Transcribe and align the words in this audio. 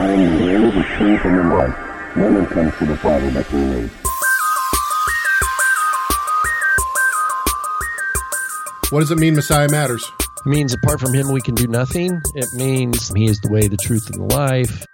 I 0.00 0.10
am 0.10 0.38
the 0.38 0.52
end, 0.52 0.72
the 0.72 0.82
truth, 0.96 1.24
and 1.24 1.38
the 1.38 1.54
life. 1.54 2.16
No 2.16 2.32
one 2.32 2.46
comes 2.46 2.76
to 2.78 2.86
the 2.86 2.96
Father 2.96 3.30
but 3.30 3.46
through 3.46 3.82
me. 3.82 3.90
What 8.90 9.00
does 9.00 9.10
it 9.12 9.18
mean 9.18 9.36
Messiah 9.36 9.68
matters? 9.70 10.04
It 10.44 10.48
means 10.48 10.74
apart 10.74 11.00
from 11.00 11.14
him, 11.14 11.32
we 11.32 11.40
can 11.40 11.54
do 11.54 11.68
nothing. 11.68 12.20
It 12.34 12.48
means 12.54 13.12
he 13.14 13.26
is 13.26 13.38
the 13.40 13.50
way, 13.50 13.68
the 13.68 13.76
truth, 13.76 14.10
and 14.10 14.28
the 14.28 14.34
life. 14.36 14.84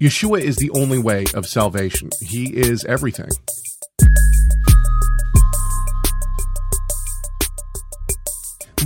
Yeshua 0.00 0.40
is 0.40 0.56
the 0.56 0.70
only 0.70 0.98
way 0.98 1.26
of 1.34 1.46
salvation. 1.46 2.08
He 2.22 2.56
is 2.56 2.84
everything. 2.84 3.30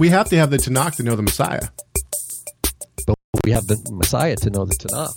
We 0.02 0.08
have 0.08 0.28
to 0.30 0.36
have 0.36 0.50
the 0.50 0.56
Tanakh 0.56 0.96
to 0.96 1.04
know 1.04 1.14
the 1.14 1.22
Messiah. 1.22 1.68
But 3.06 3.14
we 3.44 3.52
have 3.52 3.68
the 3.68 3.80
Messiah 3.92 4.34
to 4.34 4.50
know 4.50 4.64
the 4.64 4.74
Tanakh. 4.74 5.14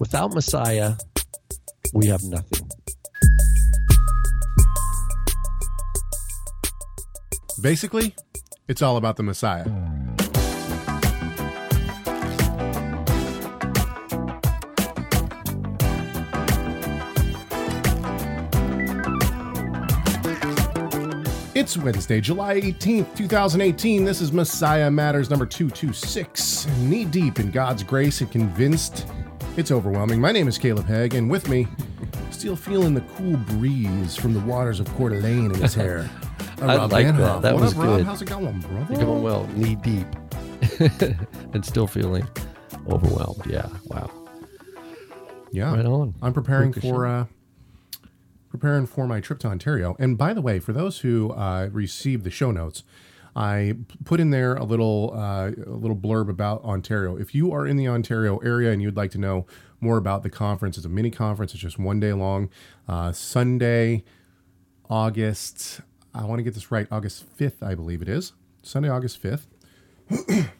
Without 0.00 0.32
Messiah, 0.32 0.94
we 1.92 2.06
have 2.06 2.24
nothing. 2.24 2.70
Basically, 7.60 8.16
it's 8.66 8.80
all 8.80 8.96
about 8.96 9.16
the 9.18 9.22
Messiah. 9.22 9.66
It's 21.66 21.76
Wednesday, 21.76 22.20
July 22.20 22.60
18th, 22.60 23.16
2018. 23.16 24.04
This 24.04 24.20
is 24.20 24.30
Messiah 24.30 24.88
Matters 24.88 25.30
number 25.30 25.44
226. 25.44 26.68
Knee 26.78 27.04
deep 27.04 27.40
in 27.40 27.50
God's 27.50 27.82
grace 27.82 28.20
and 28.20 28.30
convinced 28.30 29.04
it's 29.56 29.72
overwhelming. 29.72 30.20
My 30.20 30.30
name 30.30 30.46
is 30.46 30.58
Caleb 30.58 30.86
Hegg, 30.86 31.14
and 31.14 31.28
with 31.28 31.48
me, 31.48 31.66
still 32.30 32.54
feeling 32.54 32.94
the 32.94 33.00
cool 33.16 33.36
breeze 33.36 34.14
from 34.14 34.32
the 34.32 34.38
waters 34.38 34.78
of 34.78 34.86
Coeur 34.94 35.08
d'Alene 35.10 35.46
in 35.46 35.60
his 35.60 35.74
hair. 35.82 36.08
uh, 36.62 36.66
I 36.66 36.76
Rob 36.76 36.92
like 36.92 37.06
Van 37.06 37.16
that. 37.16 37.42
That 37.42 37.54
What 37.54 37.62
was 37.62 37.72
up, 37.72 37.78
Rob? 37.82 37.96
good. 37.96 38.06
How's 38.06 38.22
it 38.22 38.28
going, 38.28 38.60
brother? 38.60 38.94
You're 38.94 39.02
going 39.04 39.22
well, 39.24 39.48
knee 39.56 39.74
deep, 39.74 40.06
and 41.52 41.64
still 41.66 41.88
feeling 41.88 42.28
overwhelmed. 42.88 43.44
Yeah. 43.44 43.66
Wow. 43.86 44.08
Yeah. 45.50 45.74
Right 45.74 45.84
on. 45.84 46.14
I'm 46.22 46.32
preparing 46.32 46.72
for 46.72 47.06
uh, 47.06 47.24
preparing 48.58 48.86
for 48.86 49.06
my 49.06 49.20
trip 49.20 49.38
to 49.40 49.48
Ontario. 49.48 49.96
And 49.98 50.16
by 50.16 50.32
the 50.32 50.40
way, 50.40 50.58
for 50.58 50.72
those 50.72 51.00
who 51.00 51.30
uh, 51.32 51.68
received 51.72 52.24
the 52.24 52.30
show 52.30 52.50
notes, 52.50 52.82
I 53.34 53.74
put 54.04 54.18
in 54.18 54.30
there 54.30 54.54
a 54.54 54.64
little 54.64 55.12
uh, 55.14 55.50
a 55.50 55.70
little 55.70 55.96
blurb 55.96 56.30
about 56.30 56.64
Ontario. 56.64 57.16
If 57.16 57.34
you 57.34 57.52
are 57.52 57.66
in 57.66 57.76
the 57.76 57.86
Ontario 57.86 58.38
area 58.38 58.72
and 58.72 58.80
you'd 58.80 58.96
like 58.96 59.10
to 59.10 59.18
know 59.18 59.46
more 59.78 59.98
about 59.98 60.22
the 60.22 60.30
conference, 60.30 60.78
it's 60.78 60.86
a 60.86 60.88
mini 60.88 61.10
conference. 61.10 61.52
It's 61.52 61.62
just 61.62 61.78
one 61.78 62.00
day 62.00 62.14
long. 62.14 62.48
Uh, 62.88 63.12
Sunday, 63.12 64.04
August. 64.88 65.82
I 66.14 66.24
want 66.24 66.38
to 66.38 66.42
get 66.42 66.54
this 66.54 66.70
right. 66.70 66.88
August 66.90 67.24
fifth, 67.24 67.62
I 67.62 67.74
believe 67.74 68.00
it 68.00 68.08
is. 68.08 68.32
Sunday, 68.62 68.88
August 68.88 69.18
fifth. 69.18 69.46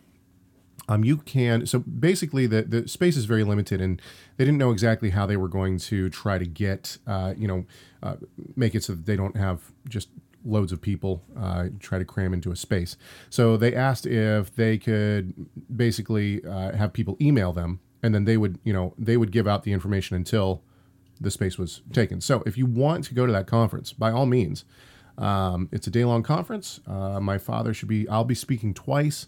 um, 0.89 1.05
you 1.05 1.19
can 1.19 1.67
so 1.67 1.79
basically 1.81 2.47
the 2.47 2.62
the 2.62 2.89
space 2.89 3.17
is 3.17 3.25
very 3.25 3.45
limited 3.45 3.81
and 3.81 4.01
they 4.37 4.45
didn't 4.45 4.59
know 4.59 4.70
exactly 4.70 5.11
how 5.11 5.27
they 5.27 5.37
were 5.37 5.48
going 5.48 5.78
to 5.78 6.09
try 6.11 6.39
to 6.39 6.47
get 6.47 6.98
uh, 7.06 7.34
you 7.37 7.48
know 7.48 7.65
uh, 8.03 8.17
make 8.55 8.75
it 8.75 8.84
so 8.84 8.95
that 8.95 9.06
they 9.06 9.17
don't 9.17 9.37
have 9.37 9.73
just 9.89 10.09
loads 10.45 10.70
of 10.70 10.81
people 10.81 11.23
uh, 11.37 11.67
try 11.81 11.98
to 11.98 12.05
cram 12.05 12.33
into 12.33 12.53
a 12.53 12.56
space. 12.56 12.97
So 13.31 13.56
they 13.56 13.75
asked 13.75 14.06
if 14.06 14.55
they 14.55 14.78
could 14.78 15.34
basically 15.75 16.44
uh, 16.44 16.77
have 16.77 16.93
people 16.93 17.16
email 17.21 17.53
them 17.53 17.81
and 18.03 18.15
then 18.15 18.25
they 18.25 18.37
would 18.37 18.59
you 18.62 18.72
know 18.72 18.94
they 18.97 19.16
would 19.16 19.33
give 19.33 19.49
out 19.49 19.65
the 19.65 19.72
information 19.72 20.16
until 20.16 20.62
the 21.21 21.31
space 21.31 21.59
was 21.59 21.83
taken. 21.93 22.21
So 22.21 22.43
if 22.47 22.56
you 22.56 22.66
want 22.66 23.05
to 23.05 23.15
go 23.15 23.27
to 23.27 23.33
that 23.33 23.47
conference 23.47 23.93
by 23.93 24.12
all 24.12 24.27
means 24.27 24.65
um, 25.19 25.71
it's 25.72 25.87
a 25.87 25.91
day 25.91 26.05
long 26.05 26.22
conference. 26.22 26.78
Uh, 26.87 27.19
my 27.21 27.39
father 27.39 27.75
should 27.75 27.89
be 27.89 28.09
i'll 28.09 28.25
be 28.25 28.34
speaking 28.34 28.72
twice 28.75 29.27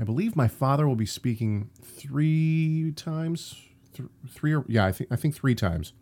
I 0.00 0.04
believe 0.04 0.34
my 0.34 0.48
father 0.48 0.88
will 0.88 0.96
be 0.96 1.04
speaking 1.04 1.68
three 1.82 2.92
times, 2.96 3.56
th- 3.94 4.08
three 4.30 4.54
or 4.54 4.64
yeah, 4.66 4.86
I 4.86 4.92
think 4.92 5.12
I 5.12 5.16
think 5.16 5.34
three 5.34 5.54
times. 5.54 5.92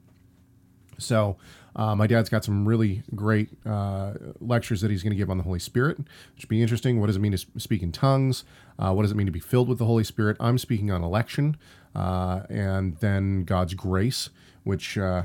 So 0.98 1.36
uh, 1.74 1.96
my 1.96 2.06
dad's 2.06 2.28
got 2.28 2.44
some 2.44 2.66
really 2.66 3.02
great 3.16 3.50
uh, 3.66 4.14
lectures 4.40 4.80
that 4.82 4.90
he's 4.92 5.02
going 5.02 5.12
to 5.12 5.16
give 5.16 5.30
on 5.30 5.38
the 5.38 5.44
Holy 5.44 5.58
Spirit, 5.58 5.98
which 5.98 6.08
should 6.36 6.48
be 6.48 6.62
interesting. 6.62 7.00
What 7.00 7.08
does 7.08 7.16
it 7.16 7.20
mean 7.20 7.32
to 7.32 7.38
speak 7.58 7.82
in 7.82 7.90
tongues? 7.90 8.44
Uh, 8.78 8.92
what 8.92 9.02
does 9.02 9.10
it 9.10 9.16
mean 9.16 9.26
to 9.26 9.32
be 9.32 9.40
filled 9.40 9.68
with 9.68 9.78
the 9.78 9.86
Holy 9.86 10.04
Spirit? 10.04 10.36
I'm 10.38 10.58
speaking 10.58 10.92
on 10.92 11.02
election, 11.02 11.56
uh, 11.96 12.42
and 12.48 12.96
then 12.98 13.42
God's 13.44 13.74
grace, 13.74 14.30
which 14.62 14.96
uh, 14.96 15.24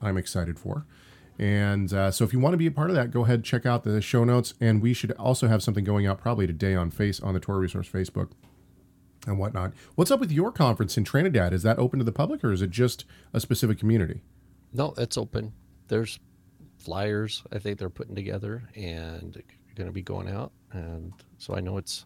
I'm 0.00 0.16
excited 0.16 0.60
for. 0.60 0.86
And 1.38 1.92
uh, 1.92 2.10
so, 2.10 2.24
if 2.24 2.32
you 2.32 2.38
want 2.38 2.52
to 2.52 2.58
be 2.58 2.66
a 2.66 2.70
part 2.70 2.90
of 2.90 2.96
that, 2.96 3.10
go 3.10 3.24
ahead 3.24 3.42
check 3.42 3.66
out 3.66 3.84
the 3.84 4.00
show 4.00 4.24
notes. 4.24 4.54
And 4.60 4.82
we 4.82 4.92
should 4.92 5.12
also 5.12 5.48
have 5.48 5.62
something 5.62 5.84
going 5.84 6.06
out 6.06 6.20
probably 6.20 6.46
today 6.46 6.74
on 6.74 6.90
face 6.90 7.20
on 7.20 7.34
the 7.34 7.40
Torah 7.40 7.58
Resource 7.58 7.88
Facebook 7.88 8.30
and 9.26 9.38
whatnot. 9.38 9.72
What's 9.94 10.10
up 10.10 10.20
with 10.20 10.32
your 10.32 10.52
conference 10.52 10.96
in 10.96 11.04
Trinidad? 11.04 11.52
Is 11.52 11.62
that 11.62 11.78
open 11.78 11.98
to 11.98 12.04
the 12.04 12.12
public, 12.12 12.44
or 12.44 12.52
is 12.52 12.62
it 12.62 12.70
just 12.70 13.04
a 13.32 13.40
specific 13.40 13.78
community? 13.78 14.22
No, 14.72 14.94
it's 14.98 15.16
open. 15.16 15.52
There's 15.88 16.18
flyers 16.78 17.42
I 17.52 17.58
think 17.58 17.78
they're 17.78 17.88
putting 17.88 18.14
together 18.14 18.68
and 18.74 19.40
going 19.76 19.86
to 19.86 19.92
be 19.92 20.02
going 20.02 20.28
out, 20.28 20.52
and 20.72 21.12
so 21.38 21.54
I 21.54 21.60
know 21.60 21.78
it's 21.78 22.04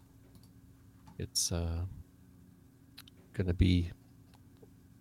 it's 1.17 1.51
uh, 1.51 1.81
going 3.33 3.47
to 3.47 3.53
be 3.53 3.91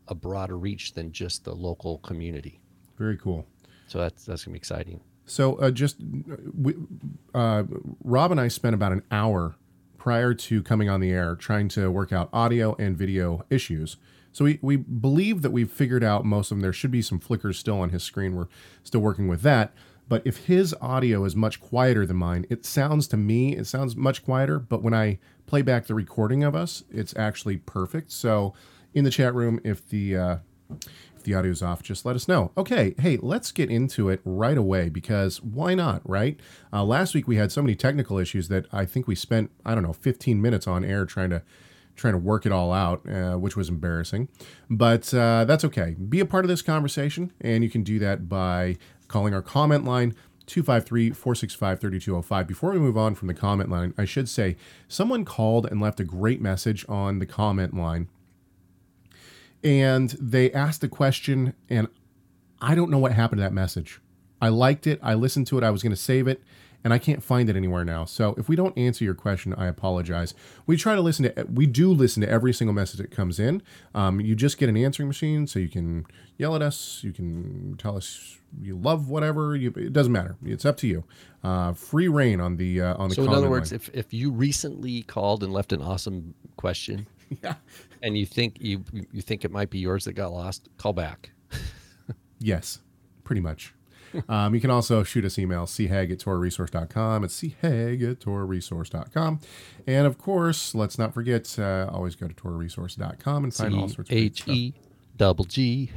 a 0.08 0.14
broader 0.14 0.56
reach 0.56 0.94
than 0.94 1.12
just 1.12 1.44
the 1.44 1.54
local 1.54 1.98
community. 1.98 2.60
Very 2.96 3.16
cool. 3.18 3.46
So 3.86 3.98
that's 3.98 4.24
that's 4.24 4.44
to 4.44 4.50
be 4.50 4.56
exciting. 4.56 5.00
So, 5.26 5.56
uh, 5.56 5.70
just 5.72 5.96
we, 6.56 6.74
uh, 7.34 7.64
Rob 8.04 8.30
and 8.30 8.40
I 8.40 8.48
spent 8.48 8.74
about 8.74 8.92
an 8.92 9.02
hour 9.10 9.56
prior 9.98 10.34
to 10.34 10.62
coming 10.62 10.88
on 10.88 11.00
the 11.00 11.10
air 11.10 11.34
trying 11.34 11.68
to 11.70 11.90
work 11.90 12.12
out 12.12 12.28
audio 12.32 12.76
and 12.78 12.96
video 12.96 13.44
issues. 13.50 13.96
So 14.30 14.44
we, 14.44 14.58
we 14.62 14.76
believe 14.76 15.42
that 15.42 15.50
we've 15.50 15.70
figured 15.70 16.04
out 16.04 16.24
most 16.24 16.50
of 16.50 16.56
them. 16.58 16.62
There 16.62 16.72
should 16.72 16.90
be 16.90 17.02
some 17.02 17.18
flickers 17.18 17.58
still 17.58 17.80
on 17.80 17.90
his 17.90 18.04
screen. 18.04 18.36
We're 18.36 18.48
still 18.84 19.00
working 19.00 19.26
with 19.28 19.42
that. 19.42 19.72
But 20.08 20.22
if 20.24 20.44
his 20.44 20.74
audio 20.80 21.24
is 21.24 21.34
much 21.34 21.60
quieter 21.60 22.06
than 22.06 22.18
mine, 22.18 22.46
it 22.48 22.64
sounds 22.64 23.08
to 23.08 23.16
me, 23.16 23.56
it 23.56 23.66
sounds 23.66 23.96
much 23.96 24.24
quieter. 24.24 24.60
But 24.60 24.82
when 24.82 24.94
I 24.94 25.18
play 25.46 25.62
back 25.62 25.86
the 25.86 25.94
recording 25.94 26.44
of 26.44 26.54
us, 26.54 26.84
it's 26.92 27.16
actually 27.16 27.56
perfect. 27.56 28.12
So 28.12 28.54
in 28.94 29.04
the 29.04 29.10
chat 29.10 29.34
room, 29.34 29.58
if 29.64 29.88
the 29.88 30.16
uh, 30.16 30.36
the 31.26 31.34
audio's 31.34 31.62
off, 31.62 31.82
just 31.82 32.06
let 32.06 32.16
us 32.16 32.26
know. 32.26 32.52
Okay, 32.56 32.94
hey, 32.98 33.18
let's 33.20 33.52
get 33.52 33.70
into 33.70 34.08
it 34.08 34.20
right 34.24 34.56
away 34.56 34.88
because 34.88 35.42
why 35.42 35.74
not, 35.74 36.00
right? 36.08 36.40
Uh, 36.72 36.84
last 36.84 37.14
week 37.14 37.28
we 37.28 37.36
had 37.36 37.52
so 37.52 37.60
many 37.60 37.74
technical 37.74 38.18
issues 38.18 38.48
that 38.48 38.64
I 38.72 38.86
think 38.86 39.06
we 39.06 39.14
spent 39.14 39.50
I 39.64 39.74
don't 39.74 39.82
know 39.82 39.92
15 39.92 40.40
minutes 40.40 40.66
on 40.66 40.84
air 40.84 41.04
trying 41.04 41.30
to 41.30 41.42
trying 41.96 42.14
to 42.14 42.18
work 42.18 42.46
it 42.46 42.52
all 42.52 42.72
out, 42.72 43.08
uh, 43.08 43.34
which 43.34 43.56
was 43.56 43.68
embarrassing. 43.68 44.28
But 44.70 45.12
uh, 45.12 45.44
that's 45.44 45.64
okay. 45.64 45.94
Be 45.94 46.20
a 46.20 46.26
part 46.26 46.44
of 46.44 46.48
this 46.48 46.62
conversation, 46.62 47.32
and 47.40 47.64
you 47.64 47.70
can 47.70 47.82
do 47.82 47.98
that 47.98 48.28
by 48.28 48.76
calling 49.08 49.34
our 49.34 49.42
comment 49.42 49.84
line. 49.84 50.14
253 50.46 51.10
465 51.10 51.80
3205. 51.80 52.46
Before 52.46 52.70
we 52.70 52.78
move 52.78 52.96
on 52.96 53.16
from 53.16 53.26
the 53.26 53.34
comment 53.34 53.68
line, 53.68 53.92
I 53.98 54.04
should 54.04 54.28
say 54.28 54.56
someone 54.86 55.24
called 55.24 55.66
and 55.66 55.80
left 55.80 55.98
a 55.98 56.04
great 56.04 56.40
message 56.40 56.84
on 56.88 57.18
the 57.18 57.26
comment 57.26 57.74
line 57.74 58.08
and 59.64 60.10
they 60.20 60.52
asked 60.52 60.82
a 60.84 60.88
question 60.88 61.54
and 61.68 61.88
i 62.60 62.74
don't 62.74 62.90
know 62.90 62.98
what 62.98 63.12
happened 63.12 63.38
to 63.38 63.42
that 63.42 63.52
message. 63.52 64.00
I 64.40 64.48
liked 64.50 64.86
it. 64.86 65.00
I 65.02 65.14
listened 65.14 65.46
to 65.48 65.56
it. 65.58 65.64
I 65.64 65.70
was 65.70 65.82
going 65.82 65.92
to 65.92 65.96
save 65.96 66.28
it 66.28 66.42
and 66.84 66.92
i 66.92 66.98
can't 66.98 67.22
find 67.22 67.48
it 67.50 67.56
anywhere 67.56 67.84
now. 67.84 68.04
So 68.04 68.34
if 68.38 68.48
we 68.48 68.54
don't 68.54 68.76
answer 68.78 69.02
your 69.04 69.14
question 69.14 69.54
i 69.54 69.66
apologize. 69.66 70.34
We 70.66 70.76
try 70.76 70.94
to 70.94 71.00
listen 71.00 71.24
to 71.24 71.46
we 71.52 71.66
do 71.66 71.90
listen 71.90 72.20
to 72.22 72.28
every 72.28 72.52
single 72.52 72.74
message 72.74 73.00
that 73.00 73.10
comes 73.10 73.38
in. 73.40 73.62
Um, 73.94 74.20
you 74.20 74.34
just 74.36 74.58
get 74.58 74.68
an 74.68 74.76
answering 74.76 75.08
machine 75.08 75.46
so 75.46 75.58
you 75.58 75.68
can 75.68 76.06
yell 76.38 76.54
at 76.54 76.62
us 76.62 77.00
you 77.02 77.12
can 77.12 77.76
tell 77.78 77.96
us 77.96 78.38
you 78.60 78.76
love 78.76 79.08
whatever 79.08 79.54
you, 79.56 79.72
it 79.76 79.92
doesn't 79.92 80.12
matter. 80.12 80.36
It's 80.44 80.64
up 80.64 80.76
to 80.78 80.86
you. 80.86 81.04
Uh, 81.42 81.72
free 81.74 82.08
reign 82.08 82.40
on 82.40 82.56
the 82.56 82.80
uh, 82.80 82.94
on 82.96 83.08
the 83.08 83.14
So 83.16 83.24
in 83.24 83.28
other 83.30 83.50
words, 83.50 83.72
line. 83.72 83.76
if 83.80 83.90
if 83.94 84.14
you 84.14 84.30
recently 84.30 85.02
called 85.02 85.42
and 85.42 85.52
left 85.52 85.72
an 85.72 85.82
awesome 85.82 86.34
question, 86.56 87.06
yeah 87.42 87.54
and 88.02 88.16
you 88.16 88.26
think 88.26 88.58
you 88.60 88.84
you 89.12 89.22
think 89.22 89.44
it 89.44 89.50
might 89.50 89.70
be 89.70 89.78
yours 89.78 90.04
that 90.04 90.12
got 90.14 90.32
lost, 90.32 90.68
call 90.78 90.92
back. 90.92 91.30
Yes, 92.38 92.80
pretty 93.24 93.40
much. 93.40 93.72
um, 94.28 94.54
you 94.54 94.60
can 94.60 94.70
also 94.70 95.02
shoot 95.02 95.24
us 95.24 95.38
email, 95.38 95.64
chag 95.64 96.12
at 96.12 96.18
torahresource.com. 96.18 97.24
It's 97.24 97.40
chag 97.40 98.10
at 98.10 98.20
torahresource.com. 98.20 99.40
And 99.86 100.06
of 100.06 100.18
course, 100.18 100.74
let's 100.74 100.98
not 100.98 101.14
forget, 101.14 101.58
uh, 101.58 101.88
always 101.90 102.14
go 102.14 102.28
to 102.28 102.34
torahresource.com 102.34 103.44
and 103.44 103.54
find 103.54 103.74
all 103.74 103.88
sorts 103.88 104.10
of 104.10 104.16
H. 104.16 104.46
E 104.46 104.74
double 105.16 105.46
G 105.46 105.90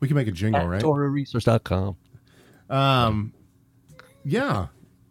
We 0.00 0.08
can 0.08 0.16
make 0.16 0.26
a 0.28 0.32
jingle, 0.32 0.66
right? 0.66 0.82
TorahResource.com. 0.82 1.96
Um, 2.70 3.32
yeah. 4.24 4.66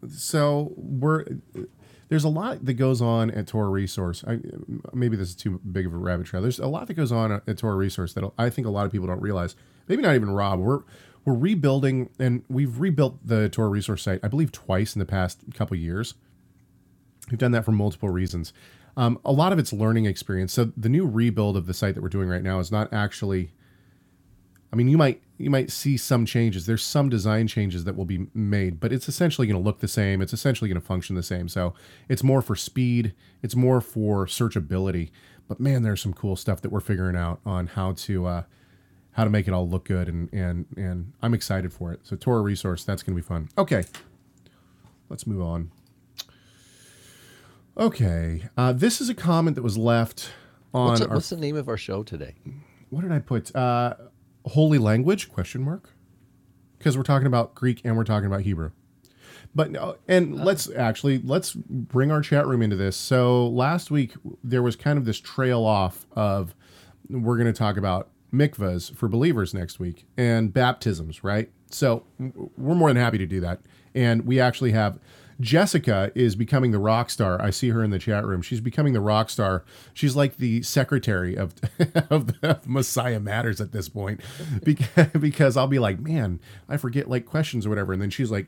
So 0.10 0.74
we're 0.76 1.26
there's 2.10 2.24
a 2.24 2.30
lot 2.30 2.66
that 2.66 2.74
goes 2.76 3.02
on 3.02 3.32
at 3.32 3.48
Torah 3.48 3.70
Resource. 3.70 4.24
I, 4.28 4.40
maybe 4.94 5.18
this 5.18 5.30
is 5.30 5.36
too 5.36 5.60
big 5.72 5.86
of 5.86 5.94
a 5.94 5.98
rabbit 5.98 6.28
trail. 6.28 6.42
There's 6.42 6.60
a 6.60 6.68
lot 6.68 6.88
that 6.88 6.94
goes 6.94 7.12
on 7.12 7.32
at 7.32 7.58
Torah 7.58 7.76
Resource 7.76 8.14
that 8.14 8.32
I 8.38 8.50
think 8.50 8.68
a 8.68 8.70
lot 8.70 8.86
of 8.86 8.92
people 8.92 9.08
don't 9.08 9.22
realize. 9.22 9.56
Maybe 9.88 10.02
not 10.02 10.16
even 10.16 10.30
Rob. 10.30 10.60
We're 10.60 10.82
we're 11.26 11.34
rebuilding, 11.34 12.10
and 12.20 12.44
we've 12.48 12.80
rebuilt 12.80 13.26
the 13.26 13.50
Torah 13.50 13.68
Resource 13.68 14.04
site, 14.04 14.22
I 14.24 14.30
believe, 14.30 14.52
twice 14.54 14.96
in 14.96 15.00
the 15.00 15.06
past 15.06 15.42
couple 15.54 15.76
years. 15.76 16.14
We've 17.30 17.38
done 17.38 17.52
that 17.52 17.66
for 17.66 17.74
multiple 17.74 18.10
reasons. 18.10 18.54
Um, 18.96 19.20
a 19.26 19.34
lot 19.34 19.52
of 19.52 19.60
it's 19.60 19.74
learning 19.74 20.06
experience. 20.06 20.54
So 20.54 20.72
the 20.78 20.88
new 20.88 21.06
rebuild 21.06 21.58
of 21.58 21.66
the 21.66 21.74
site 21.74 21.96
that 21.96 22.02
we're 22.02 22.10
doing 22.10 22.30
right 22.30 22.44
now 22.44 22.60
is 22.60 22.72
not 22.72 22.92
actually. 22.94 23.52
I 24.72 24.76
mean, 24.76 24.88
you 24.88 24.98
might 24.98 25.22
you 25.38 25.50
might 25.50 25.72
see 25.72 25.98
some 25.98 26.26
changes. 26.26 26.66
There's 26.66 26.84
some 26.84 27.10
design 27.10 27.48
changes 27.48 27.84
that 27.84 27.96
will 27.96 28.06
be 28.06 28.28
made, 28.34 28.80
but 28.80 28.92
it's 28.92 29.08
essentially 29.08 29.48
going 29.48 29.62
to 29.62 29.64
look 29.64 29.80
the 29.80 29.88
same. 29.88 30.22
It's 30.22 30.34
essentially 30.34 30.68
going 30.68 30.82
to 30.82 30.86
function 30.86 31.16
the 31.16 31.24
same. 31.24 31.48
So 31.48 31.74
it's 32.10 32.24
more 32.24 32.42
for 32.42 32.56
speed. 32.56 33.14
It's 33.42 33.56
more 33.56 33.80
for 33.80 34.26
searchability. 34.26 35.12
But 35.48 35.60
man, 35.60 35.84
there's 35.84 36.02
some 36.02 36.14
cool 36.14 36.36
stuff 36.36 36.62
that 36.62 36.72
we're 36.72 36.82
figuring 36.82 37.16
out 37.16 37.40
on 37.46 37.68
how 37.68 37.94
to 37.94 38.26
uh, 38.26 38.44
how 39.12 39.24
to 39.24 39.30
make 39.30 39.48
it 39.48 39.54
all 39.54 39.68
look 39.68 39.86
good, 39.86 40.10
and 40.10 40.32
and 40.34 40.66
and 40.76 41.14
I'm 41.22 41.34
excited 41.34 41.72
for 41.72 41.94
it. 41.94 42.02
So 42.04 42.16
Torah 42.16 42.42
resource, 42.42 42.84
that's 42.84 43.04
going 43.04 43.16
to 43.16 43.22
be 43.22 43.26
fun. 43.26 43.50
Okay, 43.58 43.86
let's 45.10 45.26
move 45.26 45.42
on. 45.42 45.72
Okay, 47.78 48.50
uh, 48.58 48.74
this 48.74 49.00
is 49.00 49.08
a 49.08 49.14
comment 49.14 49.56
that 49.56 49.62
was 49.62 49.78
left 49.78 50.32
on. 50.74 50.90
What's, 50.90 51.02
our, 51.02 51.08
what's 51.10 51.30
the 51.30 51.38
name 51.38 51.56
of 51.56 51.70
our 51.70 51.78
show 51.78 52.04
today? 52.04 52.34
what 52.90 53.02
did 53.02 53.12
I 53.12 53.20
put? 53.20 53.56
Uh, 53.56 53.96
holy 54.48 54.78
language? 54.78 55.30
Question 55.32 55.64
mark. 55.64 55.92
Because 56.78 56.96
we're 56.96 57.04
talking 57.04 57.28
about 57.28 57.56
Greek 57.56 57.82
and 57.84 57.98
we're 57.98 58.04
talking 58.04 58.28
about 58.28 58.42
Hebrew. 58.42 58.72
But 59.56 59.72
no, 59.72 59.98
and 60.08 60.40
uh. 60.40 60.44
let's 60.44 60.70
actually 60.72 61.20
let's 61.20 61.54
bring 61.54 62.12
our 62.12 62.22
chat 62.22 62.46
room 62.46 62.62
into 62.62 62.76
this. 62.76 62.96
So 62.96 63.48
last 63.48 63.90
week 63.90 64.14
there 64.44 64.62
was 64.62 64.76
kind 64.76 64.98
of 64.98 65.06
this 65.06 65.20
trail 65.20 65.64
off 65.64 66.06
of 66.12 66.54
we're 67.10 67.38
going 67.38 67.52
to 67.52 67.58
talk 67.58 67.78
about 67.78 68.10
mikvahs 68.34 68.94
for 68.94 69.08
believers 69.08 69.54
next 69.54 69.80
week 69.80 70.06
and 70.18 70.54
baptisms, 70.54 71.24
right? 71.24 71.50
So 71.70 72.06
we're 72.20 72.76
more 72.76 72.90
than 72.90 73.02
happy 73.02 73.18
to 73.18 73.26
do 73.26 73.40
that. 73.42 73.62
And 73.96 74.26
we 74.26 74.40
actually 74.40 74.72
have 74.72 75.00
Jessica 75.40 76.12
is 76.16 76.36
becoming 76.36 76.72
the 76.72 76.80
rock 76.80 77.10
star. 77.10 77.42
I 77.42 77.52
see 77.52 77.70
her 77.70 77.84
in 77.84 77.92
the 77.92 78.00
chat 78.00 78.26
room. 78.26 78.42
She's 78.42 78.60
becoming 78.60 78.94
the 78.94 79.02
rock 79.02 79.30
star. 79.30 79.64
She's 79.94 80.16
like 80.16 80.38
the 80.38 80.62
secretary 80.64 81.36
of 81.36 81.54
of 82.10 82.42
the 82.42 82.60
Messiah 82.66 83.20
Matters 83.20 83.62
at 83.62 83.72
this 83.72 83.90
point, 83.90 84.22
because, 84.64 85.08
because 85.20 85.58
I'll 85.58 85.68
be 85.68 85.80
like, 85.80 86.00
man, 86.00 86.40
I 86.68 86.78
forget 86.78 87.10
like 87.10 87.26
questions 87.26 87.66
or 87.66 87.70
whatever, 87.70 87.94
and 87.94 88.02
then 88.02 88.10
she's 88.10 88.32
like, 88.32 88.48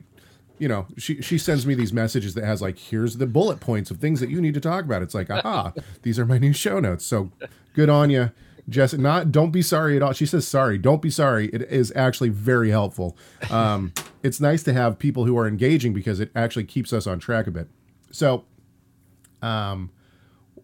you 0.58 0.68
know, 0.68 0.86
she 0.98 1.22
she 1.22 1.38
sends 1.38 1.66
me 1.66 1.74
these 1.74 1.92
messages 1.92 2.34
that 2.34 2.44
has 2.44 2.60
like, 2.60 2.78
here's 2.78 3.16
the 3.16 3.26
bullet 3.26 3.60
points 3.60 3.90
of 3.90 3.98
things 3.98 4.20
that 4.20 4.30
you 4.30 4.40
need 4.40 4.54
to 4.54 4.60
talk 4.60 4.84
about. 4.84 5.02
It's 5.02 5.14
like, 5.14 5.30
aha, 5.30 5.72
these 6.02 6.18
are 6.18 6.26
my 6.26 6.38
new 6.38 6.52
show 6.52 6.80
notes. 6.80 7.04
So 7.04 7.30
good 7.74 7.88
on 7.88 8.10
you. 8.10 8.30
Jess, 8.70 8.94
not 8.94 9.32
don't 9.32 9.50
be 9.50 9.62
sorry 9.62 9.96
at 9.96 10.02
all. 10.02 10.12
She 10.12 10.26
says 10.26 10.46
sorry. 10.46 10.78
Don't 10.78 11.02
be 11.02 11.10
sorry. 11.10 11.48
It 11.48 11.62
is 11.62 11.92
actually 11.96 12.28
very 12.30 12.70
helpful. 12.70 13.16
Um, 13.50 13.92
it's 14.22 14.40
nice 14.40 14.62
to 14.62 14.72
have 14.72 14.98
people 14.98 15.26
who 15.26 15.36
are 15.36 15.46
engaging 15.46 15.92
because 15.92 16.20
it 16.20 16.30
actually 16.34 16.64
keeps 16.64 16.92
us 16.92 17.06
on 17.06 17.18
track 17.18 17.46
a 17.46 17.50
bit. 17.50 17.68
So, 18.12 18.44
um, 19.42 19.90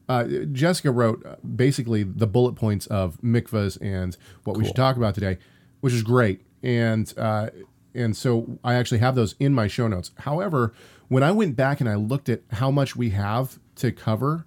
uh, 0.09 0.25
Jessica 0.53 0.91
wrote 0.93 1.25
uh, 1.27 1.37
basically 1.45 2.05
the 2.05 2.29
bullet 2.29 2.55
points 2.55 2.87
of 2.87 3.21
mikvahs 3.23 3.77
and 3.83 4.17
what 4.45 4.57
we 4.57 4.65
should 4.65 4.77
talk 4.77 4.97
about 4.97 5.15
today, 5.15 5.39
which 5.81 5.93
is 5.93 6.03
great. 6.03 6.43
And 6.63 7.13
uh, 7.19 7.51
and 7.93 8.17
so 8.17 8.59
I 8.63 8.75
actually 8.75 8.99
have 8.99 9.17
those 9.17 9.35
in 9.41 9.53
my 9.53 9.67
show 9.67 9.89
notes. 9.89 10.13
However, 10.19 10.73
when 11.09 11.23
I 11.23 11.33
went 11.33 11.57
back 11.57 11.81
and 11.81 11.89
I 11.89 11.97
looked 11.97 12.29
at 12.29 12.43
how 12.53 12.71
much 12.71 12.95
we 12.95 13.11
have 13.11 13.59
to 13.77 13.91
cover, 13.91 14.47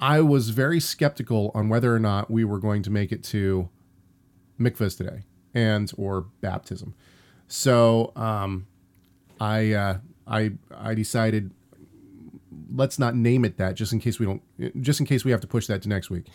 I 0.00 0.20
was 0.20 0.50
very 0.50 0.80
skeptical 0.80 1.50
on 1.54 1.68
whether 1.68 1.94
or 1.94 1.98
not 1.98 2.30
we 2.30 2.44
were 2.44 2.58
going 2.58 2.82
to 2.82 2.90
make 2.90 3.12
it 3.12 3.22
to 3.24 3.68
mikvahs 4.58 4.96
today 4.96 5.22
and 5.54 5.90
or 5.96 6.26
baptism. 6.40 6.94
So 7.48 8.12
um, 8.16 8.66
I 9.40 9.72
uh, 9.72 9.98
I 10.26 10.52
I 10.76 10.94
decided 10.94 11.50
let's 12.72 12.98
not 12.98 13.14
name 13.14 13.44
it 13.44 13.56
that 13.56 13.74
just 13.74 13.92
in 13.92 14.00
case 14.00 14.18
we 14.18 14.26
don't 14.26 14.82
just 14.82 15.00
in 15.00 15.06
case 15.06 15.24
we 15.24 15.30
have 15.32 15.40
to 15.40 15.46
push 15.46 15.66
that 15.66 15.82
to 15.82 15.88
next 15.88 16.10
week. 16.10 16.26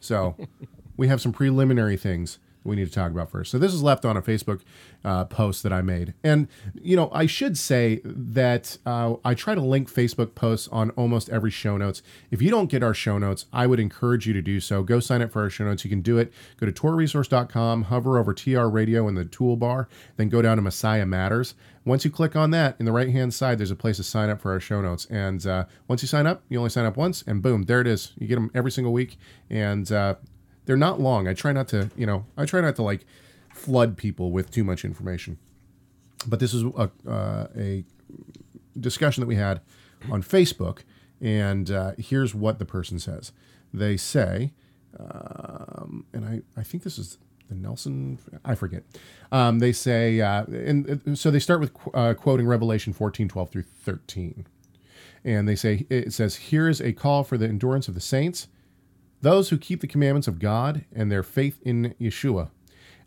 So 0.00 0.36
we 0.96 1.08
have 1.08 1.20
some 1.20 1.32
preliminary 1.32 1.96
things 1.96 2.38
we 2.64 2.76
need 2.76 2.86
to 2.86 2.92
talk 2.92 3.10
about 3.10 3.30
first. 3.30 3.50
So 3.50 3.58
this 3.58 3.72
is 3.72 3.82
left 3.82 4.04
on 4.04 4.16
a 4.16 4.22
Facebook 4.22 4.62
uh, 5.04 5.24
post 5.26 5.62
that 5.62 5.72
I 5.72 5.82
made, 5.82 6.14
and 6.24 6.48
you 6.80 6.96
know 6.96 7.10
I 7.12 7.26
should 7.26 7.56
say 7.58 8.00
that 8.04 8.78
uh, 8.86 9.14
I 9.24 9.34
try 9.34 9.54
to 9.54 9.60
link 9.60 9.92
Facebook 9.92 10.34
posts 10.34 10.68
on 10.68 10.90
almost 10.90 11.28
every 11.28 11.50
show 11.50 11.76
notes. 11.76 12.02
If 12.30 12.40
you 12.40 12.50
don't 12.50 12.70
get 12.70 12.82
our 12.82 12.94
show 12.94 13.18
notes, 13.18 13.46
I 13.52 13.66
would 13.66 13.80
encourage 13.80 14.26
you 14.26 14.32
to 14.32 14.42
do 14.42 14.60
so. 14.60 14.82
Go 14.82 15.00
sign 15.00 15.22
up 15.22 15.32
for 15.32 15.42
our 15.42 15.50
show 15.50 15.64
notes. 15.64 15.84
You 15.84 15.90
can 15.90 16.00
do 16.00 16.18
it. 16.18 16.32
Go 16.58 16.66
to 16.66 16.72
torahresource.com, 16.72 17.84
hover 17.84 18.18
over 18.18 18.32
TR 18.34 18.66
Radio 18.66 19.06
in 19.08 19.14
the 19.14 19.24
toolbar, 19.24 19.86
then 20.16 20.28
go 20.28 20.42
down 20.42 20.56
to 20.56 20.62
Messiah 20.62 21.06
Matters. 21.06 21.54
Once 21.86 22.04
you 22.04 22.10
click 22.10 22.34
on 22.34 22.50
that, 22.50 22.76
in 22.78 22.86
the 22.86 22.92
right 22.92 23.10
hand 23.10 23.34
side, 23.34 23.58
there's 23.58 23.70
a 23.70 23.76
place 23.76 23.98
to 23.98 24.02
sign 24.02 24.30
up 24.30 24.40
for 24.40 24.50
our 24.52 24.60
show 24.60 24.80
notes. 24.80 25.06
And 25.10 25.46
uh, 25.46 25.66
once 25.86 26.02
you 26.02 26.08
sign 26.08 26.26
up, 26.26 26.42
you 26.48 26.56
only 26.56 26.70
sign 26.70 26.86
up 26.86 26.96
once, 26.96 27.22
and 27.26 27.42
boom, 27.42 27.64
there 27.64 27.80
it 27.80 27.86
is. 27.86 28.12
You 28.18 28.26
get 28.26 28.36
them 28.36 28.50
every 28.54 28.70
single 28.70 28.92
week, 28.92 29.18
and 29.50 29.90
uh, 29.92 30.14
they're 30.66 30.76
not 30.76 31.00
long. 31.00 31.28
I 31.28 31.34
try 31.34 31.52
not 31.52 31.68
to, 31.68 31.90
you 31.96 32.06
know, 32.06 32.26
I 32.36 32.46
try 32.46 32.60
not 32.60 32.76
to 32.76 32.82
like 32.82 33.04
flood 33.52 33.96
people 33.96 34.30
with 34.30 34.50
too 34.50 34.64
much 34.64 34.84
information. 34.84 35.38
But 36.26 36.40
this 36.40 36.54
is 36.54 36.62
a, 36.62 36.90
uh, 37.06 37.48
a 37.56 37.84
discussion 38.78 39.20
that 39.20 39.26
we 39.26 39.36
had 39.36 39.60
on 40.10 40.22
Facebook, 40.22 40.80
and 41.20 41.70
uh, 41.70 41.92
here's 41.98 42.34
what 42.34 42.58
the 42.58 42.64
person 42.64 42.98
says. 42.98 43.32
They 43.72 43.96
say, 43.96 44.52
um, 44.98 46.06
and 46.12 46.24
I, 46.24 46.42
I 46.58 46.62
think 46.62 46.82
this 46.82 46.98
is 46.98 47.18
the 47.48 47.54
Nelson, 47.54 48.18
I 48.44 48.54
forget. 48.54 48.84
Um, 49.30 49.58
they 49.58 49.72
say, 49.72 50.20
uh, 50.20 50.44
and 50.44 51.02
uh, 51.06 51.14
so 51.14 51.30
they 51.30 51.38
start 51.38 51.60
with 51.60 51.74
qu- 51.74 51.90
uh, 51.90 52.14
quoting 52.14 52.46
Revelation 52.46 52.92
14, 52.92 53.28
12 53.28 53.50
through 53.50 53.62
13. 53.62 54.46
And 55.24 55.48
they 55.48 55.56
say, 55.56 55.86
it 55.90 56.12
says, 56.12 56.36
Here 56.36 56.68
is 56.68 56.80
a 56.80 56.92
call 56.92 57.24
for 57.24 57.36
the 57.36 57.46
endurance 57.46 57.88
of 57.88 57.94
the 57.94 58.00
saints 58.00 58.48
those 59.24 59.48
who 59.48 59.56
keep 59.56 59.80
the 59.80 59.86
commandments 59.86 60.28
of 60.28 60.38
God 60.38 60.84
and 60.94 61.10
their 61.10 61.22
faith 61.22 61.58
in 61.62 61.94
Yeshua. 62.00 62.50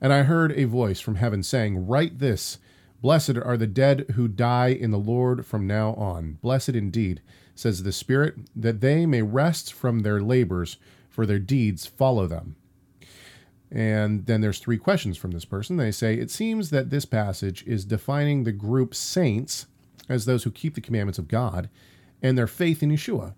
And 0.01 0.11
I 0.11 0.23
heard 0.23 0.51
a 0.51 0.65
voice 0.65 0.99
from 0.99 1.15
heaven 1.15 1.43
saying, 1.43 1.87
Write 1.87 2.17
this 2.19 2.57
Blessed 3.01 3.37
are 3.37 3.55
the 3.55 3.67
dead 3.67 4.05
who 4.15 4.27
die 4.27 4.69
in 4.69 4.89
the 4.89 4.97
Lord 4.97 5.45
from 5.45 5.67
now 5.67 5.93
on. 5.93 6.39
Blessed 6.41 6.69
indeed, 6.69 7.21
says 7.53 7.83
the 7.83 7.91
Spirit, 7.91 8.35
that 8.55 8.81
they 8.81 9.05
may 9.05 9.21
rest 9.21 9.71
from 9.71 9.99
their 9.99 10.19
labors, 10.19 10.77
for 11.07 11.27
their 11.27 11.39
deeds 11.39 11.85
follow 11.85 12.25
them. 12.25 12.55
And 13.71 14.25
then 14.25 14.41
there's 14.41 14.59
three 14.59 14.77
questions 14.77 15.17
from 15.17 15.31
this 15.31 15.45
person. 15.45 15.77
They 15.77 15.91
say, 15.91 16.15
It 16.15 16.31
seems 16.31 16.71
that 16.71 16.89
this 16.89 17.05
passage 17.05 17.63
is 17.67 17.85
defining 17.85 18.43
the 18.43 18.51
group 18.51 18.95
saints 18.95 19.67
as 20.09 20.25
those 20.25 20.43
who 20.43 20.51
keep 20.51 20.73
the 20.73 20.81
commandments 20.81 21.19
of 21.19 21.27
God 21.27 21.69
and 22.23 22.35
their 22.35 22.47
faith 22.47 22.81
in 22.81 22.89
Yeshua. 22.89 23.35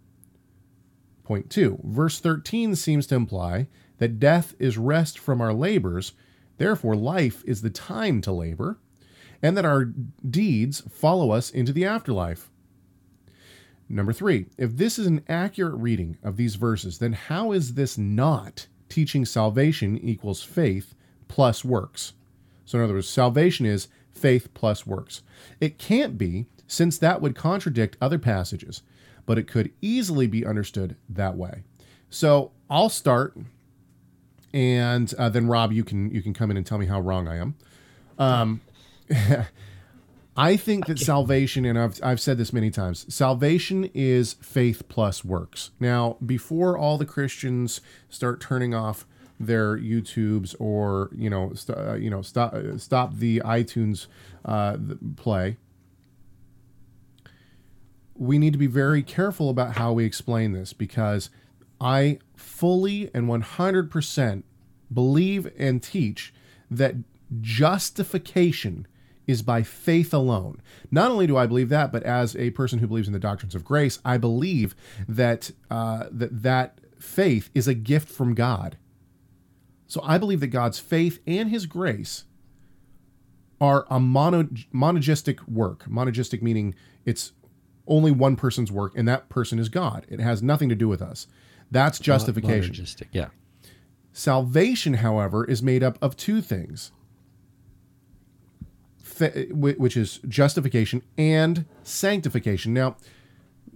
Point 1.29 1.51
two, 1.51 1.79
verse 1.83 2.19
13 2.19 2.75
seems 2.75 3.05
to 3.05 3.15
imply 3.15 3.67
that 3.99 4.19
death 4.19 4.55
is 4.57 4.79
rest 4.79 5.19
from 5.19 5.41
our 5.41 5.53
labors, 5.53 6.13
therefore, 6.57 6.95
life 6.95 7.43
is 7.45 7.61
the 7.61 7.69
time 7.69 8.19
to 8.21 8.31
labor, 8.31 8.79
and 9.39 9.55
that 9.55 9.63
our 9.63 9.85
deeds 9.85 10.81
follow 10.89 11.29
us 11.29 11.51
into 11.51 11.71
the 11.71 11.85
afterlife. 11.85 12.49
Number 13.87 14.11
three, 14.11 14.47
if 14.57 14.75
this 14.75 14.97
is 14.97 15.05
an 15.05 15.23
accurate 15.29 15.75
reading 15.75 16.17
of 16.23 16.35
these 16.35 16.55
verses, 16.55 16.97
then 16.97 17.13
how 17.13 17.51
is 17.51 17.75
this 17.75 17.95
not 17.95 18.65
teaching 18.89 19.23
salvation 19.23 19.99
equals 19.99 20.41
faith 20.41 20.95
plus 21.27 21.63
works? 21.63 22.13
So, 22.65 22.79
in 22.79 22.83
other 22.83 22.95
words, 22.95 23.07
salvation 23.07 23.67
is 23.67 23.87
faith 24.11 24.51
plus 24.55 24.87
works. 24.87 25.21
It 25.61 25.77
can't 25.77 26.17
be, 26.17 26.47
since 26.65 26.97
that 26.97 27.21
would 27.21 27.35
contradict 27.35 27.97
other 28.01 28.17
passages 28.17 28.81
but 29.25 29.37
it 29.37 29.47
could 29.47 29.71
easily 29.81 30.27
be 30.27 30.45
understood 30.45 30.95
that 31.07 31.35
way. 31.35 31.63
So 32.09 32.51
I'll 32.69 32.89
start, 32.89 33.37
and 34.53 35.13
uh, 35.17 35.29
then 35.29 35.47
Rob, 35.47 35.71
you 35.71 35.83
can 35.83 36.09
you 36.11 36.21
can 36.21 36.33
come 36.33 36.51
in 36.51 36.57
and 36.57 36.65
tell 36.65 36.77
me 36.77 36.87
how 36.87 36.99
wrong 36.99 37.27
I 37.27 37.37
am. 37.37 37.55
Um, 38.17 38.61
I 40.37 40.55
think 40.55 40.85
that 40.87 40.99
salvation, 40.99 41.65
and 41.65 41.77
I've 41.77 41.99
I've 42.03 42.19
said 42.19 42.37
this 42.37 42.53
many 42.53 42.71
times, 42.71 43.13
salvation 43.13 43.89
is 43.93 44.33
faith 44.33 44.87
plus 44.87 45.23
works. 45.25 45.71
Now, 45.79 46.17
before 46.25 46.77
all 46.77 46.97
the 46.97 47.05
Christians 47.05 47.81
start 48.09 48.39
turning 48.39 48.73
off 48.73 49.05
their 49.39 49.77
YouTubes 49.77 50.55
or 50.59 51.09
you 51.15 51.29
know 51.29 51.53
st- 51.53 51.77
uh, 51.77 51.93
you 51.93 52.09
know 52.09 52.21
stop 52.21 52.53
stop 52.77 53.15
the 53.15 53.41
iTunes 53.45 54.07
uh, 54.45 54.77
play 55.15 55.57
we 58.19 58.37
need 58.37 58.51
to 58.51 58.59
be 58.59 58.67
very 58.67 59.01
careful 59.01 59.49
about 59.49 59.77
how 59.77 59.93
we 59.93 60.03
explain 60.03 60.51
this 60.51 60.73
because 60.73 61.29
I 61.79 62.19
fully 62.35 63.09
and 63.13 63.27
100% 63.27 64.43
believe 64.93 65.51
and 65.57 65.81
teach 65.81 66.33
that 66.69 66.95
justification 67.39 68.87
is 69.25 69.41
by 69.41 69.63
faith 69.63 70.13
alone. 70.13 70.61
Not 70.91 71.11
only 71.11 71.27
do 71.27 71.37
I 71.37 71.45
believe 71.45 71.69
that, 71.69 71.91
but 71.91 72.03
as 72.03 72.35
a 72.35 72.49
person 72.51 72.79
who 72.79 72.87
believes 72.87 73.07
in 73.07 73.13
the 73.13 73.19
doctrines 73.19 73.55
of 73.55 73.63
grace, 73.63 73.99
I 74.03 74.17
believe 74.17 74.75
that 75.07 75.51
uh, 75.69 76.05
that 76.11 76.41
that 76.43 76.79
faith 76.99 77.49
is 77.53 77.67
a 77.67 77.73
gift 77.73 78.09
from 78.09 78.33
God. 78.33 78.77
So 79.87 80.01
I 80.03 80.17
believe 80.17 80.39
that 80.41 80.47
God's 80.47 80.79
faith 80.79 81.19
and 81.25 81.49
His 81.49 81.67
grace 81.67 82.25
are 83.61 83.85
a 83.89 83.99
mono, 83.99 84.43
monogistic 84.73 85.47
work. 85.47 85.85
Monogistic 85.85 86.41
meaning 86.41 86.73
it's 87.05 87.33
only 87.89 88.11
one 88.11 88.35
person's 88.35 88.71
work, 88.71 88.93
and 88.95 89.07
that 89.07 89.27
person 89.27 89.59
is 89.59 89.67
God. 89.67 90.05
It 90.07 90.19
has 90.19 90.41
nothing 90.41 90.69
to 90.69 90.75
do 90.75 90.87
with 90.87 91.01
us. 91.01 91.27
That's 91.71 91.99
justification. 91.99 92.73
Monergistic, 92.73 93.07
yeah. 93.11 93.27
Salvation, 94.13 94.95
however, 94.95 95.45
is 95.45 95.61
made 95.61 95.83
up 95.83 95.97
of 96.01 96.15
two 96.15 96.41
things, 96.41 96.91
which 99.51 99.97
is 99.97 100.19
justification 100.27 101.03
and 101.17 101.65
sanctification. 101.83 102.73
Now, 102.73 102.95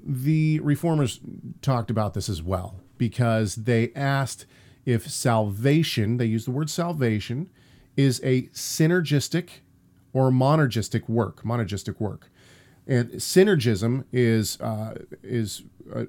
the 0.05 0.59
reformers 0.61 1.19
talked 1.61 1.89
about 1.89 2.13
this 2.13 2.29
as 2.29 2.41
well 2.41 2.79
because 2.97 3.55
they 3.55 3.91
asked 3.93 4.45
if 4.85 5.09
salvation, 5.09 6.17
they 6.17 6.25
use 6.25 6.45
the 6.45 6.51
word 6.51 6.69
salvation, 6.69 7.49
is 7.95 8.19
a 8.23 8.43
synergistic 8.53 9.61
or 10.13 10.29
monergistic 10.31 11.07
work, 11.07 11.43
monergistic 11.43 11.99
work. 11.99 12.29
And 12.87 13.11
synergism 13.11 14.05
is 14.11 14.59
uh, 14.59 14.95
is 15.23 15.63
a, 15.93 16.07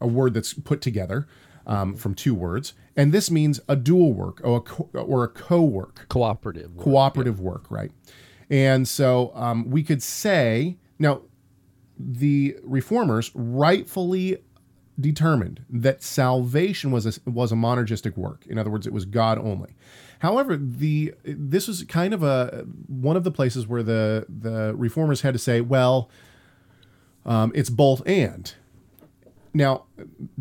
a 0.00 0.06
word 0.06 0.34
that's 0.34 0.54
put 0.54 0.80
together 0.80 1.26
um, 1.66 1.94
from 1.94 2.14
two 2.14 2.34
words, 2.34 2.74
and 2.96 3.12
this 3.12 3.30
means 3.30 3.60
a 3.68 3.76
dual 3.76 4.12
work 4.12 4.40
or 4.44 4.58
a 4.58 4.60
co- 4.60 4.88
or 4.94 5.24
a 5.24 5.28
co-work 5.28 6.06
Cooperative. 6.08 6.74
work, 6.74 6.84
cooperative 6.84 7.40
work, 7.40 7.70
right? 7.70 7.90
And 8.50 8.88
so 8.88 9.32
um, 9.34 9.70
we 9.70 9.82
could 9.82 10.02
say 10.02 10.78
now 10.98 11.22
the 11.98 12.56
reformers 12.62 13.32
rightfully 13.34 14.38
determined 15.00 15.64
that 15.68 16.02
salvation 16.02 16.90
was 16.90 17.06
a, 17.06 17.30
was 17.30 17.52
a 17.52 17.54
monergistic 17.54 18.16
work. 18.16 18.44
In 18.48 18.58
other 18.58 18.70
words, 18.70 18.86
it 18.86 18.92
was 18.92 19.04
God 19.04 19.38
only. 19.38 19.74
However, 20.20 20.56
the 20.56 21.14
this 21.24 21.68
was 21.68 21.84
kind 21.84 22.12
of 22.12 22.22
a 22.22 22.64
one 22.86 23.16
of 23.16 23.24
the 23.24 23.30
places 23.30 23.66
where 23.66 23.82
the 23.82 24.26
the 24.28 24.74
reformers 24.74 25.20
had 25.20 25.34
to 25.34 25.38
say, 25.38 25.60
well, 25.60 26.10
um, 27.24 27.52
it's 27.54 27.70
both 27.70 28.02
and. 28.06 28.52
Now, 29.54 29.84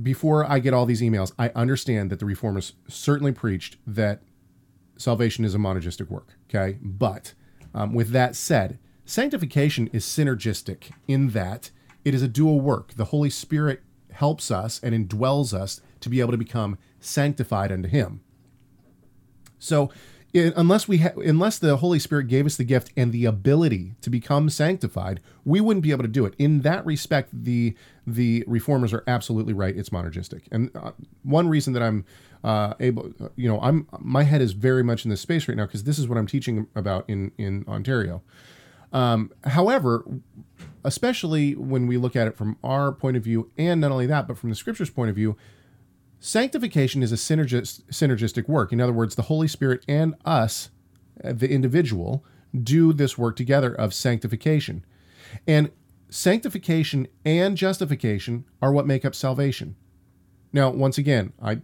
before 0.02 0.50
I 0.50 0.60
get 0.60 0.74
all 0.74 0.86
these 0.86 1.02
emails, 1.02 1.32
I 1.40 1.50
understand 1.50 2.10
that 2.12 2.20
the 2.20 2.26
reformers 2.26 2.74
certainly 2.88 3.32
preached 3.32 3.78
that 3.88 4.22
salvation 4.98 5.46
is 5.46 5.56
a 5.56 5.58
monergistic 5.58 6.10
work. 6.10 6.36
Okay, 6.50 6.78
but 6.82 7.34
um, 7.74 7.94
with 7.94 8.10
that 8.10 8.36
said, 8.36 8.80
sanctification 9.06 9.88
is 9.94 10.06
synergistic 10.06 10.92
in 11.08 11.30
that 11.30 11.72
it 12.04 12.14
is 12.14 12.22
a 12.22 12.28
dual 12.28 12.60
work. 12.60 12.94
The 12.96 13.06
Holy 13.06 13.30
Spirit 13.30 13.82
helps 14.12 14.50
us 14.50 14.80
and 14.82 14.96
indwells 14.96 15.54
us 15.54 15.82
to 16.00 16.10
be 16.10 16.20
able 16.20 16.32
to 16.32 16.38
become 16.38 16.78
sanctified 17.00 17.72
unto 17.72 17.88
Him. 17.88 18.22
So, 19.60 19.90
i- 20.36 20.52
unless 20.56 20.88
we 20.88 20.98
ha- 21.00 21.18
unless 21.24 21.58
the 21.60 21.78
Holy 21.78 22.00
Spirit 22.00 22.28
gave 22.28 22.46
us 22.46 22.56
the 22.58 22.64
gift 22.64 22.92
and 22.98 23.12
the 23.12 23.26
ability 23.26 23.96
to 24.02 24.10
become 24.10 24.50
sanctified, 24.50 25.20
we 25.46 25.60
wouldn't 25.62 25.84
be 25.84 25.92
able 25.92 26.04
to 26.04 26.10
do 26.10 26.26
it. 26.26 26.34
In 26.38 26.62
that 26.62 26.86
respect, 26.86 27.30
the 27.34 27.76
the 28.06 28.44
reformers 28.48 28.94
are 28.94 29.04
absolutely 29.08 29.54
right. 29.54 29.76
It's 29.76 29.90
monergistic, 29.90 30.44
and 30.52 30.70
uh, 30.76 30.92
one 31.24 31.48
reason 31.50 31.74
that 31.74 31.84
I'm 31.84 32.06
uh, 32.44 32.74
able, 32.80 33.12
you 33.36 33.50
know, 33.50 33.60
I'm 33.62 33.88
my 34.00 34.24
head 34.24 34.42
is 34.42 34.54
very 34.54 34.84
much 34.84 35.04
in 35.06 35.10
this 35.10 35.22
space 35.22 35.48
right 35.48 35.58
now 35.58 35.66
because 35.66 35.84
this 35.86 35.98
is 36.00 36.08
what 36.08 36.18
I'm 36.18 36.28
teaching 36.28 36.68
about 36.76 37.06
in 37.10 37.32
in 37.38 37.66
Ontario. 37.68 38.22
Um, 38.94 39.32
however, 39.44 40.06
especially 40.84 41.56
when 41.56 41.88
we 41.88 41.98
look 41.98 42.16
at 42.16 42.28
it 42.28 42.38
from 42.38 42.58
our 42.64 42.92
point 42.92 43.18
of 43.18 43.24
view, 43.24 43.52
and 43.58 43.82
not 43.82 43.92
only 43.92 44.06
that, 44.06 44.28
but 44.28 44.38
from 44.38 44.50
the 44.50 44.56
Scripture's 44.56 44.90
point 44.90 45.10
of 45.10 45.16
view, 45.16 45.36
Sanctification 46.20 47.04
is 47.04 47.12
a 47.12 47.16
synergis- 47.16 47.84
synergistic 47.92 48.48
work. 48.48 48.74
In 48.74 48.82
other 48.82 48.94
words, 48.94 49.16
the 49.16 49.24
Holy 49.24 49.48
Spirit 49.48 49.84
and 49.88 50.16
us, 50.26 50.70
uh, 51.24 51.34
the 51.34 51.50
individual, 51.50 52.24
do 52.64 52.94
this 52.94 53.18
work 53.18 53.36
together 53.36 53.74
of 53.74 53.94
sanctification. 53.94 54.84
And 55.46 55.72
sanctification 56.10 57.08
and 57.26 57.56
justification 57.58 58.46
are 58.62 58.72
what 58.72 58.88
make 58.88 59.06
up 59.06 59.14
salvation. 59.14 59.76
Now, 60.54 60.70
once 60.70 60.98
again, 60.98 61.34
I 61.42 61.60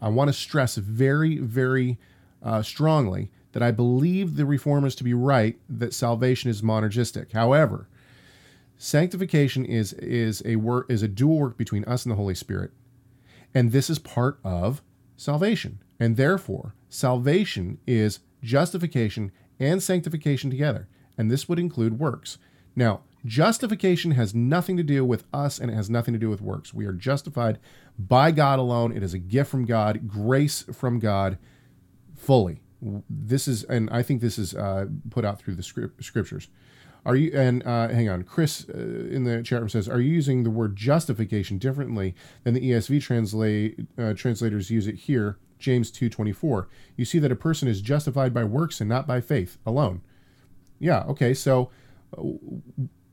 I 0.00 0.08
want 0.08 0.28
to 0.28 0.32
stress 0.32 0.76
very, 0.76 1.36
very 1.36 1.98
uh, 2.42 2.62
strongly 2.62 3.30
that 3.52 3.62
I 3.62 3.70
believe 3.70 4.36
the 4.36 4.46
reformers 4.46 4.94
to 4.96 5.04
be 5.04 5.14
right 5.14 5.58
that 5.68 5.94
salvation 5.94 6.50
is 6.50 6.62
monergistic. 6.62 7.32
However, 7.32 7.88
sanctification 8.78 9.64
is 9.64 9.92
is 9.92 10.42
a 10.44 10.56
work 10.56 10.90
is 10.90 11.02
a 11.02 11.08
dual 11.08 11.38
work 11.38 11.56
between 11.56 11.84
us 11.84 12.04
and 12.04 12.10
the 12.10 12.16
Holy 12.16 12.34
Spirit. 12.34 12.72
And 13.54 13.72
this 13.72 13.90
is 13.90 13.98
part 13.98 14.38
of 14.44 14.82
salvation. 15.16 15.82
And 16.00 16.16
therefore, 16.16 16.74
salvation 16.88 17.78
is 17.86 18.20
justification 18.42 19.32
and 19.60 19.82
sanctification 19.82 20.50
together. 20.50 20.88
And 21.16 21.30
this 21.30 21.48
would 21.48 21.58
include 21.58 21.98
works. 21.98 22.38
Now, 22.74 23.02
justification 23.24 24.12
has 24.12 24.34
nothing 24.34 24.76
to 24.76 24.82
do 24.82 25.04
with 25.04 25.24
us 25.32 25.58
and 25.58 25.70
it 25.70 25.74
has 25.74 25.90
nothing 25.90 26.14
to 26.14 26.20
do 26.20 26.30
with 26.30 26.40
works. 26.40 26.74
We 26.74 26.86
are 26.86 26.92
justified 26.92 27.58
by 27.98 28.30
God 28.30 28.58
alone. 28.58 28.96
It 28.96 29.02
is 29.02 29.14
a 29.14 29.18
gift 29.18 29.50
from 29.50 29.64
God, 29.64 30.08
grace 30.08 30.64
from 30.72 30.98
God 30.98 31.38
fully. 32.16 32.62
This 33.08 33.46
is, 33.46 33.62
and 33.64 33.88
I 33.90 34.02
think 34.02 34.20
this 34.20 34.38
is 34.38 34.54
uh, 34.54 34.86
put 35.10 35.24
out 35.24 35.40
through 35.40 35.54
the 35.54 35.62
script, 35.62 36.02
scriptures. 36.02 36.48
Are 37.04 37.16
you, 37.16 37.32
and 37.34 37.66
uh, 37.66 37.88
hang 37.88 38.08
on, 38.08 38.22
Chris 38.22 38.66
uh, 38.68 38.78
in 38.78 39.24
the 39.24 39.42
chat 39.42 39.60
room 39.60 39.68
says, 39.68 39.88
are 39.88 40.00
you 40.00 40.12
using 40.12 40.44
the 40.44 40.50
word 40.50 40.76
justification 40.76 41.58
differently 41.58 42.14
than 42.44 42.54
the 42.54 42.60
ESV 42.60 43.02
translate, 43.02 43.80
uh, 43.98 44.14
translators 44.14 44.70
use 44.70 44.86
it 44.86 44.94
here? 44.94 45.38
James 45.58 45.90
2.24. 45.92 46.66
You 46.96 47.04
see 47.04 47.18
that 47.20 47.32
a 47.32 47.36
person 47.36 47.68
is 47.68 47.80
justified 47.80 48.34
by 48.34 48.44
works 48.44 48.80
and 48.80 48.90
not 48.90 49.06
by 49.06 49.20
faith 49.20 49.58
alone. 49.64 50.02
Yeah, 50.78 51.04
okay, 51.04 51.32
so, 51.34 51.70
uh, 52.18 52.22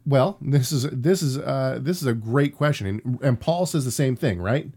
well, 0.06 0.38
this 0.42 0.72
is, 0.72 0.84
this 0.92 1.22
is, 1.22 1.38
uh, 1.38 1.80
this 1.80 2.02
is 2.02 2.08
a 2.08 2.14
great 2.14 2.56
question. 2.56 2.88
And, 2.88 3.20
and 3.22 3.40
Paul 3.40 3.66
says 3.66 3.86
the 3.86 3.92
same 3.92 4.16
thing, 4.16 4.42
right? 4.42 4.72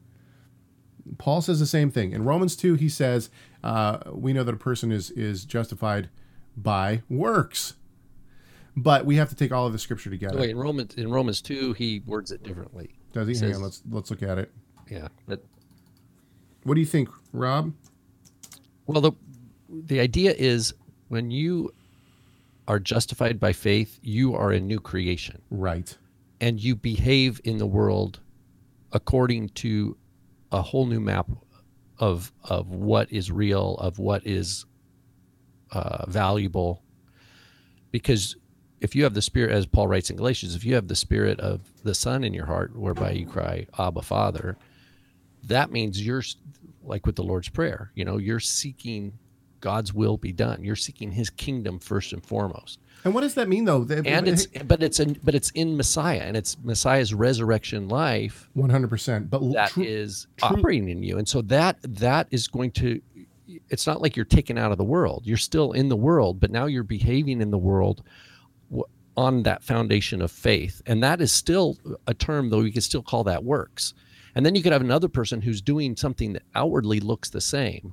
Paul 1.19 1.41
says 1.41 1.59
the 1.59 1.67
same 1.67 1.91
thing. 1.91 2.13
In 2.13 2.25
Romans 2.25 2.55
2, 2.55 2.75
he 2.75 2.89
says, 2.89 3.31
uh, 3.65 3.99
we 4.13 4.33
know 4.33 4.45
that 4.45 4.55
a 4.55 4.59
person 4.59 4.93
is, 4.93 5.11
is 5.11 5.45
justified 5.45 6.11
by 6.57 7.03
works 7.09 7.75
but 8.77 9.05
we 9.07 9.17
have 9.17 9.29
to 9.29 9.35
take 9.35 9.53
all 9.53 9.67
of 9.67 9.73
the 9.73 9.79
scripture 9.79 10.11
together. 10.11 10.39
Wait, 10.39 10.51
in 10.51 10.57
Romans 10.59 10.95
in 10.95 11.11
Romans 11.11 11.41
two, 11.43 11.73
he 11.75 12.01
words 12.07 12.31
it 12.31 12.43
differently. 12.43 12.95
Does 13.13 13.29
he? 13.29 13.35
Hang 13.35 13.41
says- 13.53 13.57
on, 13.57 13.63
let's 13.63 13.83
let's 13.91 14.11
look 14.11 14.23
at 14.23 14.39
it. 14.39 14.51
Yeah, 14.91 15.09
but 15.27 15.43
What 16.65 16.75
do 16.75 16.81
you 16.81 16.87
think, 16.87 17.09
Rob? 17.33 17.73
well, 18.87 19.01
the 19.01 19.13
the 19.69 20.01
idea 20.01 20.33
is 20.37 20.75
when 21.09 21.31
you 21.31 21.73
are 22.69 22.79
justified 22.79 23.41
by 23.41 23.53
faith, 23.53 23.99
you 24.03 24.35
are 24.35 24.53
a 24.53 24.61
new 24.61 24.79
creation, 24.79 25.43
Right. 25.51 25.97
and 26.41 26.63
you 26.63 26.77
behave 26.77 27.41
in 27.45 27.59
the 27.59 27.67
world 27.67 28.21
according 28.93 29.49
to 29.51 29.97
a 30.53 30.63
whole 30.63 30.87
new 30.87 31.01
map 31.01 31.31
of 31.99 32.33
of 32.45 32.69
what 32.69 33.11
is 33.13 33.31
real, 33.33 33.77
of 33.79 33.99
what 33.99 34.27
is 34.27 34.65
uh, 35.73 36.05
valuable, 36.09 36.83
because 37.91 38.37
if 38.83 38.97
you 38.97 39.05
have 39.05 39.15
the 39.15 39.23
spirit, 39.23 39.53
as 39.53 39.65
Paul 39.65 39.87
writes 39.87 40.11
in 40.11 40.17
Galatians, 40.17 40.55
if 40.55 40.65
you 40.65 40.75
have 40.75 40.89
the 40.89 40.97
spirit 40.97 41.39
of 41.41 41.61
the 41.85 41.95
Son 41.95 42.25
in 42.25 42.35
your 42.35 42.47
heart, 42.47 42.77
whereby 42.77 43.13
you 43.13 43.27
cry, 43.27 43.67
Abba, 43.79 44.03
Father, 44.03 44.57
that 45.45 45.71
means 45.71 46.05
you're 46.05 46.23
like 46.85 47.07
with 47.07 47.17
the 47.17 47.23
Lord's 47.23 47.49
Prayer, 47.49 47.93
you 47.95 48.05
know, 48.05 48.19
you're 48.19 48.41
seeking 48.41 49.13
God's 49.61 49.95
will 49.95 50.17
be 50.17 50.33
done. 50.33 50.65
You're 50.65 50.75
seeking 50.75 51.13
His 51.13 51.31
kingdom 51.31 51.79
first 51.79 52.13
and 52.13 52.25
foremost, 52.25 52.81
And 53.05 53.15
what 53.15 53.21
does 53.21 53.35
that 53.35 53.49
mean, 53.49 53.65
though? 53.65 53.87
And 54.05 54.27
it's 54.29 54.47
but 54.47 54.83
it's 54.83 54.99
in 54.99 55.19
but 55.23 55.35
it's 55.37 55.51
in 55.51 55.77
Messiah, 55.77 56.23
and 56.25 56.37
it's 56.37 56.57
Messiah's 56.63 57.15
resurrection 57.15 57.89
life 57.89 58.49
one 58.55 58.71
hundred 58.71 58.91
percent. 58.91 59.31
But 59.31 59.41
that 59.53 59.79
is 59.79 60.27
true- 60.37 60.49
operating 60.59 60.89
in 60.89 61.03
you, 61.05 61.19
and 61.19 61.29
so 61.29 61.43
that 61.43 61.79
that 61.83 62.27
is 62.31 62.49
going 62.49 62.73
to. 62.73 63.01
It's 63.69 63.87
not 63.87 64.01
like 64.01 64.17
you're 64.17 64.25
taken 64.25 64.57
out 64.59 64.73
of 64.73 64.79
the 64.79 64.85
world. 64.85 65.23
You're 65.25 65.37
still 65.37 65.73
in 65.73 65.89
the 65.89 65.97
world, 65.97 66.41
but 66.41 66.51
now 66.51 66.67
you're 66.67 66.83
behaving 66.83 67.41
in 67.41 67.51
the 67.51 67.59
world 67.59 68.03
on 69.17 69.43
that 69.43 69.63
foundation 69.63 70.23
of 70.23 70.31
faith, 70.31 70.81
and 70.87 71.03
that 71.03 71.21
is 71.21 71.31
still 71.33 71.77
a 72.07 72.15
term, 72.15 72.49
though 72.51 72.63
we 72.63 72.73
could 72.73 72.83
still 72.83 73.03
call 73.03 73.25
that 73.25 73.45
works. 73.45 73.93
And 74.35 74.47
then 74.47 74.55
you 74.55 74.63
could 74.63 74.73
have 74.73 74.81
another 74.81 75.09
person 75.09 75.43
who's 75.43 75.61
doing 75.61 75.97
something 75.97 76.33
that 76.33 76.43
outwardly 76.55 77.01
looks 77.01 77.29
the 77.29 77.41
same. 77.41 77.93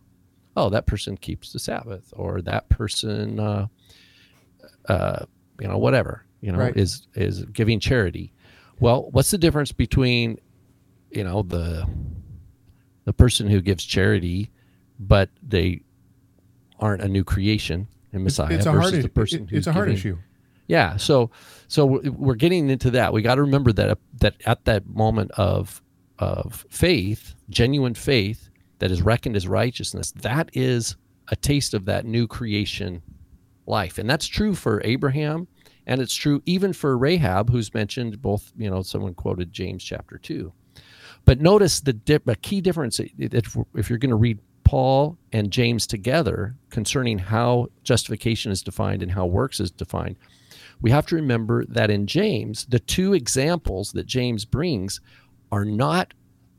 Oh, 0.55 0.69
that 0.69 0.85
person 0.85 1.17
keeps 1.17 1.51
the 1.51 1.59
Sabbath, 1.59 2.13
or 2.15 2.41
that 2.43 2.69
person, 2.69 3.39
uh, 3.39 3.67
uh, 4.87 5.25
you 5.59 5.67
know, 5.67 5.77
whatever, 5.77 6.25
you 6.41 6.51
know, 6.51 6.59
Right. 6.59 6.75
is 6.77 7.07
is 7.15 7.43
giving 7.45 7.79
charity. 7.79 8.31
Well, 8.79 9.09
what's 9.11 9.31
the 9.31 9.37
difference 9.37 9.71
between, 9.73 10.37
you 11.11 11.23
know, 11.23 11.41
the 11.43 11.87
the 13.05 13.13
person 13.13 13.47
who 13.49 13.59
gives 13.61 13.83
charity, 13.83 14.51
but 14.99 15.29
they 15.43 15.81
aren't 16.79 17.01
a 17.01 17.07
new 17.09 17.23
creation, 17.23 17.87
and 18.13 18.23
Messiah 18.23 18.55
it's 18.55 18.65
a 18.65 18.71
versus 18.71 18.91
hard 18.91 19.03
the 19.03 19.09
person 19.09 19.43
it- 19.43 19.49
who's 19.49 19.57
it's 19.59 19.67
a 19.67 19.73
hard 19.73 19.87
giving- 19.89 19.97
issue. 19.97 20.17
Yeah, 20.69 20.97
so 20.97 21.31
so 21.67 21.85
we're 21.85 22.35
getting 22.35 22.69
into 22.69 22.91
that. 22.91 23.11
We 23.11 23.23
got 23.23 23.35
to 23.35 23.41
remember 23.41 23.73
that 23.73 23.97
that 24.19 24.35
at 24.45 24.65
that 24.65 24.87
moment 24.87 25.31
of 25.31 25.81
of 26.19 26.63
faith, 26.69 27.33
genuine 27.49 27.95
faith 27.95 28.49
that 28.77 28.91
is 28.91 29.01
reckoned 29.01 29.35
as 29.35 29.47
righteousness, 29.47 30.11
that 30.11 30.49
is 30.53 30.95
a 31.29 31.35
taste 31.35 31.73
of 31.73 31.85
that 31.85 32.05
new 32.05 32.27
creation 32.27 33.01
life, 33.65 33.97
and 33.97 34.07
that's 34.07 34.27
true 34.27 34.53
for 34.53 34.79
Abraham, 34.85 35.47
and 35.87 36.01
it's 36.01 36.13
true 36.13 36.39
even 36.45 36.71
for 36.71 36.95
Rahab, 36.95 37.49
who's 37.49 37.73
mentioned 37.73 38.21
both. 38.21 38.51
You 38.55 38.69
know, 38.69 38.83
someone 38.83 39.15
quoted 39.15 39.51
James 39.51 39.83
chapter 39.83 40.19
two, 40.19 40.53
but 41.25 41.41
notice 41.41 41.79
the 41.79 41.93
dip, 41.93 42.27
a 42.27 42.35
key 42.35 42.61
difference 42.61 42.99
if, 42.99 43.57
if 43.73 43.89
you're 43.89 43.97
going 43.97 44.11
to 44.11 44.15
read 44.15 44.37
Paul 44.63 45.17
and 45.33 45.49
James 45.49 45.87
together 45.87 46.55
concerning 46.69 47.17
how 47.17 47.69
justification 47.83 48.51
is 48.51 48.61
defined 48.61 49.01
and 49.01 49.11
how 49.11 49.25
works 49.25 49.59
is 49.59 49.71
defined 49.71 50.15
we 50.81 50.91
have 50.91 51.05
to 51.07 51.15
remember 51.15 51.65
that 51.65 51.89
in 51.89 52.07
James, 52.07 52.65
the 52.65 52.79
two 52.79 53.13
examples 53.13 53.91
that 53.93 54.05
James 54.05 54.45
brings 54.45 55.01
are 55.51 55.65
not 55.65 56.13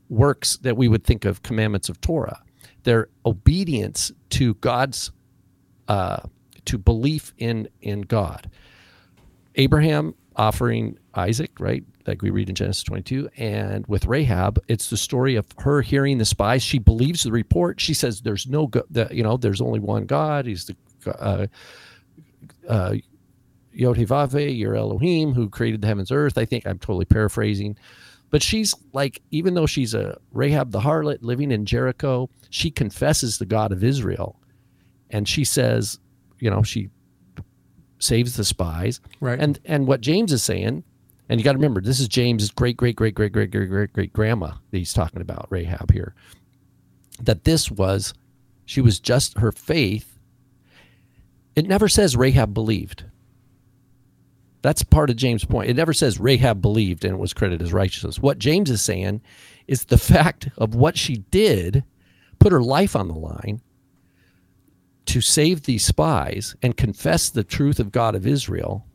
works 0.09 0.57
that 0.57 0.77
we 0.77 0.87
would 0.87 1.03
think 1.03 1.25
of 1.25 1.43
commandments 1.43 1.89
of 1.89 1.99
Torah. 2.01 2.41
They're 2.83 3.09
obedience 3.25 4.11
to 4.31 4.55
God's, 4.55 5.11
uh, 5.87 6.21
to 6.65 6.77
belief 6.77 7.33
in 7.37 7.69
in 7.81 8.01
God. 8.01 8.49
Abraham 9.55 10.13
offering 10.35 10.97
Isaac, 11.13 11.51
right? 11.59 11.83
Like 12.07 12.21
we 12.21 12.29
read 12.29 12.49
in 12.49 12.55
Genesis 12.55 12.83
22. 12.83 13.29
And 13.37 13.85
with 13.87 14.05
Rahab, 14.05 14.59
it's 14.67 14.89
the 14.89 14.97
story 14.97 15.35
of 15.35 15.45
her 15.59 15.81
hearing 15.81 16.17
the 16.17 16.25
spies. 16.25 16.63
She 16.63 16.79
believes 16.79 17.23
the 17.23 17.31
report. 17.31 17.79
She 17.79 17.93
says, 17.93 18.21
there's 18.21 18.47
no, 18.47 18.67
go- 18.67 18.85
the, 18.89 19.07
you 19.11 19.23
know, 19.23 19.37
there's 19.37 19.61
only 19.61 19.79
one 19.79 20.05
God. 20.05 20.45
He's 20.45 20.65
the, 20.65 20.75
uh, 21.19 21.47
uh, 22.67 22.95
Yotivave 23.77 24.57
your 24.57 24.75
Elohim, 24.75 25.33
who 25.33 25.49
created 25.49 25.81
the 25.81 25.87
heavens 25.87 26.11
earth. 26.11 26.37
I 26.37 26.45
think 26.45 26.65
I'm 26.65 26.79
totally 26.79 27.05
paraphrasing. 27.05 27.77
But 28.29 28.41
she's 28.41 28.73
like, 28.93 29.21
even 29.31 29.53
though 29.53 29.65
she's 29.65 29.93
a 29.93 30.17
Rahab 30.31 30.71
the 30.71 30.79
harlot 30.79 31.19
living 31.21 31.51
in 31.51 31.65
Jericho, 31.65 32.29
she 32.49 32.71
confesses 32.71 33.37
the 33.37 33.45
God 33.45 33.71
of 33.71 33.83
Israel. 33.83 34.39
And 35.09 35.27
she 35.27 35.43
says, 35.43 35.99
you 36.39 36.49
know, 36.49 36.63
she 36.63 36.89
saves 37.99 38.37
the 38.37 38.45
spies. 38.45 39.01
Right. 39.19 39.39
And 39.39 39.59
and 39.65 39.85
what 39.85 40.01
James 40.01 40.31
is 40.31 40.43
saying, 40.43 40.83
and 41.29 41.39
you 41.39 41.43
got 41.43 41.53
to 41.53 41.57
remember, 41.57 41.81
this 41.81 41.99
is 41.99 42.07
James's 42.07 42.51
great, 42.51 42.77
great, 42.77 42.95
great, 42.95 43.15
great, 43.15 43.31
great, 43.31 43.51
great, 43.51 43.69
great, 43.69 43.93
great 43.93 44.13
grandma 44.13 44.47
that 44.47 44.77
he's 44.77 44.93
talking 44.93 45.21
about, 45.21 45.47
Rahab 45.49 45.91
here. 45.91 46.15
That 47.21 47.43
this 47.43 47.69
was, 47.69 48.13
she 48.65 48.81
was 48.81 48.99
just 48.99 49.37
her 49.37 49.51
faith. 49.51 50.17
It 51.55 51.67
never 51.67 51.89
says 51.89 52.15
Rahab 52.15 52.53
believed. 52.53 53.03
That's 54.61 54.83
part 54.83 55.09
of 55.09 55.15
James' 55.15 55.45
point. 55.45 55.69
It 55.69 55.75
never 55.75 55.93
says 55.93 56.19
Rahab 56.19 56.61
believed 56.61 57.03
and 57.03 57.15
it 57.15 57.19
was 57.19 57.33
credited 57.33 57.61
as 57.65 57.73
righteousness. 57.73 58.19
What 58.19 58.37
James 58.37 58.69
is 58.69 58.81
saying 58.81 59.21
is 59.67 59.85
the 59.85 59.97
fact 59.97 60.49
of 60.57 60.75
what 60.75 60.97
she 60.97 61.17
did 61.31 61.83
put 62.39 62.51
her 62.51 62.61
life 62.61 62.95
on 62.95 63.07
the 63.07 63.15
line 63.15 63.61
to 65.05 65.21
save 65.21 65.63
these 65.63 65.83
spies 65.83 66.55
and 66.61 66.77
confess 66.77 67.29
the 67.29 67.43
truth 67.43 67.79
of 67.79 67.91
God 67.91 68.15
of 68.15 68.27
Israel. 68.27 68.85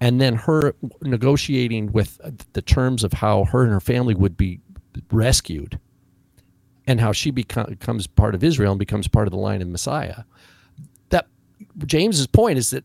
And 0.00 0.20
then 0.20 0.34
her 0.34 0.74
negotiating 1.02 1.92
with 1.92 2.18
the 2.54 2.62
terms 2.62 3.04
of 3.04 3.12
how 3.12 3.44
her 3.44 3.62
and 3.62 3.72
her 3.72 3.80
family 3.80 4.14
would 4.14 4.36
be 4.36 4.60
rescued 5.12 5.78
and 6.86 7.00
how 7.00 7.12
she 7.12 7.30
becomes 7.30 8.06
part 8.06 8.34
of 8.34 8.42
Israel 8.42 8.72
and 8.72 8.78
becomes 8.78 9.08
part 9.08 9.26
of 9.26 9.30
the 9.30 9.38
line 9.38 9.60
of 9.60 9.68
Messiah. 9.68 10.24
That 11.10 11.26
James's 11.84 12.26
point 12.26 12.58
is 12.58 12.70
that 12.70 12.84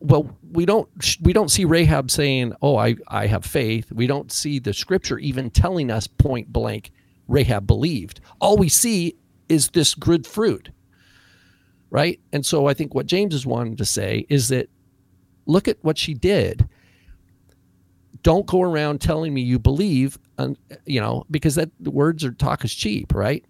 well 0.00 0.36
we 0.52 0.64
don't 0.64 0.88
we 1.22 1.32
don't 1.32 1.50
see 1.50 1.64
rahab 1.64 2.10
saying 2.10 2.52
oh 2.62 2.76
i 2.76 2.94
i 3.08 3.26
have 3.26 3.44
faith. 3.44 3.90
We 3.92 4.06
don't 4.06 4.30
see 4.32 4.58
the 4.58 4.72
scripture 4.72 5.18
even 5.18 5.50
telling 5.50 5.90
us 5.90 6.06
point 6.06 6.52
blank 6.52 6.90
rahab 7.26 7.66
believed. 7.66 8.20
All 8.40 8.56
we 8.56 8.68
see 8.68 9.16
is 9.48 9.68
this 9.70 9.94
good 9.94 10.26
fruit 10.26 10.70
right? 11.90 12.20
And 12.32 12.44
so 12.44 12.66
i 12.66 12.74
think 12.74 12.94
what 12.94 13.06
james 13.06 13.34
is 13.34 13.46
wanting 13.46 13.76
to 13.76 13.84
say 13.84 14.26
is 14.28 14.48
that 14.48 14.68
look 15.46 15.68
at 15.68 15.78
what 15.82 15.98
she 15.98 16.14
did. 16.14 16.68
Don't 18.22 18.46
go 18.46 18.62
around 18.62 19.00
telling 19.00 19.32
me 19.32 19.40
you 19.40 19.58
believe 19.58 20.18
and 20.38 20.58
you 20.84 21.00
know 21.00 21.24
because 21.30 21.54
that 21.54 21.70
the 21.80 21.90
words 21.90 22.24
are 22.24 22.32
talk 22.32 22.64
is 22.64 22.74
cheap 22.74 23.14
right? 23.14 23.44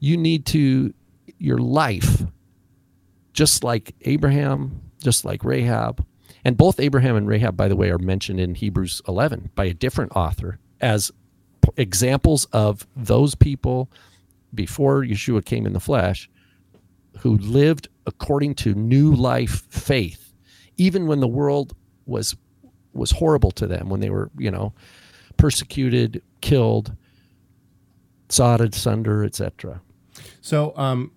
You 0.00 0.16
need 0.16 0.46
to 0.46 0.92
your 1.38 1.58
life 1.58 2.22
just 3.32 3.62
like 3.62 3.94
abraham 4.02 4.87
just 5.02 5.24
like 5.24 5.44
Rahab. 5.44 6.04
And 6.44 6.56
both 6.56 6.80
Abraham 6.80 7.16
and 7.16 7.26
Rahab, 7.26 7.56
by 7.56 7.68
the 7.68 7.76
way, 7.76 7.90
are 7.90 7.98
mentioned 7.98 8.40
in 8.40 8.54
Hebrews 8.54 9.02
11 9.08 9.50
by 9.54 9.64
a 9.66 9.74
different 9.74 10.12
author 10.14 10.58
as 10.80 11.10
examples 11.76 12.46
of 12.46 12.86
those 12.96 13.34
people 13.34 13.90
before 14.54 15.02
Yeshua 15.02 15.44
came 15.44 15.66
in 15.66 15.72
the 15.72 15.80
flesh 15.80 16.30
who 17.18 17.36
lived 17.38 17.88
according 18.06 18.54
to 18.54 18.74
new 18.74 19.12
life 19.12 19.66
faith, 19.68 20.32
even 20.76 21.06
when 21.06 21.20
the 21.20 21.28
world 21.28 21.74
was 22.06 22.36
was 22.94 23.10
horrible 23.12 23.50
to 23.52 23.66
them, 23.66 23.90
when 23.90 24.00
they 24.00 24.10
were, 24.10 24.30
you 24.38 24.50
know, 24.50 24.72
persecuted, 25.36 26.22
killed, 26.40 26.96
sawed 28.28 28.60
asunder, 28.60 29.24
etc. 29.24 29.80
So, 30.40 30.72
um, 30.76 31.12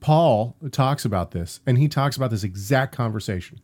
Paul 0.00 0.56
talks 0.70 1.04
about 1.04 1.30
this, 1.30 1.60
and 1.66 1.78
he 1.78 1.88
talks 1.88 2.16
about 2.16 2.30
this 2.30 2.44
exact 2.44 2.94
conversation. 2.94 3.60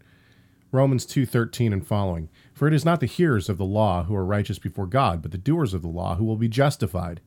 Romans 0.72 1.06
2:13 1.06 1.72
and 1.72 1.86
following. 1.86 2.28
For 2.52 2.68
it 2.68 2.74
is 2.74 2.84
not 2.84 3.00
the 3.00 3.06
hearers 3.06 3.48
of 3.48 3.58
the 3.58 3.64
law 3.64 4.04
who 4.04 4.14
are 4.14 4.24
righteous 4.24 4.58
before 4.58 4.86
God, 4.86 5.22
but 5.22 5.32
the 5.32 5.38
doers 5.38 5.74
of 5.74 5.82
the 5.82 5.88
law 5.88 6.16
who 6.16 6.24
will 6.24 6.36
be 6.36 6.48
justified. 6.48 7.20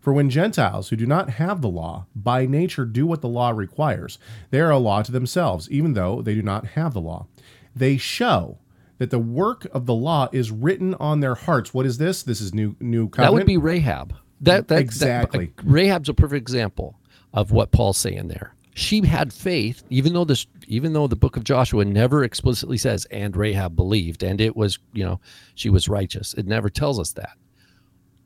For 0.00 0.12
when 0.12 0.30
Gentiles 0.30 0.88
who 0.88 0.96
do 0.96 1.06
not 1.06 1.30
have 1.30 1.60
the 1.60 1.68
law 1.68 2.06
by 2.14 2.44
nature 2.44 2.84
do 2.84 3.06
what 3.06 3.20
the 3.20 3.28
law 3.28 3.50
requires, 3.50 4.18
they 4.50 4.60
are 4.60 4.70
a 4.70 4.78
law 4.78 5.02
to 5.02 5.12
themselves, 5.12 5.70
even 5.70 5.94
though 5.94 6.22
they 6.22 6.34
do 6.34 6.42
not 6.42 6.68
have 6.68 6.92
the 6.92 7.00
law. 7.00 7.26
They 7.74 7.96
show 7.96 8.58
that 8.98 9.10
the 9.10 9.18
work 9.18 9.66
of 9.72 9.86
the 9.86 9.94
law 9.94 10.28
is 10.32 10.50
written 10.50 10.94
on 10.94 11.20
their 11.20 11.36
hearts. 11.36 11.72
What 11.72 11.86
is 11.86 11.98
this? 11.98 12.22
This 12.22 12.40
is 12.40 12.52
new 12.52 12.76
new 12.80 13.08
covenant. 13.08 13.32
That 13.32 13.32
would 13.32 13.46
be 13.46 13.56
Rahab. 13.56 14.14
That, 14.40 14.66
that 14.68 14.80
Exactly. 14.80 15.52
That, 15.56 15.64
Rahab's 15.64 16.08
a 16.08 16.14
perfect 16.14 16.42
example 16.42 16.98
of 17.32 17.52
what 17.52 17.70
Paul's 17.72 17.98
saying 17.98 18.28
there. 18.28 18.54
She 18.74 19.04
had 19.04 19.32
faith, 19.32 19.82
even 19.90 20.14
though 20.14 20.24
this, 20.24 20.46
even 20.66 20.94
though 20.94 21.06
the 21.06 21.16
book 21.16 21.36
of 21.36 21.44
Joshua 21.44 21.84
never 21.84 22.24
explicitly 22.24 22.78
says, 22.78 23.04
"And 23.10 23.36
Rahab 23.36 23.76
believed, 23.76 24.22
and 24.22 24.40
it 24.40 24.56
was, 24.56 24.78
you 24.94 25.04
know, 25.04 25.20
she 25.54 25.68
was 25.68 25.88
righteous." 25.88 26.32
It 26.34 26.46
never 26.46 26.70
tells 26.70 26.98
us 26.98 27.12
that. 27.12 27.36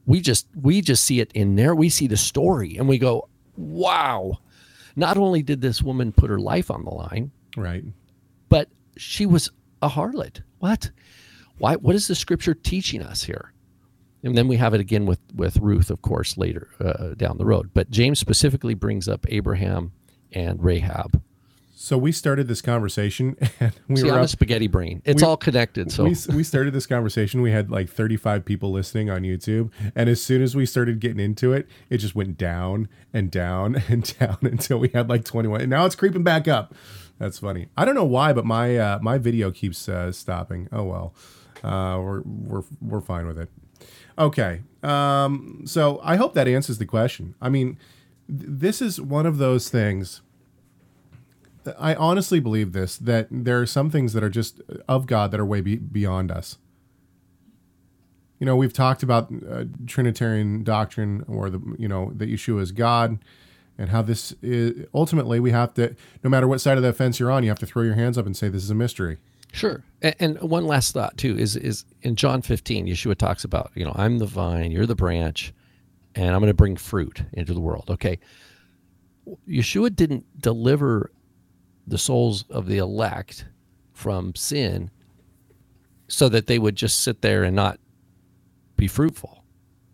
We 0.07 0.21
just, 0.21 0.47
we 0.55 0.81
just 0.83 1.05
see 1.05 1.19
it 1.19 1.33
in 1.33 1.57
there. 1.57 1.75
We 1.75 1.89
see 1.89 2.07
the 2.07 2.17
story, 2.17 2.77
and 2.77 2.89
we 2.89 2.99
go, 2.99 3.29
"Wow!" 3.57 4.39
Not 4.95 5.17
only 5.17 5.43
did 5.43 5.61
this 5.61 5.83
woman 5.83 6.13
put 6.13 6.31
her 6.31 6.39
life 6.39 6.71
on 6.71 6.85
the 6.85 6.91
line, 6.91 7.33
right. 7.57 7.85
but 8.49 8.69
she 8.97 9.27
was 9.27 9.51
a 9.83 9.89
harlot. 9.89 10.43
What? 10.59 10.91
Why? 11.59 11.75
What 11.75 11.95
is 11.97 12.07
the 12.07 12.15
scripture 12.15 12.55
teaching 12.55 13.03
us 13.03 13.25
here? 13.25 13.53
And 14.23 14.37
then 14.37 14.49
we 14.49 14.57
have 14.57 14.75
it 14.75 14.81
again 14.81 15.07
with 15.07 15.21
with 15.35 15.57
Ruth, 15.59 15.91
of 15.91 16.03
course, 16.03 16.37
later 16.37 16.69
uh, 16.81 17.15
down 17.15 17.39
the 17.39 17.45
road. 17.45 17.71
But 17.75 17.91
James 17.91 18.19
specifically 18.19 18.75
brings 18.75 19.09
up 19.09 19.25
Abraham 19.29 19.93
and 20.33 20.63
Rahab. 20.63 21.23
So 21.79 21.97
we 21.97 22.11
started 22.11 22.49
this 22.49 22.63
conversation, 22.63 23.37
and 23.61 23.73
we 23.87 23.97
See, 23.97 24.05
were 24.07 24.13
I'm 24.15 24.19
up, 24.21 24.25
a 24.25 24.29
spaghetti 24.29 24.67
brain. 24.67 25.03
It's 25.05 25.23
we- 25.23 25.29
all 25.29 25.37
connected. 25.37 25.93
So 25.93 26.05
we, 26.05 26.17
we 26.35 26.43
started 26.43 26.73
this 26.73 26.87
conversation. 26.87 27.43
We 27.43 27.53
had 27.53 27.71
like 27.71 27.89
35 27.89 28.45
people 28.45 28.73
listening 28.73 29.09
on 29.09 29.23
YouTube. 29.23 29.71
And 29.95 30.09
as 30.09 30.21
soon 30.21 30.43
as 30.43 30.57
we 30.57 30.67
started 30.67 30.99
getting 30.99 31.21
into 31.21 31.53
it, 31.53 31.69
it 31.89 31.99
just 31.99 32.17
went 32.17 32.39
down 32.39 32.89
and 33.13 33.31
down 33.31 33.77
and 33.89 34.19
down 34.19 34.39
until 34.43 34.79
we 34.79 34.89
had 34.89 35.09
like 35.09 35.25
21. 35.25 35.61
And 35.61 35.71
now 35.71 35.85
it's 35.87 35.95
creeping 35.95 36.25
back 36.25 36.49
up. 36.49 36.75
That's 37.19 37.39
funny. 37.39 37.69
I 37.77 37.85
don't 37.85 37.95
know 37.95 38.05
why, 38.05 38.33
but 38.33 38.45
my 38.45 38.77
uh, 38.77 38.99
my 39.01 39.19
video 39.19 39.51
keeps 39.53 39.89
uh, 39.89 40.11
stopping. 40.13 40.69
Oh 40.73 40.83
well, 40.85 41.15
uh, 41.63 42.01
we're 42.03 42.23
we're 42.23 42.63
we're 42.81 43.01
fine 43.01 43.27
with 43.29 43.39
it. 43.39 43.49
Okay. 44.19 44.63
Um, 44.83 45.63
so 45.67 46.01
I 46.03 46.17
hope 46.17 46.35
that 46.35 46.49
answers 46.49 46.79
the 46.79 46.87
question. 46.87 47.35
I 47.41 47.49
mean, 47.49 47.79
th- 48.29 48.45
this 48.49 48.81
is 48.81 49.01
one 49.01 49.27
of 49.27 49.39
those 49.39 49.69
things. 49.69 50.23
I 51.79 51.97
honestly 51.97 52.39
believe 52.39 52.73
this 52.73 52.97
that 52.97 53.27
there 53.31 53.61
are 53.61 53.67
some 53.67 53.91
things 53.91 54.13
that 54.13 54.23
are 54.23 54.31
just 54.31 54.61
of 54.89 55.07
God 55.07 55.33
that 55.33 55.41
are 55.41 55.47
way 55.47 55.61
be- 55.61 55.77
beyond 55.77 56.31
us. 56.31 56.59
You 58.39 58.47
know, 58.47 58.55
we've 58.55 58.73
talked 58.73 59.03
about 59.03 59.33
uh, 59.51 59.65
Trinitarian 59.87 60.63
doctrine 60.63 61.25
or 61.27 61.51
the 61.51 61.61
you 61.77 61.89
know 61.89 62.13
that 62.15 62.29
Yeshua 62.29 62.61
is 62.61 62.71
God, 62.71 63.19
and 63.77 63.91
how 63.91 64.03
this 64.03 64.33
is 64.43 64.87
ultimately 64.95 65.41
we 65.41 65.51
have 65.51 65.75
to 65.75 65.97
no 66.23 66.31
matter 66.31 66.47
what 66.47 66.61
side 66.61 66.77
of 66.77 66.85
the 66.85 66.93
fence 66.93 67.19
you're 67.19 67.33
on, 67.33 67.43
you 67.43 67.49
have 67.49 67.59
to 67.59 67.67
throw 67.67 67.83
your 67.83 67.95
hands 67.95 68.17
up 68.17 68.27
and 68.27 68.37
say 68.37 68.49
this 68.49 68.63
is 68.63 68.71
a 68.71 68.75
mystery. 68.77 69.19
Sure. 69.57 69.83
And, 70.03 70.39
one 70.43 70.67
last 70.67 70.93
thought 70.93 71.17
too 71.17 71.39
is 71.39 71.57
is 71.57 71.85
in 72.03 72.15
John 72.15 72.43
15, 72.43 72.87
Yeshua 72.87 73.17
talks 73.17 73.43
about, 73.43 73.73
you 73.75 73.85
know, 73.85 73.93
I'm 73.97 74.19
the 74.19 74.27
vine, 74.27 74.71
you're 74.71 74.87
the 74.87 74.95
branch, 74.95 75.55
and 76.15 76.35
I'm 76.35 76.41
going 76.41 76.51
to 76.51 76.55
bring 76.55 76.77
fruit 76.77 77.23
into 77.33 77.55
the 77.55 77.61
world. 77.61 77.87
Okay. 77.89 78.19
Yeshua 79.49 79.97
didn't 79.97 80.25
deliver 80.41 81.11
the 81.87 81.99
souls 81.99 82.45
of 82.51 82.67
the 82.67 82.79
elect 82.79 83.47
from 83.93 84.35
sin 84.35 84.91
so 86.09 86.29
that 86.29 86.47
they 86.47 86.59
would 86.59 86.77
just 86.77 87.03
sit 87.03 87.23
there 87.23 87.43
and 87.43 87.57
not 87.57 87.81
be 88.77 88.87
fruitful, 88.87 89.43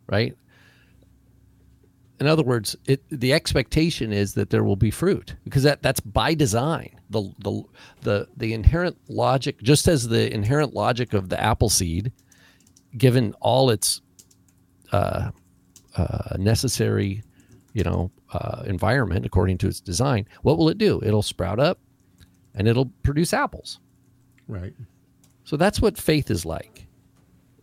right? 0.09 0.37
In 2.23 2.29
other 2.29 2.45
words, 2.45 2.77
it, 2.87 3.03
the 3.09 3.33
expectation 3.33 4.13
is 4.13 4.35
that 4.35 4.51
there 4.51 4.63
will 4.63 4.77
be 4.77 4.93
fruit 4.93 5.35
because 5.43 5.65
that, 5.65 5.83
that's 5.83 5.99
by 5.99 6.35
design. 6.35 7.01
The, 7.11 7.33
the, 7.41 7.65
the, 8.03 8.29
the 8.37 8.55
inherent 8.55 8.97
logic, 9.09 9.61
just 9.61 9.89
as 9.89 10.07
the 10.07 10.33
inherent 10.33 10.73
logic 10.73 11.15
of 11.15 11.31
the 11.31 11.41
apple 11.43 11.69
seed, 11.69 12.13
given 12.97 13.35
all 13.41 13.71
its 13.71 14.03
uh, 14.93 15.33
uh, 15.97 16.37
necessary, 16.39 17.25
you 17.73 17.83
know, 17.83 18.13
uh, 18.33 18.63
environment 18.67 19.27
according 19.27 19.59
to 19.59 19.67
its 19.67 19.81
design, 19.81 20.29
what 20.43 20.59
will 20.59 20.69
it 20.69 20.79
do? 20.79 21.01
It'll 21.03 21.23
sprout 21.23 21.59
up 21.59 21.81
and 22.55 22.69
it'll 22.69 22.93
produce 23.03 23.35
apples. 23.35 23.81
Right. 24.47 24.75
So 25.43 25.57
that's 25.57 25.83
what 25.83 25.99
faith 25.99 26.31
is 26.31 26.47
like, 26.47 26.87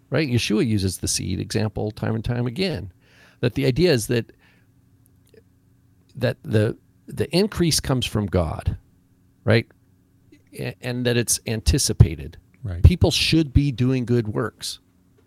right? 0.10 0.28
Yeshua 0.28 0.68
uses 0.68 0.98
the 0.98 1.08
seed 1.08 1.40
example 1.40 1.92
time 1.92 2.14
and 2.14 2.26
time 2.26 2.46
again. 2.46 2.92
That 3.40 3.54
the 3.54 3.66
idea 3.66 3.94
is 3.94 4.08
that 4.08 4.34
that 6.16 6.38
the 6.44 6.78
the 7.08 7.34
increase 7.36 7.80
comes 7.80 8.06
from 8.06 8.28
God, 8.28 8.78
right? 9.44 9.68
And 10.82 11.06
that 11.06 11.18
it's 11.18 11.40
anticipated. 11.46 12.38
Right. 12.64 12.84
People 12.84 13.12
should 13.12 13.54
be 13.54 13.72
doing 13.72 14.06
good 14.06 14.28
works, 14.28 14.80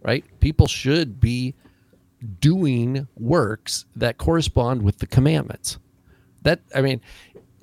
right? 0.03 0.25
People 0.41 0.67
should 0.67 1.21
be 1.21 1.55
doing 2.41 3.09
works 3.17 3.87
that 3.97 4.19
correspond 4.19 4.83
with 4.83 4.99
the 4.99 5.07
commandments. 5.07 5.79
That 6.43 6.61
I 6.75 6.83
mean, 6.83 7.01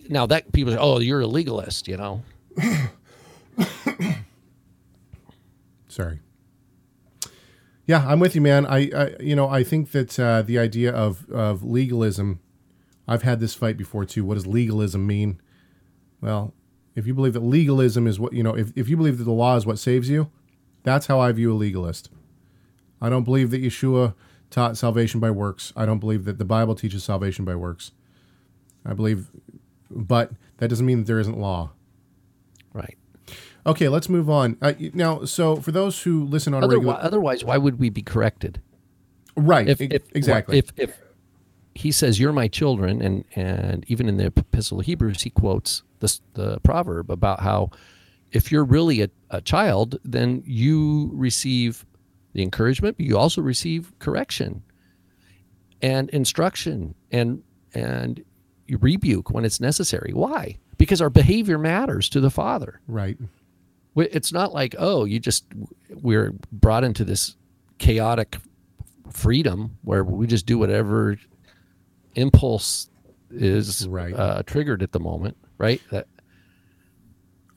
now 0.10 0.25
that 0.25 0.51
people 0.51 0.73
say, 0.73 0.79
"Oh, 0.79 0.99
you're 0.99 1.21
a 1.21 1.27
legalist," 1.27 1.88
you 1.88 1.97
know. 1.97 2.23
Sorry. 5.88 6.19
Yeah, 7.86 8.05
I'm 8.08 8.19
with 8.19 8.36
you, 8.36 8.41
man. 8.41 8.65
I, 8.67 8.89
I 8.95 9.15
you 9.19 9.36
know, 9.36 9.49
I 9.49 9.63
think 9.63 9.91
that 9.91 10.19
uh, 10.19 10.41
the 10.43 10.60
idea 10.60 10.91
of 10.91 11.29
of 11.29 11.63
legalism. 11.63 12.39
I've 13.09 13.23
had 13.23 13.39
this 13.39 13.55
fight 13.55 13.75
before 13.75 14.05
too. 14.05 14.23
What 14.23 14.35
does 14.35 14.45
legalism 14.45 15.07
mean? 15.07 15.41
Well, 16.21 16.53
if 16.95 17.07
you 17.07 17.15
believe 17.15 17.33
that 17.33 17.41
legalism 17.41 18.05
is 18.05 18.19
what 18.19 18.33
you 18.33 18.43
know, 18.43 18.55
if 18.55 18.71
if 18.77 18.87
you 18.87 18.95
believe 18.95 19.17
that 19.17 19.23
the 19.23 19.31
law 19.31 19.55
is 19.55 19.65
what 19.65 19.79
saves 19.79 20.09
you, 20.09 20.29
that's 20.83 21.07
how 21.07 21.19
I 21.19 21.31
view 21.31 21.51
a 21.51 21.55
legalist. 21.55 22.09
I 23.01 23.09
don't 23.09 23.23
believe 23.23 23.49
that 23.49 23.63
Yeshua 23.63 24.13
taught 24.51 24.77
salvation 24.77 25.19
by 25.19 25.31
works. 25.31 25.73
I 25.75 25.87
don't 25.87 25.97
believe 25.97 26.25
that 26.25 26.37
the 26.37 26.45
Bible 26.45 26.75
teaches 26.75 27.03
salvation 27.03 27.45
by 27.45 27.55
works. 27.55 27.91
I 28.85 28.93
believe, 28.93 29.31
but 29.89 30.31
that 30.57 30.67
doesn't 30.67 30.85
mean 30.85 30.99
that 30.99 31.07
there 31.07 31.19
isn't 31.19 31.37
law. 31.39 31.71
Right. 32.73 32.97
Okay, 33.65 33.89
let's 33.89 34.07
move 34.07 34.29
on. 34.29 34.57
Uh, 34.61 34.73
now, 34.93 35.25
so 35.25 35.55
for 35.55 35.71
those 35.71 36.03
who 36.03 36.25
listen 36.25 36.53
on 36.53 36.61
a 36.61 36.65
Otherwise, 36.65 36.85
regular, 36.85 36.99
otherwise, 37.01 37.43
why 37.43 37.57
would 37.57 37.79
we 37.79 37.89
be 37.89 38.03
corrected? 38.03 38.61
right? 39.35 39.67
If, 39.67 39.81
if 39.81 40.03
exactly. 40.13 40.59
if 40.59 40.71
if 40.77 40.99
he 41.75 41.91
says 41.91 42.19
you're 42.19 42.34
my 42.34 42.47
children, 42.47 43.01
and 43.01 43.25
and 43.36 43.86
even 43.88 44.10
in 44.10 44.17
the 44.17 44.27
Epistle 44.27 44.79
of 44.79 44.86
Hebrews, 44.86 45.21
he 45.23 45.29
quotes 45.29 45.84
this 45.99 46.21
the 46.34 46.60
proverb 46.62 47.10
about 47.10 47.41
how 47.41 47.71
if 48.32 48.51
you're 48.51 48.65
really 48.65 49.01
a, 49.01 49.10
a 49.29 49.41
child, 49.41 49.99
then 50.03 50.43
you 50.45 51.12
receive 51.13 51.86
the 52.34 52.43
encouragement, 52.43 52.97
but 52.97 53.05
you 53.05 53.17
also 53.17 53.41
receive 53.41 53.91
correction 53.99 54.63
and 55.82 56.10
instruction 56.10 56.95
and 57.12 57.43
and 57.73 58.23
rebuke 58.79 59.32
when 59.32 59.45
it's 59.45 59.60
necessary. 59.60 60.12
Why? 60.13 60.58
Because 60.77 61.01
our 61.01 61.10
behavior 61.10 61.58
matters 61.58 62.10
to 62.10 62.19
the 62.19 62.29
Father. 62.29 62.82
right. 62.88 63.17
It's 63.95 64.32
not 64.32 64.53
like, 64.53 64.75
oh, 64.77 65.03
you 65.03 65.19
just 65.19 65.45
we're 65.89 66.34
brought 66.51 66.86
into 66.86 67.03
this 67.03 67.36
chaotic 67.79 68.38
freedom 69.12 69.77
where 69.84 70.03
we 70.03 70.25
just 70.25 70.45
do 70.45 70.58
whatever 70.58 71.17
impulse 72.15 72.89
is 73.31 73.87
Right. 73.87 74.13
uh, 74.13 74.43
triggered 74.43 74.81
at 74.83 74.91
the 74.91 74.99
moment, 74.99 75.37
right? 75.57 75.81
That 75.91 76.07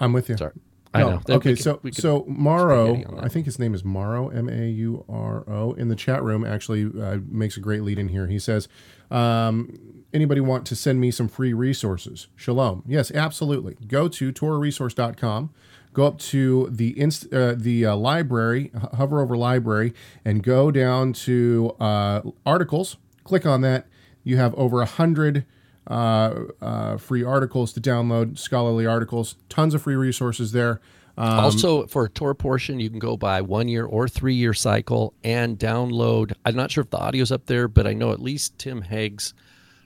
I'm 0.01 0.13
with 0.13 0.29
you. 0.29 0.37
sorry, 0.37 0.53
I 0.93 1.01
No, 1.01 1.21
Okay, 1.29 1.51
we 1.53 1.57
could- 1.57 1.63
so 1.63 1.81
we 1.83 1.93
so 1.93 2.25
Mauro, 2.29 2.87
spaghetti 2.89 3.07
on 3.07 3.15
that 3.17 3.25
I 3.25 3.29
think 3.29 3.47
his 3.47 3.59
name 3.59 3.75
is 3.75 3.85
Mauro, 3.85 4.29
M 4.29 4.49
A 4.49 4.69
U 4.69 5.05
R 5.09 5.45
O, 5.49 5.73
in 5.73 5.89
the 5.89 5.97
chat 5.97 6.23
room 6.23 6.45
actually 6.45 6.91
uh, 7.01 7.19
makes 7.29 7.57
a 7.57 7.61
great 7.61 7.83
lead 7.83 7.99
in 7.99 8.09
here. 8.09 8.27
He 8.27 8.39
says, 8.39 8.69
um, 9.11 9.79
"Anybody 10.13 10.41
want 10.41 10.67
to 10.67 10.77
send 10.77 11.01
me 11.01 11.11
some 11.11 11.29
free 11.29 11.53
resources?" 11.55 12.29
Shalom. 12.37 12.83
Yes, 12.87 13.11
absolutely. 13.13 13.77
Go 13.87 14.09
to 14.09 14.33
TorahResource.com. 14.33 15.51
Go 15.95 16.07
up 16.07 16.19
to 16.19 16.69
the 16.71 16.99
inst- 16.99 17.33
uh, 17.33 17.55
the 17.57 17.87
uh, 17.87 17.97
library, 17.97 18.71
hover 18.95 19.21
over 19.21 19.37
library, 19.37 19.93
and 20.25 20.43
go 20.43 20.71
down 20.71 21.13
to 21.13 21.75
uh, 21.81 22.23
articles. 22.45 22.97
Click 23.25 23.47
on 23.47 23.61
that. 23.61 23.87
You 24.25 24.37
have 24.37 24.55
over 24.55 24.81
a 24.81 24.87
hundred 24.87 25.45
uh, 25.87 26.45
uh, 26.61 26.97
free 26.97 27.25
articles 27.25 27.73
to 27.73 27.81
download, 27.81 28.39
scholarly 28.39 28.87
articles, 28.87 29.37
tons 29.49 29.75
of 29.75 29.83
free 29.83 29.97
resources 29.97 30.53
there. 30.53 30.81
Um, 31.19 31.41
also, 31.41 31.87
for 31.87 32.05
a 32.05 32.09
tour 32.09 32.35
portion, 32.35 32.81
you 32.81 32.89
can 32.89 32.99
go 32.99 33.17
by 33.17 33.43
one 33.43 33.69
year 33.69 33.85
or 33.85 34.09
three 34.09 34.35
year 34.35 34.55
cycle 34.55 35.13
and 35.23 35.59
download. 35.59 36.33
I'm 36.47 36.57
not 36.57 36.71
sure 36.71 36.83
if 36.83 36.91
the 36.91 36.99
audio's 36.99 37.31
up 37.31 37.47
there, 37.47 37.69
but 37.69 37.87
I 37.87 37.93
know 37.93 38.13
at 38.13 38.21
least 38.21 38.59
Tim 38.59 38.81
Hegg's 38.81 39.35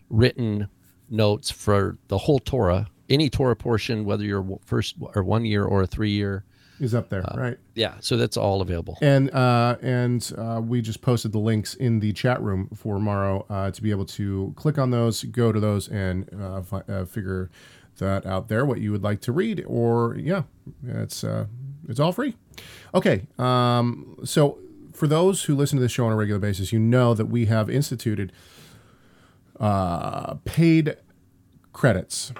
written 0.09 0.69
notes 1.11 1.51
for 1.51 1.99
the 2.09 2.19
whole 2.19 2.39
Torah, 2.39 2.87
any 3.09 3.29
Torah 3.29 3.57
portion, 3.57 4.05
whether 4.05 4.25
you're 4.25 4.59
first 4.65 4.97
or 5.01 5.25
one 5.25 5.45
year 5.45 5.65
or 5.65 5.83
a 5.83 5.87
three 5.87 6.11
year. 6.11 6.45
Is 6.79 6.95
up 6.95 7.09
there, 7.09 7.25
right? 7.35 7.59
Yeah, 7.75 7.95
so 8.01 8.19
that's 8.19 8.37
all 8.37 8.61
available. 8.61 8.99
And 9.01 9.31
uh, 9.35 9.77
and 9.81 10.31
uh, 10.37 10.61
we 10.63 10.83
just 10.83 11.01
posted 11.01 11.33
the 11.33 11.39
links 11.39 11.75
in 11.75 12.01
the 12.01 12.13
chat 12.13 12.43
room 12.43 12.69
for 12.75 12.99
Mauro 12.99 13.47
uh, 13.49 13.71
to 13.71 13.83
be 13.83 13.91
able 13.91 14.05
to 14.07 14.53
click 14.57 14.77
on 14.77 14.91
those, 14.91 15.25
go 15.25 15.53
to 15.53 15.61
those, 15.61 15.89
and 15.89 16.29
uh, 16.39 16.61
fi- 16.61 16.83
uh, 16.87 17.07
figure 17.07 17.51
that 17.97 18.27
out 18.27 18.49
there 18.49 18.67
what 18.67 18.81
you 18.81 18.93
would 18.93 19.03
like 19.03 19.23
to 19.23 19.33
read. 19.33 19.65
Or 19.67 20.17
yeah, 20.17 20.43
it's 20.85 21.25
uh, 21.25 21.47
it's 21.89 21.99
all 21.99 22.13
free. 22.13 22.37
Okay, 22.95 23.27
um, 23.39 24.19
so 24.25 24.59
for 24.93 25.07
those 25.07 25.45
who 25.45 25.55
listen 25.55 25.77
to 25.79 25.83
the 25.83 25.89
show 25.89 26.05
on 26.07 26.13
a 26.13 26.17
regular 26.17 26.39
basis, 26.39 26.73
you 26.73 26.79
know 26.79 27.15
that 27.15 27.27
we 27.27 27.47
have 27.47 27.71
instituted 27.71 28.33
uh, 29.59 30.35
paid 30.45 30.97
credits. 31.73 32.33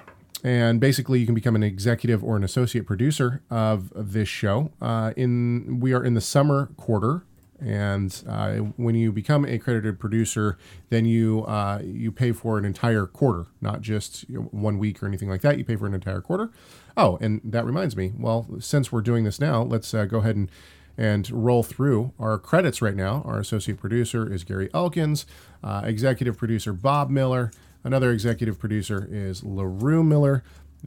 And 0.47 0.79
basically, 0.79 1.19
you 1.19 1.27
can 1.27 1.35
become 1.35 1.57
an 1.57 1.65
executive 1.65 2.23
or 2.23 2.37
an 2.37 2.45
associate 2.45 2.87
producer 2.87 3.43
of 3.51 3.93
this 3.97 4.29
show. 4.29 4.71
Uh, 4.81 5.13
in 5.17 5.81
we 5.81 5.93
are 5.93 6.05
in 6.05 6.15
the 6.15 6.21
summer 6.21 6.67
quarter, 6.77 7.25
and 7.59 8.23
uh, 8.29 8.53
when 8.77 8.95
you 8.95 9.11
become 9.11 9.45
a 9.45 9.59
credited 9.59 9.99
producer, 9.99 10.57
then 10.89 11.05
you 11.05 11.43
uh, 11.47 11.81
you 11.83 12.13
pay 12.13 12.31
for 12.31 12.59
an 12.59 12.65
entire 12.65 13.07
quarter, 13.07 13.47
not 13.61 13.81
just 13.81 14.25
one 14.31 14.79
week 14.79 15.03
or 15.03 15.07
anything 15.07 15.29
like 15.29 15.41
that. 15.41 15.59
You 15.59 15.65
pay 15.65 15.75
for 15.75 15.89
an 15.89 15.95
entire 15.95 16.21
quarter. 16.21 16.53
Oh, 16.97 17.19
and 17.21 17.41
that 17.43 17.65
reminds 17.65 17.97
me. 17.97 18.13
Well, 18.17 18.47
since 18.61 18.93
we're 18.93 19.01
doing 19.01 19.25
this 19.25 19.41
now, 19.41 19.65
let's 19.65 19.93
uh, 19.93 20.05
go 20.05 20.19
ahead 20.19 20.37
and 20.37 20.49
and 20.97 21.29
roll 21.29 21.65
through 21.65 22.13
our 22.21 22.39
credits 22.39 22.81
right 22.81 22.95
now. 22.95 23.23
Our 23.27 23.41
associate 23.41 23.79
producer 23.79 24.33
is 24.33 24.45
Gary 24.45 24.71
Elkins, 24.73 25.27
uh, 25.65 25.83
executive 25.85 26.39
producer 26.39 26.73
Bob 26.73 27.11
Miller, 27.11 27.51
another 27.87 28.11
executive 28.11 28.59
producer 28.59 29.09
is 29.11 29.45
LaRue 29.45 30.03
Miller. 30.03 30.43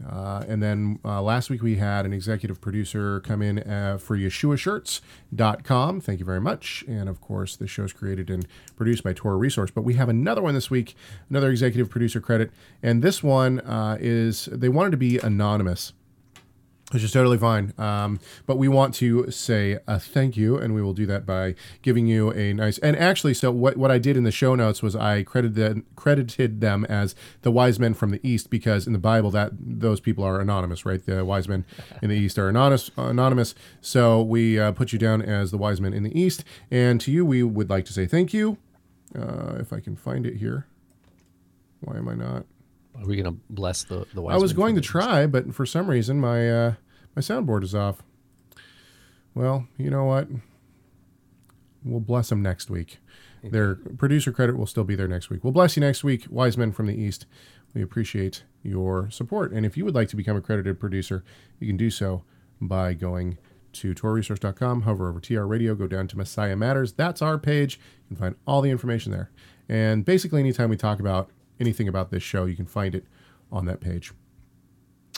Uh, 0.07 0.43
and 0.47 0.61
then 0.61 0.99
uh, 1.03 1.21
last 1.21 1.49
week 1.49 1.61
we 1.61 1.75
had 1.75 2.05
an 2.05 2.13
executive 2.13 2.61
producer 2.61 3.19
come 3.21 3.41
in 3.41 3.59
uh, 3.59 3.97
for 3.97 4.17
YeshuaShirts.com. 4.17 6.01
Thank 6.01 6.19
you 6.19 6.25
very 6.25 6.41
much. 6.41 6.83
And 6.87 7.09
of 7.09 7.19
course, 7.21 7.55
the 7.55 7.67
show's 7.67 7.91
created 7.91 8.29
and 8.29 8.45
produced 8.75 9.03
by 9.03 9.13
Torah 9.13 9.37
Resource. 9.37 9.71
But 9.71 9.81
we 9.81 9.95
have 9.95 10.09
another 10.09 10.41
one 10.41 10.53
this 10.53 10.69
week, 10.69 10.95
another 11.29 11.49
executive 11.49 11.89
producer 11.89 12.21
credit. 12.21 12.51
And 12.83 13.01
this 13.01 13.23
one 13.23 13.61
uh, 13.61 13.97
is 13.99 14.45
they 14.51 14.69
wanted 14.69 14.91
to 14.91 14.97
be 14.97 15.17
anonymous 15.17 15.93
which 16.91 17.03
is 17.03 17.11
totally 17.11 17.37
fine. 17.37 17.73
Um, 17.77 18.19
but 18.45 18.57
we 18.57 18.67
want 18.67 18.93
to 18.95 19.29
say 19.31 19.77
a 19.87 19.99
thank 19.99 20.35
you, 20.35 20.57
and 20.57 20.73
we 20.73 20.81
will 20.81 20.93
do 20.93 21.05
that 21.05 21.25
by 21.25 21.55
giving 21.81 22.07
you 22.07 22.31
a 22.33 22.53
nice. 22.53 22.77
And 22.79 22.95
actually, 22.97 23.33
so 23.33 23.51
what, 23.51 23.77
what 23.77 23.91
I 23.91 23.99
did 23.99 24.17
in 24.17 24.23
the 24.23 24.31
show 24.31 24.55
notes 24.55 24.81
was 24.81 24.95
I 24.95 25.23
credited 25.23 25.83
credited 25.95 26.61
them 26.61 26.85
as 26.85 27.15
the 27.41 27.51
wise 27.51 27.79
men 27.79 27.93
from 27.93 28.11
the 28.11 28.19
east 28.23 28.49
because 28.49 28.87
in 28.87 28.93
the 28.93 28.99
Bible 28.99 29.31
that 29.31 29.51
those 29.53 29.99
people 29.99 30.23
are 30.23 30.39
anonymous, 30.39 30.85
right? 30.85 31.03
The 31.05 31.23
wise 31.23 31.47
men 31.47 31.65
in 32.01 32.09
the 32.09 32.15
east 32.15 32.39
are 32.39 32.49
anonymous. 32.49 32.91
Anonymous. 32.97 33.55
So 33.81 34.21
we 34.21 34.59
uh, 34.59 34.71
put 34.71 34.91
you 34.91 34.99
down 34.99 35.21
as 35.21 35.51
the 35.51 35.57
wise 35.57 35.79
men 35.79 35.93
in 35.93 36.03
the 36.03 36.19
east, 36.19 36.43
and 36.71 36.99
to 37.01 37.11
you 37.11 37.25
we 37.25 37.43
would 37.43 37.69
like 37.69 37.85
to 37.85 37.93
say 37.93 38.07
thank 38.07 38.33
you. 38.33 38.57
Uh, 39.17 39.55
if 39.59 39.73
I 39.73 39.79
can 39.79 39.95
find 39.95 40.25
it 40.27 40.35
here. 40.35 40.67
Why 41.81 41.97
am 41.97 42.07
I 42.07 42.13
not? 42.13 42.45
Are 42.99 43.05
we 43.05 43.15
going 43.15 43.33
to 43.33 43.39
bless 43.49 43.83
the 43.83 44.05
the 44.13 44.21
wise 44.21 44.35
I 44.35 44.37
was 44.37 44.53
going 44.53 44.75
to 44.75 44.81
try, 44.81 45.25
but 45.25 45.53
for 45.53 45.65
some 45.65 45.89
reason 45.89 46.19
my 46.19 46.49
uh, 46.49 46.73
my 47.15 47.21
soundboard 47.21 47.63
is 47.63 47.73
off. 47.73 48.03
Well, 49.33 49.67
you 49.77 49.89
know 49.89 50.05
what? 50.05 50.27
We'll 51.83 52.01
bless 52.01 52.29
them 52.29 52.41
next 52.41 52.69
week. 52.69 52.97
Their 53.41 53.75
producer 53.75 54.31
credit 54.31 54.57
will 54.57 54.65
still 54.65 54.83
be 54.83 54.95
there 54.95 55.07
next 55.07 55.29
week. 55.29 55.43
We'll 55.43 55.53
bless 55.53 55.77
you 55.77 55.81
next 55.81 56.03
week, 56.03 56.25
wise 56.29 56.57
men 56.57 56.73
from 56.73 56.87
the 56.87 56.95
east. 56.95 57.25
We 57.73 57.81
appreciate 57.81 58.43
your 58.63 59.09
support. 59.11 59.51
And 59.53 59.65
if 59.65 59.77
you 59.77 59.85
would 59.85 59.95
like 59.95 60.09
to 60.09 60.15
become 60.15 60.35
a 60.35 60.41
credited 60.41 60.79
producer, 60.79 61.23
you 61.59 61.67
can 61.67 61.77
do 61.77 61.89
so 61.89 62.23
by 62.59 62.93
going 62.93 63.37
to 63.73 63.93
torahresource.com, 63.93 64.81
hover 64.81 65.09
over 65.09 65.19
TR 65.19 65.43
Radio, 65.43 65.75
go 65.75 65.87
down 65.87 66.07
to 66.07 66.17
Messiah 66.17 66.55
Matters. 66.55 66.93
That's 66.93 67.21
our 67.21 67.37
page. 67.37 67.79
You 68.09 68.15
can 68.15 68.25
find 68.25 68.35
all 68.45 68.61
the 68.61 68.71
information 68.71 69.11
there. 69.11 69.29
And 69.69 70.03
basically, 70.03 70.39
anytime 70.39 70.69
we 70.69 70.77
talk 70.77 70.99
about 70.99 71.29
anything 71.59 71.87
about 71.87 72.11
this 72.11 72.23
show, 72.23 72.45
you 72.45 72.55
can 72.55 72.65
find 72.65 72.95
it 72.95 73.05
on 73.51 73.65
that 73.65 73.79
page. 73.79 74.13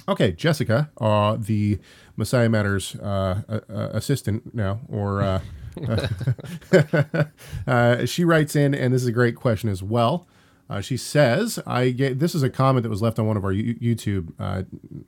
Okay, 0.08 0.32
Jessica, 0.32 0.90
uh, 1.00 1.38
the 1.40 1.80
Messiah 2.16 2.50
Matters 2.50 2.96
uh, 2.96 3.42
uh, 3.48 3.60
assistant 3.94 4.54
now, 4.54 4.80
or 4.90 5.22
uh, 5.22 5.42
uh, 7.68 8.06
she 8.06 8.26
writes 8.26 8.56
in, 8.56 8.74
and 8.74 8.94
this 8.94 9.02
is 9.04 9.08
a 9.08 9.12
great 9.12 9.36
question 9.36 9.70
as 9.70 9.84
well. 9.84 10.28
Uh, 10.70 10.82
she 10.82 10.98
says, 10.98 11.60
"I 11.68 11.92
get 11.92 12.20
this 12.20 12.34
is 12.34 12.42
a 12.42 12.50
comment 12.50 12.84
that 12.84 12.90
was 12.90 13.02
left 13.02 13.20
on 13.20 13.28
one 13.28 13.38
of 13.38 13.44
our 13.44 13.52
U- 13.52 13.76
YouTube 13.76 14.34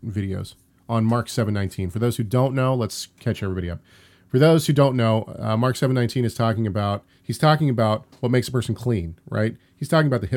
videos 0.06 0.56
on 0.88 1.06
Mark 1.06 1.28
seven 1.28 1.54
nineteen. 1.54 1.89
For 1.89 2.00
those 2.00 2.17
who 2.17 2.24
don't 2.24 2.54
know, 2.54 2.76
let's 2.76 3.08
catch 3.19 3.41
everybody 3.41 3.69
up. 3.69 3.80
For 4.28 4.38
those 4.38 4.67
who 4.67 4.74
don't 4.74 4.96
know, 4.96 5.56
Mark 5.58 5.76
seven 5.76 5.96
nineteen 5.96 6.24
is 6.24 6.36
talking 6.36 6.67
about 6.67 7.04
he's 7.24 7.38
talking 7.38 7.69
about 7.69 8.06
what 8.19 8.32
makes 8.32 8.48
a 8.48 8.52
person 8.52 8.76
clean, 8.76 9.17
right? 9.28 9.58
He's 9.76 9.89
talking 9.89 10.08
about 10.08 10.22
the 10.22 10.28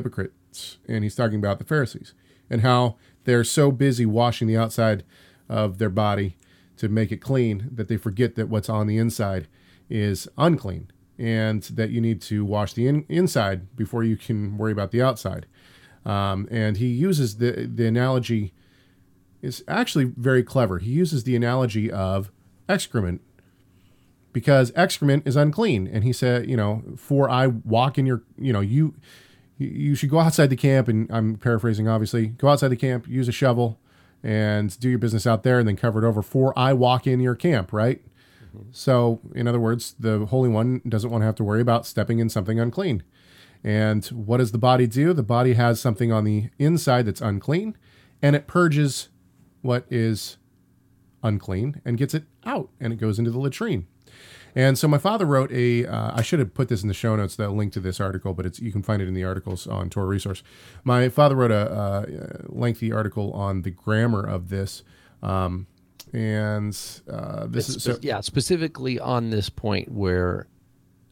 and 0.89 1.05
he's 1.05 1.15
talking 1.15 1.39
about 1.39 1.59
the 1.59 1.65
Pharisees, 1.65 2.15
and 2.51 2.61
how 2.63 2.97
they're 3.25 3.45
so 3.45 3.71
busy 3.71 4.07
washing 4.07 4.49
the 4.49 4.57
outside 4.57 5.05
of 5.49 5.79
their 5.79 5.91
body 5.91 6.37
to 6.77 6.89
make 6.89 7.11
it 7.13 7.19
clean 7.19 7.69
that 7.73 7.89
they 7.89 7.97
forget 7.97 8.35
that 8.35 8.49
what's 8.49 8.69
on 8.69 8.87
the 8.87 8.99
inside 8.99 9.49
is 9.89 10.29
unclean 10.37 10.91
and 11.19 11.63
that 11.63 11.91
you 11.91 12.01
need 12.01 12.21
to 12.21 12.45
wash 12.45 12.75
the 12.75 12.87
in, 12.87 13.05
inside 13.09 13.75
before 13.77 14.05
you 14.05 14.17
can 14.17 14.59
worry 14.59 14.73
about 14.73 14.91
the 14.91 15.01
outside. 15.01 15.47
Um, 16.05 16.47
and 16.51 16.77
he 16.77 16.87
uses 16.87 17.39
the 17.39 17.69
the 17.73 17.87
analogy 17.87 18.53
is 19.43 19.65
actually 19.67 20.05
very 20.05 20.43
clever. 20.43 20.79
He 20.79 20.91
uses 20.91 21.25
the 21.25 21.37
analogy 21.37 21.91
of 21.91 22.31
excrement 22.69 23.21
because 24.33 24.71
excrement 24.77 25.27
is 25.27 25.35
unclean, 25.35 25.89
and 25.89 26.05
he 26.05 26.13
said, 26.13 26.49
you 26.49 26.57
know, 26.57 26.83
for 26.97 27.31
I 27.31 27.47
walk 27.47 27.97
in 27.97 28.05
your, 28.05 28.23
you 28.39 28.53
know, 28.53 28.61
you 28.61 28.95
you 29.59 29.95
should 29.95 30.11
go 30.11 30.19
outside 30.19 30.51
the 30.51 30.57
camp, 30.57 30.89
and 30.89 31.11
I'm 31.11 31.37
paraphrasing, 31.37 31.89
obviously, 31.89 32.27
go 32.27 32.49
outside 32.49 32.69
the 32.69 32.77
camp, 32.77 33.09
use 33.09 33.29
a 33.29 33.33
shovel, 33.33 33.79
and 34.23 34.79
do 34.81 34.89
your 34.89 34.99
business 34.99 35.27
out 35.27 35.43
there, 35.43 35.59
and 35.59 35.67
then 35.69 35.77
cover 35.77 36.05
it 36.05 36.09
over. 36.09 36.23
For 36.23 36.57
I 36.59 36.73
walk 36.73 37.07
in 37.07 37.21
your 37.21 37.35
camp, 37.35 37.73
right? 37.73 38.03
Mm-hmm. 38.45 38.69
So, 38.73 39.21
in 39.35 39.49
other 39.49 39.61
words, 39.61 39.95
the 39.99 40.27
Holy 40.27 40.49
One 40.49 40.83
doesn't 40.87 41.11
want 41.11 41.23
to 41.23 41.27
have 41.27 41.37
to 41.37 41.45
worry 41.45 41.61
about 41.61 41.87
stepping 41.87 42.19
in 42.19 42.29
something 42.29 42.61
unclean. 42.61 43.03
And 43.65 44.05
what 44.07 44.37
does 44.37 44.53
the 44.53 44.59
body 44.59 44.87
do? 44.87 45.13
The 45.13 45.23
body 45.23 45.55
has 45.55 45.81
something 45.81 46.13
on 46.13 46.25
the 46.25 46.51
inside 46.59 47.07
that's 47.07 47.21
unclean, 47.21 47.77
and 48.23 48.37
it 48.37 48.47
purges 48.47 49.09
what 49.63 49.87
is 49.91 50.37
unclean 51.23 51.81
and 51.85 51.99
gets 51.99 52.15
it 52.15 52.25
out, 52.45 52.69
and 52.79 52.93
it 52.93 52.97
goes 52.97 53.19
into 53.19 53.31
the 53.31 53.39
latrine. 53.39 53.87
And 54.57 54.79
so 54.79 54.89
my 54.89 54.97
father 54.97 55.27
wrote 55.27 55.53
a. 55.53 55.87
Uh, 55.87 56.13
I 56.15 56.23
should 56.23 56.39
have 56.39 56.55
put 56.55 56.69
this 56.69 56.81
in 56.83 56.89
the 56.89 56.95
show 56.95 57.15
notes, 57.15 57.37
the 57.37 57.51
link 57.51 57.75
to 57.75 57.81
this 57.81 58.01
article, 58.01 58.33
but 58.33 58.47
it's 58.47 58.59
you 58.59 58.73
can 58.73 58.83
find 58.83 59.03
it 59.03 59.07
in 59.07 59.13
the 59.13 59.23
articles 59.23 59.67
on 59.67 59.91
Torah 59.91 60.07
Resource. 60.07 60.43
My 60.83 61.11
father 61.11 61.37
wrote 61.37 61.51
a, 61.51 61.73
a 61.73 62.53
lengthy 62.53 62.91
article 62.91 63.33
on 63.35 63.63
the 63.63 63.71
grammar 63.71 64.27
of 64.27 64.49
this. 64.49 64.83
Um, 65.23 65.67
and 66.15 66.75
uh, 67.11 67.47
this 67.49 67.69
It's 67.69 67.77
is 67.77 67.83
so, 67.83 67.99
yeah, 68.01 68.21
specifically 68.21 68.99
on 68.99 69.29
this 69.29 69.51
point 69.51 69.91
where, 69.93 70.47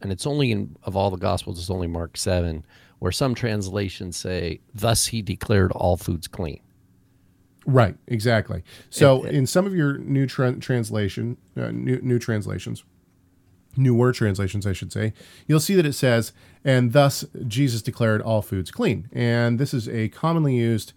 and 0.01 0.11
it's 0.11 0.25
only 0.25 0.51
in 0.51 0.75
of 0.81 0.95
all 0.95 1.11
the 1.11 1.17
gospels, 1.17 1.59
it's 1.59 1.69
only 1.69 1.87
Mark 1.87 2.17
seven, 2.17 2.65
where 2.97 3.11
some 3.11 3.35
translations 3.35 4.17
say, 4.17 4.61
"Thus 4.73 5.05
he 5.05 5.21
declared 5.21 5.71
all 5.71 5.97
foods 5.97 6.27
clean." 6.27 6.61
Right, 7.67 7.95
exactly. 8.07 8.63
So 8.89 9.23
in 9.23 9.45
some 9.45 9.67
of 9.67 9.75
your 9.75 9.99
new 9.99 10.25
tra- 10.25 10.59
translation, 10.59 11.37
uh, 11.55 11.69
new 11.71 11.99
new 12.01 12.17
translations, 12.17 12.83
newer 13.77 14.11
translations, 14.11 14.65
I 14.65 14.73
should 14.73 14.91
say, 14.91 15.13
you'll 15.47 15.59
see 15.59 15.75
that 15.75 15.85
it 15.85 15.93
says, 15.93 16.33
"And 16.63 16.93
thus 16.93 17.25
Jesus 17.47 17.81
declared 17.81 18.21
all 18.21 18.41
foods 18.41 18.71
clean." 18.71 19.07
And 19.11 19.59
this 19.59 19.73
is 19.73 19.87
a 19.87 20.09
commonly 20.09 20.55
used 20.55 20.93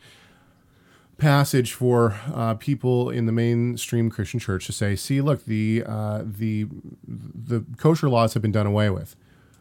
passage 1.19 1.73
for 1.73 2.15
uh, 2.33 2.55
people 2.55 3.11
in 3.11 3.27
the 3.27 3.33
mainstream 3.33 4.09
Christian 4.09 4.41
church 4.41 4.67
to 4.67 4.73
say, 4.73 4.97
"See, 4.97 5.21
look, 5.21 5.45
the 5.45 5.83
uh, 5.87 6.23
the 6.25 6.67
the 7.07 7.65
kosher 7.77 8.09
laws 8.09 8.35
have 8.35 8.43
been 8.43 8.53
done 8.53 8.67
away 8.67 8.89
with." 8.89 9.17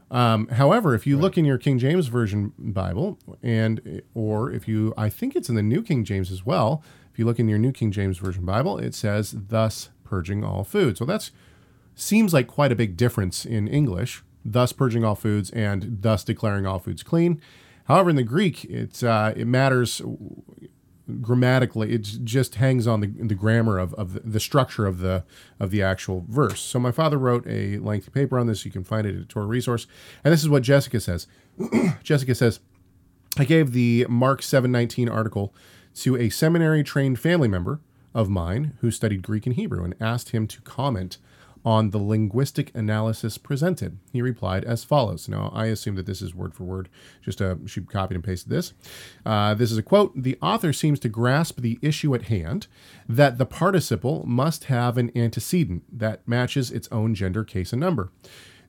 Um, 0.09 0.47
however, 0.47 0.95
if 0.95 1.05
you 1.05 1.17
look 1.17 1.37
in 1.37 1.43
your 1.43 1.57
King 1.57 1.79
James 1.79 2.07
version 2.07 2.53
Bible, 2.57 3.19
and 3.43 4.01
or 4.13 4.51
if 4.51 4.67
you, 4.67 4.93
I 4.97 5.09
think 5.09 5.35
it's 5.35 5.49
in 5.49 5.55
the 5.55 5.63
New 5.63 5.81
King 5.81 6.05
James 6.05 6.31
as 6.31 6.45
well. 6.45 6.81
If 7.11 7.19
you 7.19 7.25
look 7.25 7.39
in 7.39 7.49
your 7.49 7.57
New 7.57 7.71
King 7.71 7.91
James 7.91 8.19
version 8.19 8.45
Bible, 8.45 8.77
it 8.77 8.93
says, 8.93 9.35
"Thus 9.49 9.89
purging 10.03 10.43
all 10.43 10.63
food." 10.63 10.97
So 10.97 11.03
that's 11.03 11.31
seems 11.97 12.33
like 12.33 12.47
quite 12.47 12.71
a 12.71 12.75
big 12.75 12.95
difference 12.95 13.45
in 13.45 13.67
English. 13.67 14.23
Thus 14.45 14.71
purging 14.71 15.03
all 15.03 15.15
foods 15.15 15.49
and 15.51 15.97
thus 16.01 16.23
declaring 16.23 16.65
all 16.65 16.79
foods 16.79 17.03
clean. 17.03 17.41
However, 17.85 18.09
in 18.09 18.15
the 18.15 18.23
Greek, 18.23 18.63
it's 18.65 19.03
uh, 19.03 19.33
it 19.35 19.47
matters 19.47 20.01
grammatically 21.21 21.93
it 21.93 22.01
just 22.01 22.55
hangs 22.55 22.85
on 22.85 22.99
the, 22.99 23.07
the 23.07 23.35
grammar 23.35 23.77
of, 23.79 23.93
of 23.93 24.19
the, 24.29 24.39
structure 24.39 24.85
of 24.85 24.99
the 24.99 25.23
of 25.57 25.71
the 25.71 25.81
actual 25.81 26.25
verse 26.27 26.59
so 26.59 26.79
my 26.79 26.91
father 26.91 27.17
wrote 27.17 27.45
a 27.47 27.77
lengthy 27.77 28.11
paper 28.11 28.37
on 28.37 28.45
this 28.47 28.65
you 28.65 28.71
can 28.71 28.83
find 28.83 29.07
it 29.07 29.15
at 29.17 29.29
Torah 29.29 29.45
resource 29.45 29.87
and 30.23 30.33
this 30.33 30.41
is 30.41 30.49
what 30.49 30.63
jessica 30.63 30.99
says 30.99 31.27
jessica 32.03 32.35
says 32.35 32.59
i 33.37 33.45
gave 33.45 33.71
the 33.71 34.05
mark 34.09 34.43
719 34.43 35.07
article 35.07 35.55
to 35.95 36.17
a 36.17 36.29
seminary 36.29 36.83
trained 36.83 37.19
family 37.19 37.47
member 37.47 37.79
of 38.13 38.29
mine 38.29 38.73
who 38.81 38.91
studied 38.91 39.21
greek 39.21 39.45
and 39.45 39.55
hebrew 39.55 39.85
and 39.85 39.95
asked 40.01 40.31
him 40.31 40.45
to 40.45 40.59
comment 40.61 41.17
on 41.67 41.89
the 41.89 41.97
linguistic 41.97 42.73
analysis 42.73 43.37
presented. 43.37 43.97
He 44.13 44.21
replied 44.21 44.63
as 44.63 44.85
follows. 44.85 45.27
Now, 45.27 45.51
I 45.53 45.65
assume 45.65 45.95
that 45.95 46.05
this 46.05 46.21
is 46.21 46.33
word 46.33 46.53
for 46.53 46.63
word, 46.63 46.87
just 47.21 47.41
uh, 47.41 47.55
she 47.65 47.81
copied 47.81 48.15
and 48.15 48.23
pasted 48.23 48.49
this. 48.49 48.71
Uh, 49.25 49.53
this 49.53 49.69
is 49.69 49.77
a 49.77 49.83
quote 49.83 50.13
The 50.15 50.37
author 50.41 50.71
seems 50.71 50.97
to 51.01 51.09
grasp 51.09 51.59
the 51.59 51.77
issue 51.81 52.15
at 52.15 52.21
hand 52.21 52.67
that 53.09 53.37
the 53.37 53.45
participle 53.45 54.25
must 54.25 54.65
have 54.65 54.97
an 54.97 55.11
antecedent 55.13 55.83
that 55.91 56.25
matches 56.25 56.71
its 56.71 56.87
own 56.89 57.13
gender, 57.13 57.43
case, 57.43 57.73
and 57.73 57.81
number. 57.81 58.13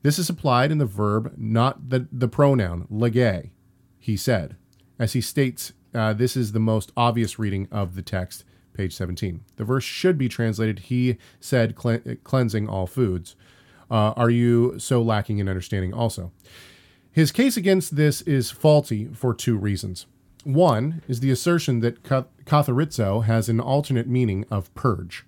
This 0.03 0.19
is 0.19 0.29
applied 0.29 0.69
in 0.69 0.77
the 0.77 0.85
verb, 0.85 1.33
not 1.37 1.89
the, 1.91 2.05
the 2.11 2.27
pronoun, 2.27 2.85
lege, 2.89 3.51
he 3.97 4.17
said. 4.17 4.57
As 4.99 5.13
he 5.13 5.21
states, 5.21 5.71
uh, 5.93 6.11
this 6.11 6.35
is 6.35 6.51
the 6.51 6.59
most 6.59 6.91
obvious 6.97 7.39
reading 7.39 7.69
of 7.71 7.95
the 7.95 8.01
text 8.01 8.43
page 8.73 8.93
17. 8.93 9.41
The 9.57 9.63
verse 9.63 9.83
should 9.83 10.17
be 10.17 10.29
translated, 10.29 10.79
He 10.79 11.17
said, 11.39 11.75
cleansing 11.75 12.69
all 12.69 12.87
foods. 12.87 13.35
Uh, 13.91 14.13
are 14.15 14.29
you 14.29 14.77
so 14.77 15.01
lacking 15.01 15.39
in 15.39 15.49
understanding 15.49 15.93
also? 15.93 16.31
His 17.11 17.31
case 17.31 17.57
against 17.57 17.95
this 17.95 18.21
is 18.21 18.51
faulty 18.51 19.05
for 19.13 19.33
two 19.33 19.57
reasons. 19.57 20.05
One 20.43 21.01
is 21.07 21.19
the 21.19 21.31
assertion 21.31 21.79
that 21.81 22.03
ka- 22.03 22.25
katharizo 22.45 23.25
has 23.25 23.49
an 23.49 23.59
alternate 23.59 24.07
meaning 24.07 24.45
of 24.49 24.73
purge. 24.73 25.25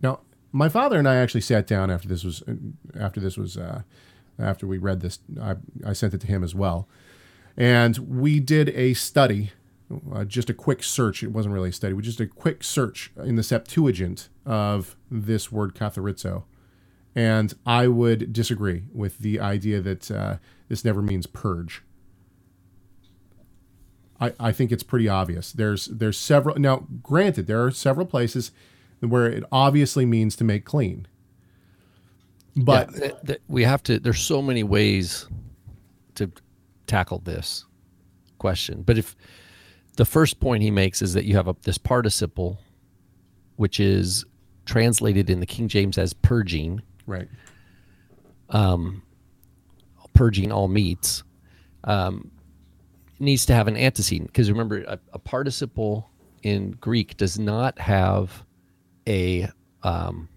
Now, 0.00 0.20
my 0.50 0.68
father 0.68 0.98
and 0.98 1.08
I 1.08 1.16
actually 1.16 1.42
sat 1.42 1.66
down 1.66 1.90
after 1.90 2.08
this 2.08 2.24
was 2.24 2.42
after 2.98 3.20
this 3.20 3.36
was 3.36 3.56
uh, 3.56 3.82
after 4.38 4.66
we 4.66 4.78
read 4.78 5.00
this. 5.00 5.20
I, 5.40 5.56
I 5.86 5.92
sent 5.92 6.14
it 6.14 6.20
to 6.22 6.26
him 6.26 6.42
as 6.42 6.54
well, 6.54 6.88
and 7.56 7.96
we 7.98 8.40
did 8.40 8.70
a 8.70 8.94
study 8.94 9.52
uh, 10.12 10.24
just 10.24 10.50
a 10.50 10.54
quick 10.54 10.82
search. 10.82 11.22
It 11.22 11.28
wasn't 11.32 11.54
really 11.54 11.70
a 11.70 11.72
study. 11.72 11.94
We 11.94 12.02
just 12.02 12.20
a 12.20 12.26
quick 12.26 12.62
search 12.64 13.12
in 13.16 13.36
the 13.36 13.42
Septuagint 13.42 14.28
of 14.46 14.96
this 15.10 15.50
word 15.52 15.74
katharizo, 15.74 16.44
and 17.14 17.54
I 17.66 17.88
would 17.88 18.32
disagree 18.32 18.84
with 18.92 19.18
the 19.18 19.40
idea 19.40 19.80
that 19.80 20.10
uh, 20.10 20.36
this 20.68 20.84
never 20.84 21.02
means 21.02 21.26
purge. 21.26 21.82
I, 24.20 24.32
I 24.38 24.52
think 24.52 24.70
it's 24.70 24.84
pretty 24.84 25.08
obvious. 25.08 25.52
There's 25.52 25.86
there's 25.86 26.16
several 26.18 26.56
now. 26.58 26.86
Granted, 27.02 27.46
there 27.46 27.64
are 27.64 27.70
several 27.70 28.06
places 28.06 28.52
where 29.00 29.26
it 29.26 29.42
obviously 29.50 30.06
means 30.06 30.36
to 30.36 30.44
make 30.44 30.64
clean, 30.64 31.06
but 32.56 32.92
Yeah, 32.92 32.98
th- 33.00 33.14
th- 33.26 33.40
we 33.48 33.64
have 33.64 33.82
to. 33.84 33.98
There's 33.98 34.20
so 34.20 34.40
many 34.40 34.62
ways 34.62 35.26
to 36.14 36.30
tackle 36.86 37.18
this 37.18 37.64
question, 38.38 38.82
but 38.82 38.96
if 38.96 39.16
the 39.96 40.04
first 40.04 40.40
point 40.40 40.62
he 40.62 40.70
makes 40.70 41.02
is 41.02 41.14
that 41.14 41.24
you 41.24 41.36
have 41.36 41.48
a, 41.48 41.56
this 41.62 41.78
participle, 41.78 42.58
which 43.56 43.80
is 43.80 44.24
translated 44.64 45.30
in 45.30 45.40
the 45.40 45.46
King 45.46 45.68
James 45.68 45.98
as 45.98 46.12
purging, 46.12 46.82
right, 47.06 47.28
purging 50.14 50.52
all 50.52 50.68
meats, 50.68 51.24
um, 51.84 52.30
needs 53.18 53.46
to 53.46 53.54
have 53.54 53.68
an 53.68 53.76
antecedent 53.76 54.30
because 54.30 54.50
remember 54.50 54.82
a, 54.82 54.98
a 55.12 55.18
participle 55.18 56.10
in 56.42 56.72
Greek 56.72 57.16
does 57.16 57.38
not 57.38 57.78
have 57.78 58.44
a 59.08 59.48
um, 59.82 60.28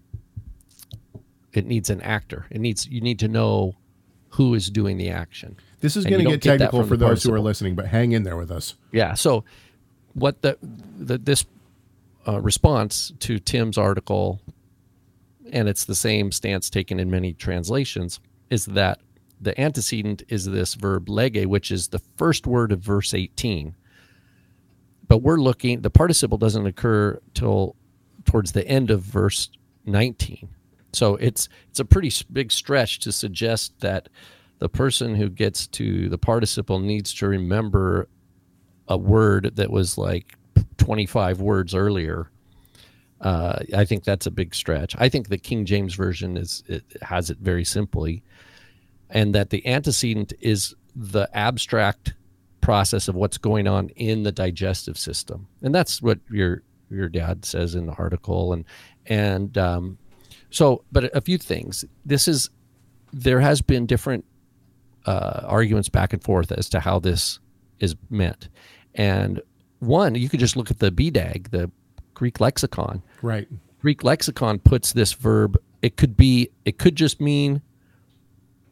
it 1.52 1.66
needs 1.66 1.90
an 1.90 2.00
actor. 2.02 2.46
It 2.50 2.60
needs 2.60 2.86
you 2.88 3.00
need 3.00 3.18
to 3.20 3.28
know 3.28 3.74
who 4.30 4.54
is 4.54 4.70
doing 4.70 4.98
the 4.98 5.10
action. 5.10 5.56
This 5.86 5.96
is 5.96 6.04
going 6.04 6.24
to 6.24 6.30
get 6.32 6.42
technical 6.42 6.84
for 6.84 6.96
those 6.96 7.22
who 7.22 7.32
are 7.32 7.38
listening, 7.38 7.76
but 7.76 7.86
hang 7.86 8.10
in 8.10 8.24
there 8.24 8.36
with 8.36 8.50
us. 8.50 8.74
Yeah. 8.90 9.14
So, 9.14 9.44
what 10.14 10.42
the, 10.42 10.58
the 10.60 11.16
this 11.16 11.44
uh, 12.26 12.40
response 12.40 13.12
to 13.20 13.38
Tim's 13.38 13.78
article, 13.78 14.40
and 15.52 15.68
it's 15.68 15.84
the 15.84 15.94
same 15.94 16.32
stance 16.32 16.68
taken 16.70 16.98
in 16.98 17.08
many 17.08 17.34
translations, 17.34 18.18
is 18.50 18.66
that 18.66 18.98
the 19.40 19.58
antecedent 19.60 20.24
is 20.28 20.46
this 20.46 20.74
verb 20.74 21.08
lege, 21.08 21.46
which 21.46 21.70
is 21.70 21.88
the 21.88 22.00
first 22.16 22.48
word 22.48 22.72
of 22.72 22.80
verse 22.80 23.14
18. 23.14 23.76
But 25.06 25.18
we're 25.18 25.36
looking, 25.36 25.82
the 25.82 25.90
participle 25.90 26.36
doesn't 26.36 26.66
occur 26.66 27.20
till 27.32 27.76
towards 28.24 28.50
the 28.50 28.66
end 28.66 28.90
of 28.90 29.02
verse 29.02 29.50
19. 29.84 30.48
So 30.92 31.14
it's 31.14 31.48
it's 31.70 31.78
a 31.78 31.84
pretty 31.84 32.10
big 32.32 32.50
stretch 32.50 32.98
to 33.00 33.12
suggest 33.12 33.78
that 33.82 34.08
the 34.58 34.68
person 34.68 35.14
who 35.14 35.28
gets 35.28 35.66
to 35.66 36.08
the 36.08 36.18
participle 36.18 36.78
needs 36.78 37.12
to 37.14 37.28
remember 37.28 38.08
a 38.88 38.96
word 38.96 39.56
that 39.56 39.70
was 39.70 39.98
like 39.98 40.36
25 40.78 41.40
words 41.40 41.74
earlier. 41.74 42.30
Uh, 43.20 43.58
I 43.74 43.84
think 43.84 44.04
that's 44.04 44.26
a 44.26 44.30
big 44.30 44.54
stretch. 44.54 44.94
I 44.98 45.08
think 45.08 45.28
the 45.28 45.38
King 45.38 45.64
James 45.64 45.94
version 45.94 46.36
is 46.36 46.62
it 46.66 46.84
has 47.02 47.30
it 47.30 47.38
very 47.38 47.64
simply, 47.64 48.22
and 49.10 49.34
that 49.34 49.50
the 49.50 49.66
antecedent 49.66 50.32
is 50.40 50.74
the 50.94 51.28
abstract 51.34 52.14
process 52.60 53.08
of 53.08 53.14
what's 53.14 53.38
going 53.38 53.66
on 53.66 53.88
in 53.90 54.22
the 54.22 54.32
digestive 54.32 54.98
system, 54.98 55.48
and 55.62 55.74
that's 55.74 56.02
what 56.02 56.18
your 56.30 56.62
your 56.90 57.08
dad 57.08 57.44
says 57.44 57.74
in 57.74 57.86
the 57.86 57.94
article, 57.94 58.52
and 58.52 58.66
and 59.06 59.56
um, 59.56 59.98
so, 60.50 60.84
but 60.92 61.04
a 61.16 61.20
few 61.22 61.38
things. 61.38 61.86
This 62.04 62.28
is 62.28 62.50
there 63.12 63.40
has 63.40 63.62
been 63.62 63.86
different 63.86 64.26
uh, 65.06 65.40
arguments 65.44 65.88
back 65.88 66.12
and 66.12 66.22
forth 66.22 66.52
as 66.52 66.68
to 66.70 66.80
how 66.80 66.98
this 66.98 67.38
is 67.80 67.94
meant. 68.10 68.48
And 68.94 69.40
one, 69.80 70.14
you 70.14 70.28
could 70.28 70.40
just 70.40 70.56
look 70.56 70.70
at 70.70 70.78
the 70.78 70.90
BDAG, 70.90 71.50
the 71.50 71.70
Greek 72.14 72.40
lexicon. 72.40 73.02
Right. 73.22 73.48
Greek 73.80 74.02
lexicon 74.04 74.58
puts 74.58 74.92
this 74.92 75.12
verb, 75.12 75.56
it 75.82 75.96
could 75.96 76.16
be, 76.16 76.48
it 76.64 76.78
could 76.78 76.96
just 76.96 77.20
mean 77.20 77.60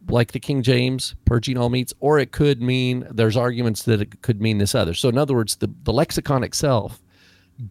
like 0.09 0.33
the 0.33 0.41
King 0.41 0.63
James, 0.63 1.15
purging 1.25 1.57
all 1.57 1.71
meats, 1.71 1.95
or 2.01 2.19
it 2.19 2.33
could 2.33 2.61
mean, 2.61 3.07
there's 3.11 3.37
arguments 3.37 3.85
that 3.85 4.01
it 4.03 4.21
could 4.23 4.41
mean 4.41 4.59
this 4.59 4.75
other. 4.75 4.93
So, 4.93 5.09
in 5.09 5.17
other 5.17 5.35
words, 5.35 5.57
the, 5.57 5.71
the 5.85 5.93
lexicon 5.93 6.45
itself 6.45 7.01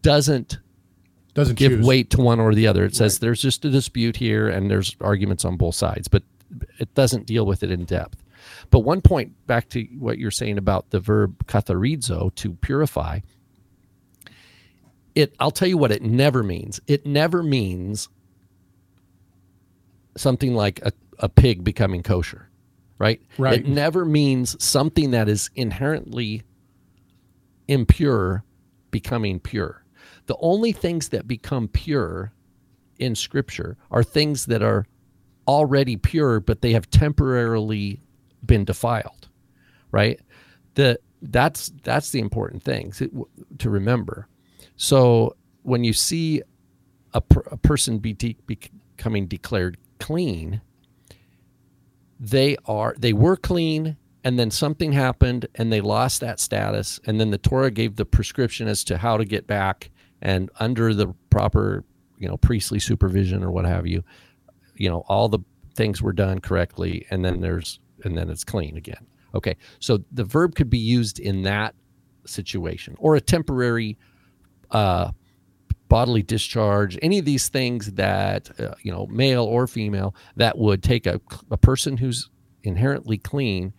doesn't 0.00 0.58
Doesn't 1.34 1.56
give 1.56 1.72
choose. 1.72 1.86
weight 1.86 2.10
to 2.10 2.20
one 2.20 2.40
or 2.40 2.54
the 2.54 2.66
other. 2.66 2.84
It 2.84 2.96
says 2.96 3.18
there's 3.18 3.40
just 3.42 3.64
a 3.64 3.70
dispute 3.70 4.16
here 4.16 4.48
and 4.48 4.70
there's 4.70 4.96
arguments 5.00 5.44
on 5.44 5.56
both 5.56 5.74
sides, 5.74 6.08
but 6.08 6.22
it 6.78 6.92
doesn't 6.94 7.26
deal 7.26 7.46
with 7.46 7.62
it 7.62 7.70
in 7.70 7.84
depth. 7.84 8.23
But 8.70 8.80
one 8.80 9.00
point 9.00 9.46
back 9.46 9.68
to 9.70 9.82
what 9.98 10.18
you're 10.18 10.30
saying 10.30 10.58
about 10.58 10.90
the 10.90 11.00
verb 11.00 11.46
katharizo 11.46 12.34
to 12.36 12.54
purify. 12.54 13.20
It 15.14 15.34
I'll 15.38 15.50
tell 15.50 15.68
you 15.68 15.78
what 15.78 15.92
it 15.92 16.02
never 16.02 16.42
means. 16.42 16.80
It 16.86 17.06
never 17.06 17.42
means 17.42 18.08
something 20.16 20.54
like 20.54 20.80
a, 20.84 20.92
a 21.18 21.28
pig 21.28 21.64
becoming 21.64 22.02
kosher. 22.02 22.48
Right? 22.98 23.20
Right. 23.38 23.60
It 23.60 23.66
never 23.66 24.04
means 24.04 24.62
something 24.64 25.10
that 25.10 25.28
is 25.28 25.50
inherently 25.54 26.42
impure 27.68 28.44
becoming 28.90 29.40
pure. 29.40 29.84
The 30.26 30.36
only 30.40 30.72
things 30.72 31.08
that 31.10 31.26
become 31.26 31.68
pure 31.68 32.32
in 32.98 33.14
scripture 33.14 33.76
are 33.90 34.04
things 34.04 34.46
that 34.46 34.62
are 34.62 34.86
already 35.46 35.96
pure 35.96 36.40
but 36.40 36.62
they 36.62 36.72
have 36.72 36.88
temporarily 36.88 38.00
been 38.44 38.64
defiled. 38.64 39.28
Right? 39.90 40.20
The 40.74 40.98
that's 41.22 41.72
that's 41.82 42.10
the 42.10 42.20
important 42.20 42.62
thing 42.62 42.92
to, 42.92 43.28
to 43.58 43.70
remember. 43.70 44.28
So 44.76 45.36
when 45.62 45.84
you 45.84 45.92
see 45.92 46.42
a, 47.12 47.20
per, 47.20 47.42
a 47.50 47.56
person 47.56 47.98
be 47.98 48.12
de- 48.12 48.36
becoming 48.46 49.26
declared 49.26 49.78
clean, 49.98 50.60
they 52.20 52.56
are 52.66 52.94
they 52.98 53.12
were 53.12 53.36
clean 53.36 53.96
and 54.22 54.38
then 54.38 54.50
something 54.50 54.92
happened 54.92 55.46
and 55.54 55.72
they 55.72 55.80
lost 55.80 56.20
that 56.20 56.40
status 56.40 57.00
and 57.06 57.20
then 57.20 57.30
the 57.30 57.38
torah 57.38 57.70
gave 57.70 57.96
the 57.96 58.04
prescription 58.04 58.68
as 58.68 58.84
to 58.84 58.96
how 58.96 59.16
to 59.16 59.24
get 59.24 59.46
back 59.46 59.90
and 60.22 60.50
under 60.58 60.94
the 60.94 61.08
proper 61.28 61.84
you 62.18 62.28
know 62.28 62.36
priestly 62.36 62.78
supervision 62.78 63.42
or 63.42 63.50
what 63.50 63.66
have 63.66 63.86
you 63.86 64.02
you 64.76 64.88
know 64.88 65.04
all 65.08 65.28
the 65.28 65.40
things 65.74 66.00
were 66.00 66.12
done 66.12 66.40
correctly 66.40 67.06
and 67.10 67.24
then 67.24 67.40
there's 67.40 67.80
and 68.04 68.16
then 68.16 68.28
it's 68.30 68.44
clean 68.44 68.76
again 68.76 69.06
okay 69.34 69.56
so 69.78 69.98
the 70.12 70.24
verb 70.24 70.54
could 70.54 70.70
be 70.70 70.78
used 70.78 71.18
in 71.18 71.42
that 71.42 71.74
situation 72.26 72.94
or 72.98 73.16
a 73.16 73.20
temporary 73.20 73.98
uh 74.70 75.10
bodily 75.94 76.22
discharge, 76.22 76.98
any 77.02 77.20
of 77.20 77.24
these 77.24 77.48
things 77.48 77.92
that, 77.92 78.50
uh, 78.60 78.74
you 78.82 78.90
know, 78.90 79.06
male 79.06 79.44
or 79.44 79.68
female, 79.68 80.12
that 80.34 80.58
would 80.58 80.82
take 80.82 81.06
a, 81.06 81.20
a 81.52 81.56
person 81.56 81.96
who's 81.96 82.30
inherently 82.64 83.16
clean, 83.16 83.72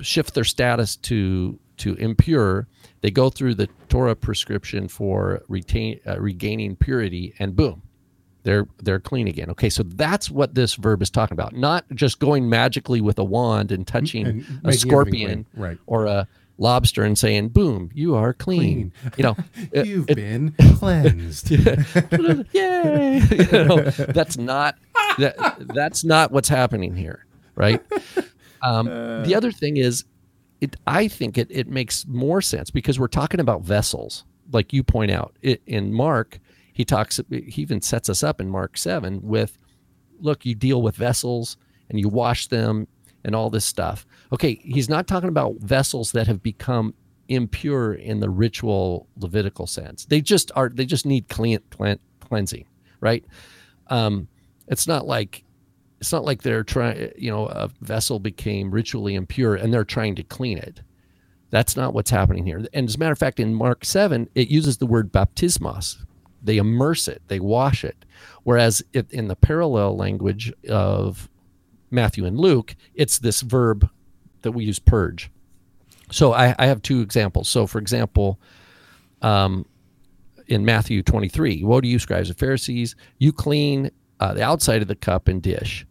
shift 0.00 0.34
their 0.34 0.44
status 0.44 0.94
to 0.96 1.58
to 1.78 1.94
impure. 1.94 2.68
They 3.02 3.10
go 3.10 3.30
through 3.30 3.54
the 3.54 3.68
Torah 3.88 4.14
prescription 4.14 4.86
for 4.86 5.42
retain 5.48 5.98
uh, 6.06 6.20
regaining 6.20 6.76
purity, 6.76 7.34
and 7.38 7.56
boom, 7.56 7.82
they're 8.44 8.66
they're 8.82 9.00
clean 9.00 9.28
again. 9.28 9.50
Okay, 9.50 9.68
so 9.70 9.82
that's 9.82 10.30
what 10.30 10.54
this 10.54 10.74
verb 10.74 11.02
is 11.02 11.10
talking 11.10 11.34
about. 11.34 11.54
Not 11.54 11.84
just 11.94 12.18
going 12.18 12.48
magically 12.48 13.00
with 13.00 13.18
a 13.18 13.24
wand 13.24 13.72
and 13.72 13.86
touching 13.86 14.26
And 14.26 14.60
a 14.64 14.72
scorpion. 14.72 15.46
Right. 15.54 15.78
or 15.86 16.06
a 16.06 16.26
lobster 16.60 17.04
and 17.04 17.16
saying, 17.18 17.48
"Boom, 17.50 17.90
you 17.94 18.14
are 18.14 18.32
clean." 18.34 18.92
You 19.16 19.24
know, 19.24 19.36
You've 19.84 20.08
it- 20.10 20.16
been 20.16 20.52
cleansed. 20.76 21.50
yay! 22.52 23.20
you 23.30 23.64
know, 23.64 23.82
that's 23.90 24.36
not 24.38 24.76
that, 25.18 25.36
that's 25.74 26.04
not 26.04 26.32
what's 26.32 26.48
happening 26.48 26.94
here, 26.96 27.24
right? 27.54 27.80
Um, 28.62 28.86
the 28.86 29.34
other 29.34 29.52
thing 29.52 29.76
is, 29.76 30.04
it 30.60 30.76
I 30.86 31.08
think 31.08 31.38
it 31.38 31.48
it 31.50 31.68
makes 31.68 32.06
more 32.06 32.40
sense 32.40 32.70
because 32.70 32.98
we're 32.98 33.06
talking 33.08 33.40
about 33.40 33.62
vessels, 33.62 34.24
like 34.52 34.72
you 34.72 34.82
point 34.82 35.10
out 35.10 35.36
it, 35.42 35.62
in 35.66 35.92
Mark. 35.92 36.38
He 36.78 36.84
talks. 36.84 37.20
He 37.28 37.60
even 37.60 37.82
sets 37.82 38.08
us 38.08 38.22
up 38.22 38.40
in 38.40 38.48
Mark 38.48 38.78
seven 38.78 39.20
with, 39.20 39.58
look, 40.20 40.46
you 40.46 40.54
deal 40.54 40.80
with 40.80 40.94
vessels 40.94 41.56
and 41.90 41.98
you 41.98 42.08
wash 42.08 42.46
them 42.46 42.86
and 43.24 43.34
all 43.34 43.50
this 43.50 43.64
stuff. 43.64 44.06
Okay, 44.32 44.60
he's 44.62 44.88
not 44.88 45.08
talking 45.08 45.28
about 45.28 45.56
vessels 45.56 46.12
that 46.12 46.28
have 46.28 46.40
become 46.40 46.94
impure 47.26 47.94
in 47.94 48.20
the 48.20 48.30
ritual 48.30 49.08
Levitical 49.16 49.66
sense. 49.66 50.04
They 50.04 50.20
just 50.20 50.52
are. 50.54 50.68
They 50.68 50.86
just 50.86 51.04
need 51.04 51.28
clean, 51.28 51.58
clean 51.70 51.98
cleansing, 52.20 52.66
right? 53.00 53.24
Um, 53.88 54.28
it's 54.68 54.86
not 54.86 55.04
like 55.04 55.42
it's 56.00 56.12
not 56.12 56.24
like 56.24 56.42
they're 56.42 56.62
trying. 56.62 57.10
You 57.16 57.32
know, 57.32 57.46
a 57.46 57.70
vessel 57.80 58.20
became 58.20 58.70
ritually 58.70 59.16
impure 59.16 59.56
and 59.56 59.74
they're 59.74 59.84
trying 59.84 60.14
to 60.14 60.22
clean 60.22 60.58
it. 60.58 60.80
That's 61.50 61.76
not 61.76 61.92
what's 61.92 62.10
happening 62.10 62.46
here. 62.46 62.64
And 62.72 62.88
as 62.88 62.94
a 62.94 62.98
matter 62.98 63.12
of 63.12 63.18
fact, 63.18 63.40
in 63.40 63.52
Mark 63.52 63.84
seven, 63.84 64.28
it 64.36 64.46
uses 64.46 64.76
the 64.78 64.86
word 64.86 65.10
baptismos. 65.10 66.04
They 66.42 66.58
immerse 66.58 67.08
it. 67.08 67.22
They 67.28 67.40
wash 67.40 67.84
it. 67.84 68.04
Whereas 68.44 68.82
it, 68.92 69.10
in 69.10 69.28
the 69.28 69.36
parallel 69.36 69.96
language 69.96 70.52
of 70.68 71.28
Matthew 71.90 72.24
and 72.24 72.38
Luke, 72.38 72.76
it's 72.94 73.18
this 73.18 73.40
verb 73.40 73.88
that 74.42 74.52
we 74.52 74.64
use 74.64 74.78
purge. 74.78 75.30
So 76.10 76.32
I, 76.32 76.54
I 76.58 76.66
have 76.66 76.82
two 76.82 77.00
examples. 77.00 77.48
So, 77.48 77.66
for 77.66 77.78
example, 77.78 78.40
um, 79.22 79.66
in 80.46 80.64
Matthew 80.64 81.02
23, 81.02 81.62
woe 81.64 81.80
to 81.80 81.86
you, 81.86 81.98
scribes 81.98 82.30
and 82.30 82.38
Pharisees, 82.38 82.96
you 83.18 83.32
clean 83.32 83.90
uh, 84.20 84.32
the 84.32 84.42
outside 84.42 84.82
of 84.82 84.88
the 84.88 84.96
cup 84.96 85.28
and 85.28 85.42
dish. 85.42 85.86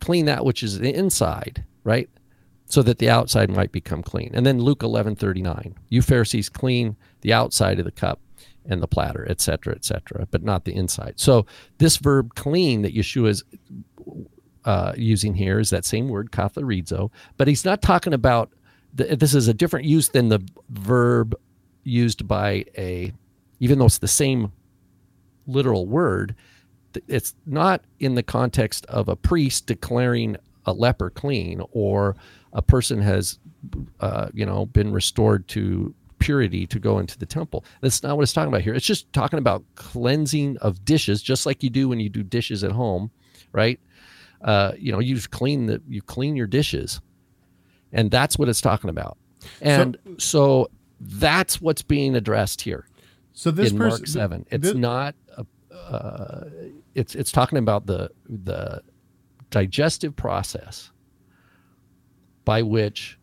Clean 0.00 0.24
that 0.26 0.44
which 0.44 0.62
is 0.62 0.78
the 0.78 0.94
inside, 0.94 1.64
right? 1.84 2.08
So 2.66 2.82
that 2.82 2.98
the 2.98 3.10
outside 3.10 3.50
might 3.50 3.70
become 3.70 4.02
clean. 4.02 4.30
And 4.34 4.46
then 4.46 4.58
Luke 4.58 4.82
11 4.82 5.16
39, 5.16 5.74
you 5.90 6.02
Pharisees 6.02 6.48
clean 6.48 6.96
the 7.20 7.32
outside 7.32 7.78
of 7.78 7.84
the 7.84 7.90
cup 7.90 8.18
and 8.66 8.82
the 8.82 8.86
platter, 8.86 9.26
et 9.28 9.40
cetera, 9.40 9.74
et 9.74 9.84
cetera, 9.84 10.26
but 10.30 10.42
not 10.42 10.64
the 10.64 10.74
inside. 10.74 11.14
So 11.16 11.46
this 11.78 11.96
verb 11.96 12.34
clean 12.34 12.82
that 12.82 12.94
Yeshua 12.94 13.28
is 13.28 13.44
uh, 14.64 14.92
using 14.96 15.34
here 15.34 15.58
is 15.58 15.70
that 15.70 15.84
same 15.84 16.08
word, 16.08 16.30
katharizo, 16.30 17.10
but 17.36 17.48
he's 17.48 17.64
not 17.64 17.82
talking 17.82 18.12
about, 18.14 18.50
the, 18.94 19.16
this 19.16 19.34
is 19.34 19.48
a 19.48 19.54
different 19.54 19.86
use 19.86 20.08
than 20.10 20.28
the 20.28 20.40
verb 20.70 21.34
used 21.82 22.28
by 22.28 22.64
a, 22.78 23.12
even 23.58 23.78
though 23.78 23.86
it's 23.86 23.98
the 23.98 24.06
same 24.06 24.52
literal 25.46 25.86
word, 25.86 26.34
it's 27.08 27.34
not 27.46 27.82
in 27.98 28.14
the 28.14 28.22
context 28.22 28.86
of 28.86 29.08
a 29.08 29.16
priest 29.16 29.66
declaring 29.66 30.36
a 30.66 30.72
leper 30.72 31.10
clean 31.10 31.60
or 31.72 32.14
a 32.52 32.62
person 32.62 33.00
has, 33.00 33.38
uh, 33.98 34.28
you 34.32 34.46
know, 34.46 34.66
been 34.66 34.92
restored 34.92 35.48
to 35.48 35.94
purity 36.22 36.66
to 36.66 36.78
go 36.78 36.98
into 36.98 37.18
the 37.18 37.26
temple. 37.26 37.64
That's 37.80 38.02
not 38.02 38.16
what 38.16 38.22
it's 38.22 38.32
talking 38.32 38.48
about 38.48 38.62
here. 38.62 38.74
It's 38.74 38.86
just 38.86 39.12
talking 39.12 39.38
about 39.38 39.64
cleansing 39.74 40.56
of 40.58 40.84
dishes, 40.84 41.22
just 41.22 41.46
like 41.46 41.62
you 41.62 41.70
do 41.70 41.88
when 41.88 42.00
you 42.00 42.08
do 42.08 42.22
dishes 42.22 42.62
at 42.64 42.72
home, 42.72 43.10
right? 43.52 43.80
uh, 44.42 44.72
you 44.76 44.90
know, 44.92 44.98
you 44.98 45.20
clean 45.30 45.66
the 45.66 45.80
you 45.88 46.02
clean 46.02 46.34
your 46.36 46.48
dishes, 46.48 47.00
and 47.92 48.10
that's 48.10 48.38
what 48.38 48.48
it's 48.48 48.60
talking 48.60 48.90
about. 48.90 49.16
And 49.60 49.96
so, 50.18 50.68
that's 51.00 51.60
what's 51.60 51.82
being 51.82 52.14
addressed 52.16 52.60
here 52.62 52.86
So 53.32 53.50
this 53.50 53.70
in 53.70 53.78
person, 53.78 54.00
Mark 54.00 54.06
seven. 54.08 54.46
It's 54.50 54.64
this- 54.64 54.74
not. 54.74 55.14
A, 55.36 55.46
uh, 55.74 56.50
it's 56.94 57.14
it's 57.14 57.32
talking 57.32 57.58
about 57.58 57.86
the 57.86 58.10
the 58.28 58.82
digestive 59.50 60.14
process 60.16 60.90
by 62.44 62.62
which 62.62 63.18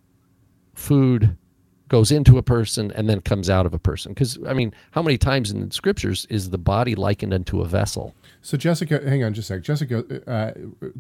food 0.74 1.38
goes 1.90 2.12
into 2.12 2.38
a 2.38 2.44
person 2.44 2.92
and 2.92 3.10
then 3.10 3.20
comes 3.22 3.50
out 3.50 3.66
of 3.66 3.74
a 3.74 3.80
person. 3.80 4.14
Because 4.14 4.38
I 4.48 4.54
mean, 4.54 4.74
how 4.92 5.02
many 5.02 5.18
times 5.18 5.52
in 5.52 5.68
the 5.68 5.74
scriptures 5.74 6.26
is 6.30 6.52
the 6.52 6.58
body 6.58 6.96
likened 6.96 7.34
unto 7.34 7.62
a 7.62 7.66
vessel? 7.66 8.16
So 8.42 8.56
Jessica, 8.58 9.02
hang 9.04 9.24
on 9.24 9.34
just 9.34 9.50
a 9.50 9.56
sec. 9.56 9.64
Jessica 9.64 10.06
uh, 10.28 10.52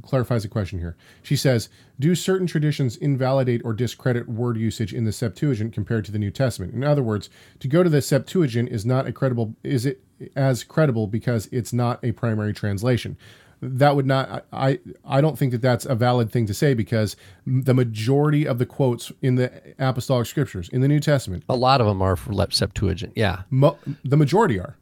clarifies 0.01 0.43
a 0.43 0.49
question 0.49 0.79
here. 0.79 0.97
She 1.23 1.35
says, 1.35 1.69
"Do 1.99 2.13
certain 2.15 2.47
traditions 2.47 2.97
invalidate 2.97 3.61
or 3.63 3.73
discredit 3.73 4.27
word 4.27 4.57
usage 4.57 4.93
in 4.93 5.05
the 5.05 5.13
Septuagint 5.13 5.73
compared 5.73 6.03
to 6.05 6.11
the 6.11 6.19
New 6.19 6.31
Testament? 6.31 6.73
In 6.73 6.83
other 6.83 7.03
words, 7.03 7.29
to 7.59 7.67
go 7.67 7.83
to 7.83 7.89
the 7.89 8.01
Septuagint 8.01 8.69
is 8.69 8.85
not 8.85 9.07
a 9.07 9.13
credible. 9.13 9.55
Is 9.63 9.85
it 9.85 10.03
as 10.35 10.63
credible 10.65 11.07
because 11.07 11.47
it's 11.51 11.71
not 11.71 12.03
a 12.03 12.11
primary 12.11 12.53
translation?" 12.53 13.15
That 13.61 13.95
would 13.95 14.05
not. 14.05 14.45
I 14.53 14.79
I- 15.05 15.19
don't 15.21 15.37
think 15.37 15.51
that 15.51 15.61
that's 15.61 15.85
a 15.85 15.93
valid 15.95 16.31
thing 16.31 16.45
to 16.47 16.53
say 16.53 16.73
because 16.73 17.15
the 17.45 17.73
majority 17.73 18.47
of 18.47 18.57
the 18.57 18.65
quotes 18.65 19.11
in 19.21 19.35
the 19.35 19.51
apostolic 19.77 20.27
scriptures 20.27 20.69
in 20.69 20.79
the 20.81 20.87
New 20.87 20.99
Testament, 21.01 21.43
A 21.49 21.55
lot 21.55 21.81
of 21.81 21.87
them 21.87 22.01
are 22.01 22.15
for 22.15 22.31
Lep- 22.33 22.53
Septuagint. 22.53 23.13
Yeah. 23.15 23.41
mo- 23.49 23.77
the 24.05 24.15
majority 24.15 24.59
are. 24.59 24.77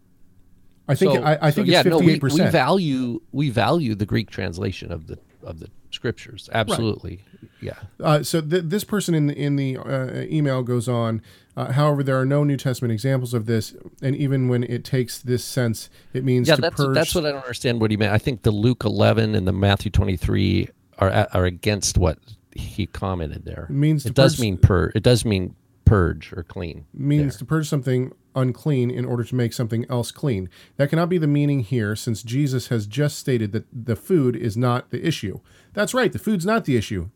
I 0.87 0.95
think 0.95 1.15
So- 1.15 1.23
I, 1.23 1.47
I 1.47 1.49
so, 1.49 1.55
think 1.55 1.67
yeah, 1.69 1.79
it's 1.79 1.89
no, 1.89 1.99
fifty 1.99 2.19
we, 2.19 2.29
we 2.45 2.49
value 2.51 3.19
we 3.31 3.49
value 3.49 3.95
the 3.95 4.05
Greek 4.05 4.29
translation 4.29 4.91
of 4.91 5.07
the 5.07 5.17
of 5.43 5.59
the 5.59 5.69
scriptures. 5.89 6.49
Absolutely. 6.53 7.23
Yeah. 7.61 7.73
Uh, 7.99 8.21
so 8.21 8.41
th- 8.41 8.63
this 8.65 8.83
person 8.83 9.15
in 9.15 9.27
the, 9.27 9.33
in 9.35 9.55
the 9.55 9.77
uh, 9.77 10.25
email 10.29 10.61
goes 10.61 10.87
on. 10.87 11.21
Uh, 11.57 11.71
however, 11.71 12.03
there 12.03 12.17
are 12.19 12.25
no 12.25 12.43
New 12.43 12.55
Testament 12.55 12.91
examples 12.91 13.33
of 13.33 13.47
this, 13.47 13.75
and 14.01 14.15
even 14.15 14.47
when 14.47 14.63
it 14.63 14.83
takes 14.85 15.19
this 15.19 15.43
sense, 15.43 15.89
it 16.13 16.23
means 16.23 16.47
Yeah, 16.47 16.55
to 16.55 16.61
that's 16.61 16.75
purge. 16.75 16.93
that's 16.93 17.15
what 17.15 17.25
I 17.25 17.31
don't 17.31 17.41
understand 17.41 17.81
what 17.81 17.89
he 17.89 17.97
meant. 17.97 18.13
I 18.13 18.19
think 18.19 18.43
the 18.43 18.51
Luke 18.51 18.83
11 18.85 19.33
and 19.33 19.47
the 19.47 19.51
Matthew 19.51 19.89
23 19.89 20.69
are 20.99 21.27
are 21.33 21.45
against 21.45 21.97
what 21.97 22.19
he 22.51 22.85
commented 22.85 23.43
there. 23.45 23.65
means 23.71 24.03
to 24.03 24.09
it 24.09 24.15
does 24.15 24.35
purge- 24.35 24.41
mean 24.41 24.57
pur. 24.57 24.91
It 24.95 25.01
does 25.01 25.25
mean 25.25 25.55
purge 25.83 26.31
or 26.33 26.43
clean. 26.43 26.85
means 26.93 27.37
to 27.37 27.45
purge 27.45 27.67
something 27.67 28.11
unclean 28.35 28.91
in 28.91 29.03
order 29.05 29.23
to 29.23 29.33
make 29.33 29.51
something 29.51 29.83
else 29.89 30.11
clean. 30.11 30.49
That 30.75 30.89
cannot 30.91 31.09
be 31.09 31.17
the 31.17 31.25
meaning 31.27 31.61
here, 31.61 31.95
since 31.95 32.21
Jesus 32.21 32.67
has 32.67 32.85
just 32.85 33.17
stated 33.17 33.51
that 33.53 33.65
the 33.73 33.95
food 33.95 34.35
is 34.35 34.55
not 34.55 34.91
the 34.91 35.03
issue. 35.03 35.39
That's 35.73 35.93
right, 35.95 36.13
the 36.13 36.19
food's 36.19 36.45
not 36.45 36.65
the 36.65 36.77
issue. 36.77 37.09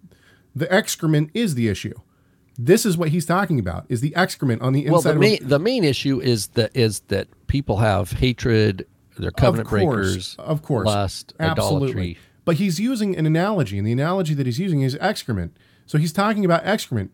The 0.55 0.71
excrement 0.73 1.29
is 1.35 1.53
the 1.53 1.67
issue. 1.67 1.93
This 2.57 2.85
is 2.85 2.97
what 2.97 3.09
he's 3.09 3.25
talking 3.25 3.59
about: 3.59 3.85
is 3.89 4.01
the 4.01 4.15
excrement 4.15 4.61
on 4.61 4.73
the 4.73 4.85
inside. 4.85 4.91
Well, 4.91 5.01
the 5.01 5.15
main 5.15 5.39
a, 5.41 5.45
the 5.45 5.59
main 5.59 5.83
issue 5.83 6.19
is 6.19 6.47
that 6.49 6.75
is 6.75 6.99
that 7.07 7.27
people 7.47 7.77
have 7.77 8.11
hatred, 8.11 8.85
they're 9.17 9.31
covenant 9.31 9.67
of 9.67 9.79
course, 9.79 10.07
breakers, 10.07 10.35
of 10.37 10.61
course, 10.61 10.85
lust, 10.85 11.33
absolutely. 11.39 11.89
idolatry. 11.89 12.17
But 12.43 12.55
he's 12.55 12.79
using 12.79 13.15
an 13.15 13.25
analogy, 13.25 13.77
and 13.77 13.85
the 13.85 13.91
analogy 13.91 14.33
that 14.33 14.45
he's 14.45 14.59
using 14.59 14.81
is 14.81 14.97
excrement. 14.99 15.55
So 15.85 15.97
he's 15.97 16.13
talking 16.13 16.45
about 16.45 16.65
excrement. 16.65 17.11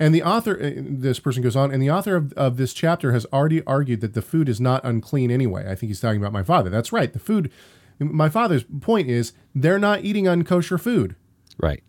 And 0.00 0.14
the 0.14 0.22
author, 0.22 0.58
uh, 0.58 0.70
this 0.76 1.20
person 1.20 1.42
goes 1.42 1.54
on, 1.54 1.70
and 1.70 1.82
the 1.82 1.90
author 1.90 2.16
of, 2.16 2.32
of 2.32 2.56
this 2.56 2.72
chapter 2.72 3.12
has 3.12 3.26
already 3.26 3.62
argued 3.64 4.00
that 4.00 4.14
the 4.14 4.22
food 4.22 4.48
is 4.48 4.58
not 4.58 4.82
unclean 4.82 5.30
anyway. 5.30 5.70
I 5.70 5.74
think 5.74 5.90
he's 5.90 6.00
talking 6.00 6.20
about 6.20 6.32
my 6.32 6.42
father. 6.42 6.70
That's 6.70 6.90
right. 6.90 7.12
The 7.12 7.18
food, 7.18 7.52
my 7.98 8.30
father's 8.30 8.64
point 8.64 9.08
is 9.10 9.34
they're 9.54 9.78
not 9.78 10.02
eating 10.02 10.24
unkosher 10.24 10.80
food. 10.80 11.16
Right. 11.58 11.82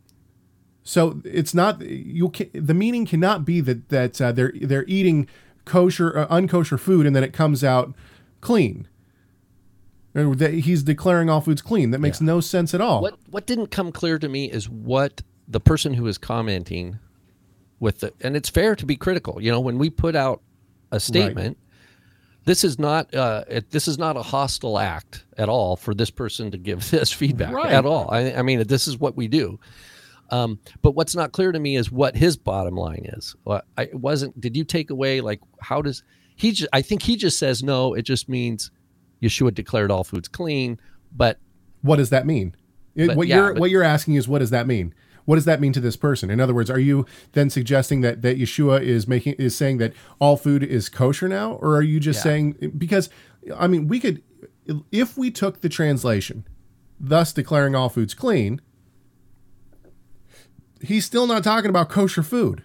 So 0.84 1.22
it's 1.24 1.54
not 1.54 1.82
you. 1.82 2.30
Can, 2.30 2.50
the 2.54 2.74
meaning 2.74 3.06
cannot 3.06 3.46
be 3.46 3.62
that 3.62 3.90
that 3.90 4.20
uh, 4.22 4.32
they're 4.32 4.54
they're 4.62 4.86
eating 4.88 5.28
kosher, 5.66 6.18
uh, 6.18 6.28
unkosher 6.28 6.80
food, 6.80 7.06
and 7.06 7.16
then 7.16 7.24
it 7.24 7.34
comes 7.34 7.64
out 7.64 7.94
clean. 8.42 8.88
Or 10.14 10.36
that 10.36 10.54
he's 10.54 10.84
declaring 10.84 11.30
all 11.30 11.40
foods 11.40 11.62
clean. 11.62 11.92
That 11.92 12.00
makes 12.00 12.20
no 12.20 12.42
sense 12.42 12.74
at 12.74 12.82
all. 12.82 13.02
What 13.02 13.18
what 13.30 13.46
didn't 13.46 13.68
come 13.68 13.92
clear 13.92 14.18
to 14.20 14.28
me 14.28 14.52
is 14.52 14.68
what 14.68 15.22
the 15.48 15.60
person 15.60 15.94
who 15.94 16.06
is 16.08 16.18
commenting 16.18 17.00
with 17.80 18.00
the 18.00 18.14
and 18.22 18.36
it's 18.36 18.50
fair 18.50 18.76
to 18.76 18.86
be 18.86 18.96
critical. 18.98 19.42
You 19.42 19.52
know, 19.52 19.60
when 19.62 19.78
we 19.78 19.90
put 19.90 20.16
out 20.16 20.42
a 20.92 21.00
statement, 21.00 21.58
this 22.44 22.64
is 22.66 22.78
not 22.78 23.14
uh, 23.16 23.46
it, 23.48 23.70
this 23.70 23.88
is 23.88 23.98
not 23.98 24.18
a 24.18 24.22
hostile 24.24 24.80
act 24.80 25.24
at 25.38 25.48
all 25.48 25.76
for 25.78 25.94
this 25.94 26.10
person 26.10 26.52
to 26.52 26.58
give 26.58 26.90
this 26.92 27.14
feedback 27.14 27.54
Right. 27.54 27.72
at 27.72 27.86
all. 27.86 28.10
I, 28.12 28.34
I 28.34 28.42
mean, 28.42 28.64
this 28.68 28.88
is 28.90 28.98
what 28.98 29.16
we 29.16 29.28
do. 29.30 29.60
Um, 30.32 30.60
but 30.82 30.92
what's 30.96 31.16
not 31.16 31.34
clear 31.34 31.52
to 31.52 31.60
me 31.60 31.76
is 31.76 31.92
what 31.92 32.16
his 32.16 32.38
bottom 32.38 32.76
line 32.76 33.06
is. 33.18 33.36
Well, 33.46 33.62
I 33.78 33.90
wasn't. 33.94 34.40
Did 34.40 34.56
you 34.56 34.64
take 34.64 34.90
away 34.90 35.22
like 35.22 35.42
how 35.62 35.82
does 35.82 36.04
he? 36.36 36.52
Just, 36.54 36.70
I 36.74 36.82
think 36.82 37.04
he 37.04 37.16
just 37.18 37.38
says 37.38 37.62
no. 37.62 37.94
It 37.94 38.04
just 38.04 38.30
means 38.30 38.72
Yeshua 39.22 39.54
declared 39.54 39.92
all 39.92 40.04
foods 40.04 40.28
clean, 40.28 40.80
but 41.16 41.38
What 41.82 41.98
does 41.98 42.10
that 42.12 42.26
mean? 42.26 42.56
But, 42.96 43.16
what 43.18 43.28
yeah, 43.28 43.36
you're 43.38 43.54
but- 43.54 43.60
what 43.62 43.70
you're 43.70 43.84
asking 43.84 44.16
is 44.16 44.28
what 44.28 44.40
does 44.40 44.50
that 44.52 44.68
mean? 44.68 44.94
What 45.26 45.36
does 45.36 45.46
that 45.46 45.62
mean 45.62 45.72
to 45.74 45.80
this 45.80 45.96
person? 45.96 46.30
In 46.32 46.40
other 46.40 46.54
words, 46.54 46.70
are 46.72 46.80
you 46.80 47.06
then 47.34 47.50
suggesting 47.50 48.02
that 48.02 48.22
that 48.24 48.38
Yeshua 48.40 48.82
is 48.82 49.08
making 49.08 49.34
is 49.34 49.56
saying 49.56 49.78
that 49.78 49.94
all 50.20 50.36
food 50.36 50.64
is 50.64 50.90
kosher 50.90 51.28
now, 51.30 51.54
or 51.62 51.76
are 51.76 51.82
you 51.84 52.00
just 52.00 52.20
Yeah. 52.20 52.24
saying 52.24 52.72
because 52.78 53.10
I 53.58 53.68
mean 53.68 53.88
we 53.88 54.00
could 54.00 54.24
if 54.92 55.18
we 55.18 55.30
took 55.30 55.62
the 55.62 55.70
translation, 55.70 56.46
thus 57.00 57.34
declaring 57.34 57.76
all 57.76 57.90
foods 57.90 58.14
clean, 58.14 58.62
he's 60.82 61.06
still 61.06 61.28
not 61.28 61.44
talking 61.44 61.70
about 61.70 61.90
kosher 61.90 62.24
food. 62.24 62.64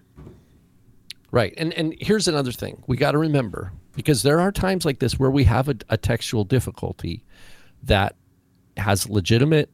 Right. 1.30 1.52
And 1.56 1.72
and 1.74 1.94
here's 2.00 2.28
another 2.28 2.52
thing 2.52 2.82
we 2.86 2.96
got 2.96 3.12
to 3.12 3.18
remember 3.18 3.72
because 3.94 4.22
there 4.22 4.40
are 4.40 4.52
times 4.52 4.84
like 4.84 5.00
this 5.00 5.18
where 5.18 5.30
we 5.30 5.44
have 5.44 5.68
a, 5.68 5.76
a 5.88 5.96
textual 5.96 6.44
difficulty 6.44 7.24
that 7.82 8.16
has 8.76 9.08
legitimate 9.08 9.70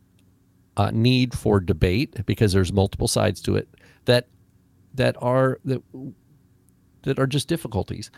uh, 0.77 0.91
need 0.93 1.37
for 1.37 1.61
debate 1.61 2.25
because 2.27 2.53
there's 2.53 2.73
multiple 2.73 3.09
sides 3.09 3.41
to 3.43 3.57
it 3.57 3.69
that 4.07 4.27
that 4.95 5.17
are 5.21 5.59
that 5.65 5.83
that 7.03 7.19
are 7.19 7.27
just 7.27 7.49
difficulties. 7.49 8.11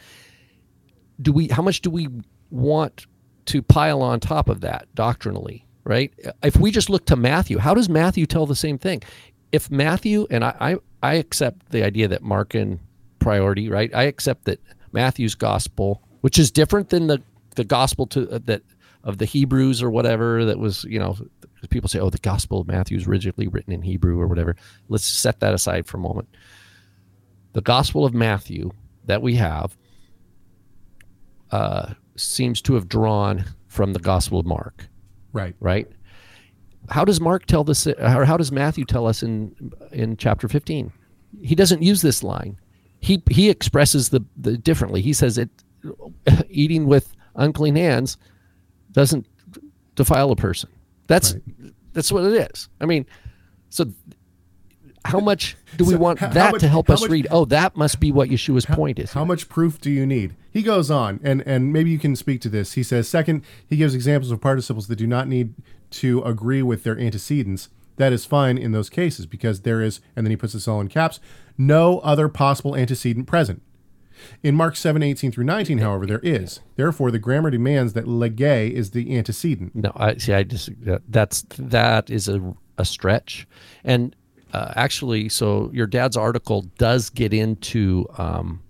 Do 1.21 1.33
we 1.33 1.49
how 1.49 1.63
much 1.63 1.81
do 1.81 1.91
we 1.91 2.09
want 2.51 3.07
to 3.47 3.63
pile 3.63 4.01
on 4.01 4.21
top 4.21 4.49
of 4.49 4.61
that 4.63 4.87
doctrinally, 4.95 5.67
right? 5.85 6.13
If 6.43 6.57
we 6.57 6.71
just 6.71 6.89
look 6.89 7.07
to 7.07 7.17
Matthew, 7.17 7.59
how 7.59 7.75
does 7.75 7.89
Matthew 7.89 8.27
tell 8.27 8.47
the 8.47 8.57
same 8.57 8.79
thing? 8.79 9.03
If 9.55 9.71
Matthew 9.71 10.27
and 10.31 10.45
I 10.45 10.55
I, 10.61 10.77
I 11.03 11.15
accept 11.15 11.71
the 11.71 11.85
idea 11.85 12.09
that 12.09 12.23
Markan 12.23 12.81
priority, 13.19 13.69
right? 13.69 13.95
I 13.95 14.05
accept 14.05 14.45
that 14.47 14.61
Matthew's 14.93 15.35
gospel, 15.35 16.03
which 16.23 16.39
is 16.39 16.51
different 16.51 16.91
than 16.91 17.07
the 17.07 17.23
the 17.55 17.65
gospel 17.65 18.07
to 18.09 18.29
uh, 18.31 18.39
that 18.45 18.63
of 19.05 19.19
the 19.19 19.25
Hebrews 19.27 19.83
or 19.83 19.91
whatever 19.91 20.45
that 20.47 20.59
was, 20.59 20.85
you 20.85 20.99
know, 20.99 21.17
people 21.71 21.89
say, 21.91 22.01
oh, 22.01 22.09
the 22.11 22.19
gospel 22.19 22.61
of 22.63 22.67
Matthew 22.67 22.97
is 22.97 23.07
rigidly 23.07 23.47
written 23.47 23.73
in 23.73 23.83
Hebrew 23.83 24.19
or 24.19 24.27
whatever. 24.27 24.57
Let's 24.89 25.05
set 25.05 25.41
that 25.41 25.53
aside 25.55 25.87
for 25.87 25.99
a 25.99 26.01
moment. 26.01 26.29
The 27.53 27.61
gospel 27.61 28.05
of 28.07 28.15
Matthew 28.15 28.71
that 29.05 29.21
we 29.23 29.35
have 29.37 29.77
uh, 31.51 31.95
seems 32.17 32.61
to 32.63 32.75
have 32.75 32.89
drawn 32.89 33.45
from 33.69 33.93
the 33.93 33.99
gospel 34.01 34.39
of 34.41 34.47
Mark, 34.47 34.89
Right. 35.33 35.55
right? 35.61 35.87
How 36.91 37.05
does 37.05 37.21
Mark 37.21 37.47
tell 37.47 37.65
this, 37.65 37.87
or 37.87 38.25
how 38.25 38.37
does 38.37 38.53
Matthew 38.53 38.85
tell 38.85 39.07
us 39.07 39.23
in 39.23 39.73
in 39.93 40.17
chapter 40.17 40.49
fifteen? 40.49 40.93
He 41.43 41.55
doesn't 41.55 41.83
use 41.83 42.03
this 42.03 42.23
line. 42.23 42.59
He 43.01 43.23
he 43.31 43.51
expresses 43.51 44.11
the, 44.11 44.25
the 44.37 44.57
differently. 44.57 45.03
He 45.03 45.13
says 45.13 45.39
it 45.39 45.51
eating 46.49 46.87
with 46.87 47.15
unclean 47.37 47.77
hands 47.77 48.17
doesn't 48.93 49.27
defile 49.95 50.31
a 50.31 50.37
person. 50.37 50.71
That's 51.07 51.37
that's 51.93 52.11
what 52.11 52.25
it 52.25 52.51
is. 52.51 52.69
I 52.81 52.87
mean, 52.87 53.07
so 53.71 53.93
how 55.05 55.21
much 55.21 55.57
do 55.77 55.85
we 55.85 55.95
want 55.95 56.19
how- 56.19 56.29
how 56.29 56.33
that 56.35 56.53
much- 56.53 56.61
to 56.61 56.69
help 56.69 56.89
us 56.91 57.01
much- 57.03 57.11
read? 57.11 57.27
Oh, 57.31 57.45
that 57.47 57.77
must 57.77 58.01
be 58.01 58.11
what 58.13 58.29
Yeshua's 58.31 58.67
point 58.67 58.99
is. 58.99 59.13
How 59.13 59.25
much 59.25 59.49
proof 59.49 59.81
do 59.81 59.91
you 59.91 60.07
need? 60.07 60.35
He 60.51 60.63
goes 60.63 60.91
on, 60.91 61.21
and 61.23 61.43
and 61.47 61.73
maybe 61.73 61.91
you 61.91 61.99
can 61.99 62.17
speak 62.17 62.41
to 62.43 62.49
this. 62.49 62.73
He 62.75 62.83
says, 62.83 63.09
second, 63.09 63.43
he 63.67 63.77
gives 63.77 63.95
examples 63.95 64.31
of 64.31 64.41
participles 64.41 64.87
that 64.89 64.97
do 64.97 65.07
not 65.07 65.29
need 65.29 65.55
to 65.91 66.23
agree 66.23 66.63
with 66.63 66.85
their 66.85 66.99
antecedents. 66.99 67.69
That 67.97 68.13
is 68.13 68.25
fine 68.25 68.59
in 68.59 68.73
those 68.73 68.91
cases 68.91 69.27
because 69.27 69.61
there 69.61 69.81
is, 69.81 70.01
and 70.17 70.27
then 70.27 70.31
he 70.31 70.37
puts 70.37 70.53
this 70.55 70.67
all 70.67 70.81
in 70.81 70.89
caps, 70.89 71.21
no 71.57 72.01
other 72.01 72.29
possible 72.29 72.75
antecedent 72.75 73.27
present. 73.29 73.63
In 74.43 74.55
Mark 74.55 74.75
7, 74.77 75.03
18 75.03 75.31
through 75.33 75.45
19, 75.45 75.79
however, 75.79 76.07
there 76.07 76.21
is. 76.21 76.61
Therefore, 76.77 77.11
the 77.11 77.19
grammar 77.19 77.51
demands 77.51 77.93
that 77.93 78.07
legei 78.07 78.71
is 78.71 78.91
the 78.93 79.17
antecedent. 79.17 79.75
No, 79.77 79.93
I 79.97 80.17
see. 80.17 80.33
I 80.33 80.45
just 80.45 80.71
that's 81.09 81.45
that 81.59 82.11
is 82.11 82.29
a 82.29 82.55
a 82.79 82.85
stretch, 82.85 83.47
and 83.85 84.17
uh, 84.55 84.73
actually, 84.77 85.29
so 85.29 85.69
your 85.75 85.87
dad's 85.87 86.17
article 86.17 86.63
does 86.79 87.11
get 87.11 87.35
into. 87.35 88.07
Um, 88.17 88.63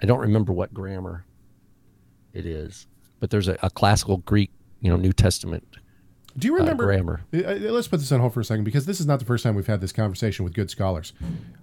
I 0.00 0.06
don't 0.06 0.20
remember 0.20 0.52
what 0.52 0.72
grammar 0.72 1.26
it 2.32 2.46
is, 2.46 2.86
but 3.18 3.30
there's 3.30 3.48
a, 3.48 3.58
a 3.62 3.70
classical 3.70 4.18
Greek, 4.18 4.50
you 4.80 4.90
know, 4.90 4.96
New 4.96 5.12
Testament 5.12 5.66
Do 6.38 6.46
you 6.46 6.56
remember 6.56 6.84
grammar. 6.84 7.22
Uh, 7.34 7.38
uh, 7.38 7.54
Let's 7.72 7.88
put 7.88 7.98
this 7.98 8.12
on 8.12 8.20
hold 8.20 8.34
for 8.34 8.40
a 8.40 8.44
second 8.44 8.64
because 8.64 8.86
this 8.86 9.00
is 9.00 9.06
not 9.06 9.18
the 9.18 9.24
first 9.24 9.42
time 9.42 9.54
we've 9.56 9.66
had 9.66 9.80
this 9.80 9.92
conversation 9.92 10.44
with 10.44 10.54
good 10.54 10.70
scholars. 10.70 11.12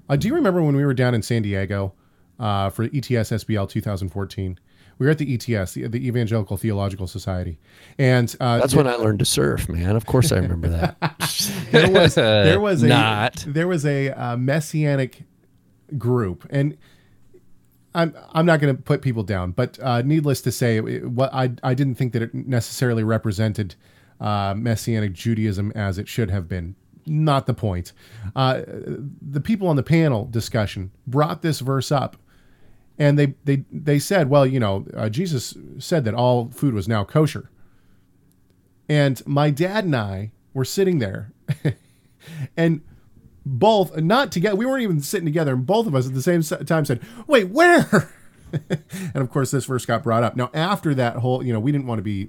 Uh, 0.09 0.17
do 0.17 0.27
you 0.27 0.35
remember 0.35 0.61
when 0.61 0.75
we 0.75 0.83
were 0.83 0.93
down 0.93 1.13
in 1.13 1.21
San 1.21 1.41
Diego 1.43 1.93
uh, 2.39 2.69
for 2.69 2.83
ETS 2.83 3.31
SBL 3.31 3.69
2014? 3.69 4.59
We 4.99 5.05
were 5.05 5.11
at 5.11 5.17
the 5.17 5.33
ETS, 5.33 5.73
the, 5.73 5.87
the 5.87 6.07
Evangelical 6.07 6.55
Theological 6.57 7.07
Society, 7.07 7.59
and 7.97 8.33
uh, 8.39 8.59
That's 8.59 8.75
when 8.75 8.87
I 8.87 8.95
learned 8.95 9.19
to 9.19 9.25
surf, 9.25 9.67
man. 9.69 9.95
Of 9.95 10.05
course, 10.05 10.31
I 10.31 10.37
remember 10.37 10.69
that. 10.69 10.97
there 11.71 11.89
was 11.91 12.15
there 12.15 12.59
was 12.59 12.83
a 12.83 12.87
Not. 12.87 13.43
there 13.47 13.67
was 13.67 13.85
a 13.85 14.09
uh, 14.11 14.37
messianic 14.37 15.23
group, 15.97 16.45
and 16.49 16.77
I'm 17.95 18.15
I'm 18.33 18.45
not 18.45 18.59
going 18.59 18.75
to 18.75 18.81
put 18.81 19.01
people 19.01 19.23
down, 19.23 19.51
but 19.51 19.79
uh, 19.81 20.01
needless 20.01 20.41
to 20.41 20.51
say, 20.51 20.77
it- 20.77 21.09
what 21.09 21.33
I 21.33 21.51
I 21.63 21.73
didn't 21.73 21.95
think 21.95 22.13
that 22.13 22.21
it 22.21 22.33
necessarily 22.33 23.03
represented 23.03 23.75
uh, 24.19 24.53
messianic 24.57 25.13
Judaism 25.13 25.71
as 25.75 25.97
it 25.97 26.07
should 26.07 26.29
have 26.31 26.47
been. 26.47 26.75
Not 27.05 27.47
the 27.47 27.53
point. 27.53 27.91
Uh, 28.35 28.61
the 29.21 29.41
people 29.41 29.67
on 29.67 29.75
the 29.75 29.83
panel 29.83 30.25
discussion 30.25 30.91
brought 31.05 31.41
this 31.41 31.59
verse 31.59 31.91
up 31.91 32.15
and 32.97 33.17
they 33.17 33.33
they 33.43 33.65
they 33.71 33.99
said, 33.99 34.29
well, 34.29 34.45
you 34.45 34.59
know, 34.59 34.85
uh, 34.95 35.09
Jesus 35.09 35.57
said 35.79 36.05
that 36.05 36.13
all 36.13 36.49
food 36.49 36.73
was 36.73 36.87
now 36.87 37.03
kosher. 37.03 37.49
And 38.89 39.25
my 39.25 39.49
dad 39.49 39.85
and 39.85 39.95
I 39.95 40.31
were 40.53 40.65
sitting 40.65 40.99
there, 40.99 41.33
and 42.57 42.81
both 43.45 43.95
not 43.97 44.31
together. 44.31 44.55
We 44.55 44.65
weren't 44.65 44.83
even 44.83 45.01
sitting 45.01 45.25
together, 45.25 45.53
and 45.53 45.65
both 45.65 45.87
of 45.87 45.95
us 45.95 46.07
at 46.07 46.13
the 46.13 46.21
same 46.21 46.41
time 46.65 46.85
said, 46.85 47.01
"Wait, 47.25 47.49
where?" 47.49 48.13
and 48.69 49.15
of 49.15 49.31
course, 49.31 49.51
this 49.51 49.65
verse 49.65 49.85
got 49.85 50.03
brought 50.03 50.23
up. 50.23 50.35
Now, 50.35 50.51
after 50.53 50.93
that 50.95 51.17
whole, 51.17 51.43
you 51.43 51.53
know, 51.53 51.59
we 51.59 51.71
didn't 51.71 51.87
want 51.87 51.99
to 51.99 52.03
be 52.03 52.27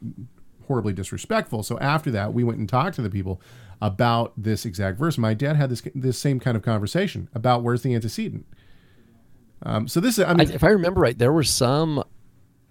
horribly 0.67 0.95
disrespectful, 0.95 1.63
so 1.63 1.79
after 1.81 2.11
that, 2.13 2.33
we 2.33 2.45
went 2.45 2.59
and 2.59 2.69
talked 2.69 2.97
to 2.97 3.03
the 3.03 3.11
people 3.11 3.43
about 3.83 4.33
this 4.37 4.65
exact 4.65 4.99
verse. 4.99 5.19
My 5.19 5.35
dad 5.35 5.57
had 5.57 5.71
this 5.71 5.83
this 5.95 6.19
same 6.19 6.41
kind 6.41 6.57
of 6.57 6.63
conversation 6.63 7.29
about 7.35 7.63
where's 7.63 7.83
the 7.83 7.95
antecedent. 7.95 8.47
Um, 9.65 9.89
so 9.89 10.01
this 10.01 10.19
is, 10.19 10.25
I 10.25 10.31
I, 10.31 10.35
mean, 10.35 10.51
if 10.51 10.63
I 10.63 10.69
remember 10.69 11.01
right, 11.01 11.19
there 11.19 11.33
was 11.33 11.51
some. 11.51 12.03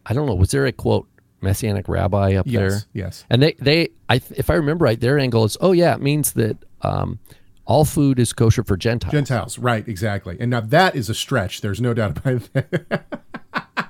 I 0.05 0.13
don't 0.13 0.27
know. 0.27 0.35
Was 0.35 0.51
there 0.51 0.65
a 0.65 0.71
quote 0.71 1.07
messianic 1.41 1.87
rabbi 1.87 2.35
up 2.35 2.45
there? 2.45 2.71
yes, 2.71 2.85
yes. 2.93 3.25
And 3.29 3.41
they, 3.41 3.53
they, 3.53 3.89
I, 4.09 4.21
if 4.35 4.49
I 4.49 4.55
remember 4.55 4.85
right, 4.85 4.99
their 4.99 5.17
angle 5.17 5.45
is, 5.45 5.57
oh 5.61 5.71
yeah, 5.71 5.95
it 5.95 6.01
means 6.01 6.33
that 6.33 6.57
um, 6.81 7.19
all 7.65 7.85
food 7.85 8.19
is 8.19 8.33
kosher 8.33 8.63
for 8.63 8.75
Gentiles. 8.75 9.11
Gentiles, 9.11 9.57
right? 9.57 9.87
Exactly. 9.87 10.37
And 10.39 10.51
now 10.51 10.59
that 10.61 10.95
is 10.95 11.09
a 11.09 11.13
stretch. 11.15 11.61
There's 11.61 11.79
no 11.79 11.93
doubt 11.93 12.17
about 12.17 12.49
that. 12.53 13.23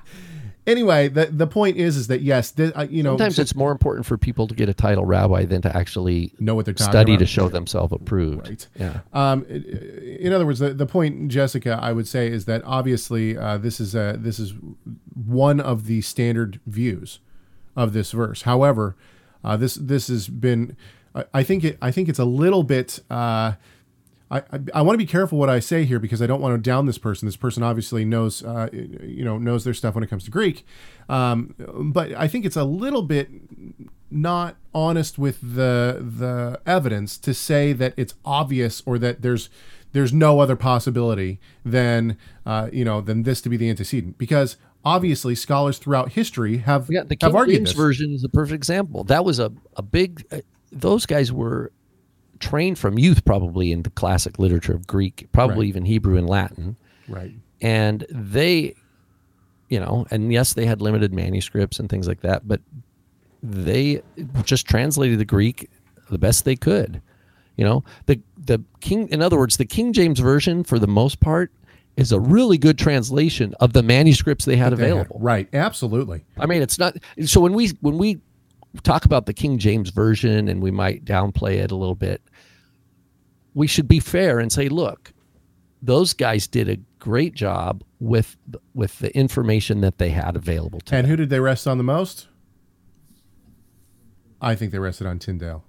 anyway, 0.66 1.08
the 1.08 1.26
the 1.26 1.46
point 1.46 1.76
is, 1.76 1.96
is 1.96 2.06
that 2.08 2.20
yes, 2.20 2.50
th- 2.52 2.72
uh, 2.74 2.86
you 2.88 3.02
know, 3.02 3.12
Sometimes 3.12 3.38
it's 3.38 3.54
more 3.54 3.72
important 3.72 4.06
for 4.06 4.16
people 4.16 4.46
to 4.48 4.54
get 4.54 4.68
a 4.68 4.74
title 4.74 5.04
rabbi 5.04 5.44
than 5.44 5.62
to 5.62 5.76
actually 5.76 6.32
know 6.38 6.54
what 6.54 6.64
they're 6.64 6.74
talking 6.74 6.92
study 6.92 7.12
about. 7.14 7.20
to 7.20 7.26
show 7.26 7.48
themselves 7.48 7.92
approved. 7.92 8.48
Right. 8.48 8.68
Yeah. 8.78 9.00
Um, 9.12 9.44
in 9.46 10.32
other 10.32 10.46
words, 10.46 10.58
the, 10.58 10.74
the 10.74 10.86
point, 10.86 11.28
Jessica, 11.28 11.78
I 11.80 11.92
would 11.92 12.08
say 12.08 12.28
is 12.28 12.44
that 12.46 12.62
obviously 12.64 13.36
uh, 13.36 13.58
this 13.58 13.80
is 13.80 13.94
a, 13.94 14.16
this 14.18 14.38
is 14.38 14.54
one 15.14 15.60
of 15.60 15.86
the 15.86 16.00
standard 16.00 16.60
views 16.66 17.20
of 17.76 17.92
this 17.92 18.12
verse. 18.12 18.42
However, 18.42 18.96
uh, 19.42 19.56
this 19.56 19.74
this 19.74 20.08
has 20.08 20.28
been, 20.28 20.76
I, 21.14 21.24
I 21.34 21.42
think 21.42 21.64
it 21.64 21.78
I 21.82 21.90
think 21.90 22.08
it's 22.08 22.18
a 22.18 22.24
little 22.24 22.62
bit. 22.62 23.00
I, 24.30 24.38
I, 24.38 24.60
I 24.74 24.82
want 24.82 24.94
to 24.94 24.98
be 24.98 25.06
careful 25.06 25.38
what 25.38 25.50
I 25.50 25.60
say 25.60 25.84
here 25.84 25.98
because 25.98 26.22
I 26.22 26.26
don't 26.26 26.40
want 26.40 26.54
to 26.54 26.58
down 26.58 26.86
this 26.86 26.98
person. 26.98 27.26
This 27.26 27.36
person 27.36 27.62
obviously 27.62 28.04
knows, 28.04 28.42
uh, 28.42 28.68
you 28.72 29.24
know, 29.24 29.38
knows 29.38 29.64
their 29.64 29.74
stuff 29.74 29.94
when 29.94 30.02
it 30.04 30.08
comes 30.08 30.24
to 30.24 30.30
Greek. 30.30 30.66
Um, 31.08 31.54
but 31.92 32.12
I 32.14 32.26
think 32.28 32.44
it's 32.44 32.56
a 32.56 32.64
little 32.64 33.02
bit 33.02 33.28
not 34.10 34.56
honest 34.74 35.18
with 35.18 35.40
the 35.40 35.98
the 36.00 36.60
evidence 36.66 37.18
to 37.18 37.34
say 37.34 37.72
that 37.72 37.92
it's 37.96 38.14
obvious 38.24 38.82
or 38.86 38.98
that 38.98 39.22
there's 39.22 39.50
there's 39.92 40.12
no 40.12 40.40
other 40.40 40.56
possibility 40.56 41.40
than 41.64 42.16
uh, 42.46 42.68
you 42.72 42.84
know 42.84 43.00
than 43.00 43.24
this 43.24 43.40
to 43.42 43.48
be 43.48 43.56
the 43.56 43.68
antecedent 43.68 44.16
because 44.18 44.56
obviously 44.84 45.34
scholars 45.34 45.78
throughout 45.78 46.12
history 46.12 46.58
have 46.58 46.88
Yeah, 46.90 47.02
the 47.04 47.16
have 47.20 47.34
argued 47.34 47.58
James 47.58 47.70
this. 47.70 47.76
version 47.76 48.12
is 48.12 48.24
a 48.24 48.28
perfect 48.28 48.54
example. 48.54 49.04
That 49.04 49.24
was 49.24 49.38
a, 49.38 49.52
a 49.76 49.82
big. 49.82 50.24
Uh, 50.30 50.40
those 50.70 51.06
guys 51.06 51.32
were 51.32 51.72
trained 52.40 52.78
from 52.78 52.98
youth, 52.98 53.24
probably 53.24 53.72
in 53.72 53.82
the 53.82 53.90
classic 53.90 54.38
literature 54.38 54.74
of 54.74 54.86
Greek, 54.86 55.28
probably 55.32 55.66
Right. 55.66 55.68
even 55.68 55.84
Hebrew 55.84 56.16
and 56.16 56.28
Latin, 56.28 56.76
right 57.08 57.32
and 57.60 58.04
they, 58.10 58.74
you 59.68 59.80
know, 59.80 60.06
and 60.10 60.32
yes, 60.32 60.52
they 60.54 60.66
had 60.66 60.82
limited 60.82 61.12
manuscripts 61.14 61.78
and 61.78 61.88
things 61.88 62.06
like 62.06 62.20
that, 62.20 62.46
but 62.46 62.60
they 63.42 64.02
just 64.44 64.66
translated 64.66 65.18
the 65.18 65.24
Greek 65.24 65.70
the 66.10 66.18
best 66.18 66.44
they 66.44 66.56
could. 66.56 67.00
You 67.56 67.64
know, 67.64 67.84
the 68.06 68.20
the 68.36 68.62
King, 68.80 69.08
in 69.08 69.22
other 69.22 69.38
words, 69.38 69.56
the 69.56 69.64
King 69.64 69.92
James 69.92 70.18
version, 70.18 70.64
for 70.64 70.78
the 70.78 70.88
most 70.88 71.20
part, 71.20 71.52
is 71.96 72.10
a 72.10 72.18
really 72.18 72.58
good 72.58 72.76
translation 72.78 73.54
of 73.60 73.72
the 73.72 73.82
manuscripts 73.82 74.44
they 74.44 74.56
had 74.56 74.72
available. 74.72 75.16
right 75.20 75.48
absolutely 75.52 76.24
I 76.36 76.46
mean, 76.46 76.60
it's 76.62 76.78
not. 76.78 76.96
So 77.24 77.40
when 77.40 77.52
we 77.52 77.68
when 77.80 77.96
we 77.96 78.18
talk 78.82 79.04
about 79.04 79.26
the 79.26 79.32
King 79.32 79.58
James 79.58 79.90
version 79.90 80.48
and 80.48 80.62
we 80.62 80.70
might 80.70 81.04
downplay 81.04 81.56
it 81.56 81.70
a 81.70 81.76
little 81.76 81.94
bit, 81.94 82.22
we 83.54 83.66
should 83.66 83.86
be 83.88 84.00
fair 84.00 84.40
and 84.40 84.50
say, 84.52 84.68
look, 84.68 85.12
those 85.80 86.12
guys 86.12 86.46
did 86.46 86.68
a 86.68 86.78
great 86.98 87.34
job 87.34 87.84
with 88.00 88.36
with 88.74 88.98
the 88.98 89.14
information 89.16 89.80
that 89.82 89.98
they 89.98 90.08
had 90.10 90.34
available 90.36 90.80
to. 90.80 90.94
and 90.96 91.06
who 91.06 91.16
did 91.16 91.28
they 91.30 91.40
rest 91.40 91.66
on 91.68 91.76
the 91.78 91.84
most 91.84 92.28
I 94.40 94.54
think 94.54 94.72
they 94.72 94.78
rested 94.78 95.06
on 95.06 95.18
Tyndale 95.18 95.64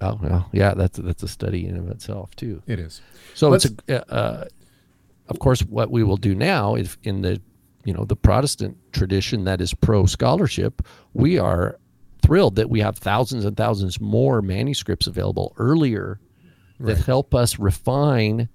Oh 0.00 0.18
well, 0.22 0.48
yeah, 0.52 0.74
that's 0.74 0.98
that's 0.98 1.22
a 1.24 1.28
study 1.28 1.66
in 1.66 1.76
of 1.76 1.88
itself 1.88 2.34
too. 2.36 2.62
it 2.66 2.78
is 2.78 3.00
So 3.34 3.48
Let's- 3.48 3.64
it's 3.64 3.74
a, 3.88 4.12
uh, 4.12 4.44
of 5.28 5.38
course, 5.40 5.60
what 5.62 5.90
we 5.90 6.02
will 6.04 6.16
do 6.16 6.34
now 6.34 6.74
is 6.76 6.96
in 7.02 7.20
the, 7.22 7.40
you 7.84 7.92
know, 7.92 8.04
the 8.04 8.16
Protestant 8.16 8.76
tradition 8.92 9.44
that 9.44 9.60
is 9.60 9.74
pro 9.74 10.06
scholarship, 10.06 10.80
we 11.14 11.36
are 11.38 11.78
thrilled 12.28 12.56
that 12.56 12.68
we 12.68 12.80
have 12.80 12.98
thousands 12.98 13.46
and 13.46 13.56
thousands 13.56 13.98
more 14.02 14.42
manuscripts 14.42 15.06
available 15.06 15.54
earlier 15.56 16.20
that 16.78 16.98
help 16.98 17.34
us 17.34 17.58
refine 17.58 18.50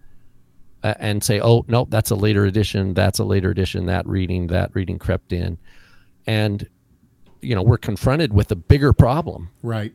uh, 0.83 0.93
and 0.99 1.23
say, 1.23 1.41
oh 1.41 1.65
no, 1.67 1.87
that's 1.89 2.11
a 2.11 2.15
later 2.15 2.45
edition, 2.45 2.93
that's 2.93 3.17
a 3.17 3.23
later 3.23 3.49
edition, 3.49 3.87
that 3.87 4.05
reading, 4.05 4.45
that 4.45 4.69
reading 4.75 4.99
crept 4.99 5.33
in, 5.33 5.57
and 6.27 6.69
you 7.41 7.55
know 7.55 7.63
we're 7.63 7.79
confronted 7.79 8.31
with 8.31 8.51
a 8.51 8.55
bigger 8.55 8.93
problem. 8.93 9.49
Right. 9.63 9.91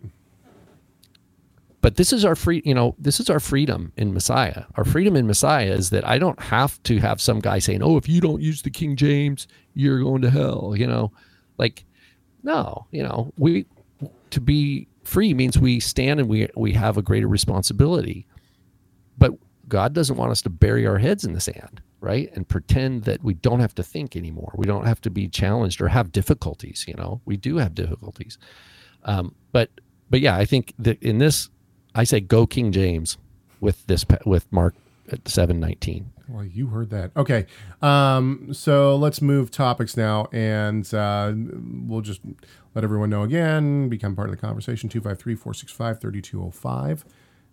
But 1.81 1.95
this 1.95 2.12
is 2.12 2.24
our 2.24 2.35
free 2.35 2.62
you 2.64 2.74
know 2.74 2.97
this 2.99 3.20
is 3.20 3.31
our 3.31 3.39
freedom 3.39 3.93
in 3.97 4.12
messiah. 4.12 4.64
Our 4.74 4.85
freedom 4.85 5.14
in 5.14 5.29
messiah 5.29 5.70
is 5.70 5.91
that 5.91 6.05
i 6.05 6.18
don't 6.18 6.41
have 6.41 6.83
to 6.83 6.99
have 6.99 7.20
some 7.20 7.39
guy 7.39 7.61
saying 7.61 7.83
oh 7.85 7.97
if 7.97 8.09
you 8.09 8.20
don't 8.20 8.43
use 8.43 8.62
the 8.62 8.70
king 8.70 8.97
james 8.97 9.47
you're 9.72 10.01
going 10.01 10.22
to 10.22 10.31
hell 10.31 10.74
you 10.76 10.89
know? 10.89 11.12
Like 11.57 11.85
no 12.43 12.86
you 12.91 13.03
know 13.03 13.32
we 13.36 13.66
to 14.30 14.41
be 14.41 14.86
free 15.05 15.34
means 15.34 15.59
we 15.59 15.80
stand 15.80 16.20
and 16.20 16.28
we 16.28 16.49
we 16.57 16.72
have 16.72 16.97
a 16.97 17.03
greater 17.03 17.28
responsibility. 17.28 18.26
But 19.16 19.32
god 19.68 19.93
doesn't 19.93 20.16
want 20.16 20.30
us 20.30 20.43
to 20.43 20.51
bury 20.51 20.86
our 20.86 20.99
heads 20.99 21.24
in 21.24 21.32
the 21.32 21.41
sand 21.41 21.82
right? 22.01 22.30
And 22.36 22.49
pretend 22.49 23.03
that 23.05 23.24
we 23.24 23.34
don't 23.34 23.59
have 23.59 23.74
to 23.74 23.82
think 23.82 24.14
anymore. 24.14 24.53
We 24.55 24.66
don't 24.66 24.86
have 24.86 25.01
to 25.01 25.11
be 25.11 25.26
challenged 25.26 25.80
or 25.80 25.89
have 25.89 26.12
difficulties 26.12 26.84
you 26.86 26.95
know? 26.95 27.20
We 27.24 27.36
do 27.36 27.57
have 27.57 27.74
difficulties. 27.74 28.39
Um, 29.03 29.34
but 29.51 29.70
but 30.11 30.20
yeah 30.20 30.36
i 30.36 30.45
think 30.45 30.74
that 30.78 31.03
in 31.03 31.18
this 31.18 31.49
i 31.95 32.05
say 32.05 32.20
go 32.20 32.47
king 32.47 32.72
james 32.72 33.16
with 33.61 33.86
this 33.86 34.05
with 34.24 34.51
mark 34.53 34.74
at 35.11 35.26
719 35.28 36.11
Well, 36.29 36.45
you 36.45 36.66
heard 36.68 36.91
that. 36.91 37.11
Okay. 37.16 37.47
Um, 37.81 38.53
so 38.53 38.97
let's 38.97 39.22
move 39.22 39.51
topics 39.51 39.97
now, 39.97 40.29
and 40.33 40.93
uh, 40.93 41.33
we'll 41.35 42.03
just 42.03 42.20
let 42.74 42.85
everyone 42.85 43.11
know 43.11 43.22
again. 43.22 43.89
Become 43.89 44.14
part 44.14 44.29
of 44.29 44.37
the 44.37 44.41
conversation 44.41 44.89
253 44.89 45.35
465 45.35 46.01
3205. 46.01 47.05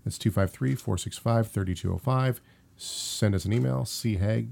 That's 0.03 0.17
253 0.17 0.75
465 0.75 1.51
3205. 1.51 2.41
Send 2.77 3.33
us 3.33 3.45
an 3.45 3.53
email, 3.53 3.83
chegg, 3.83 4.49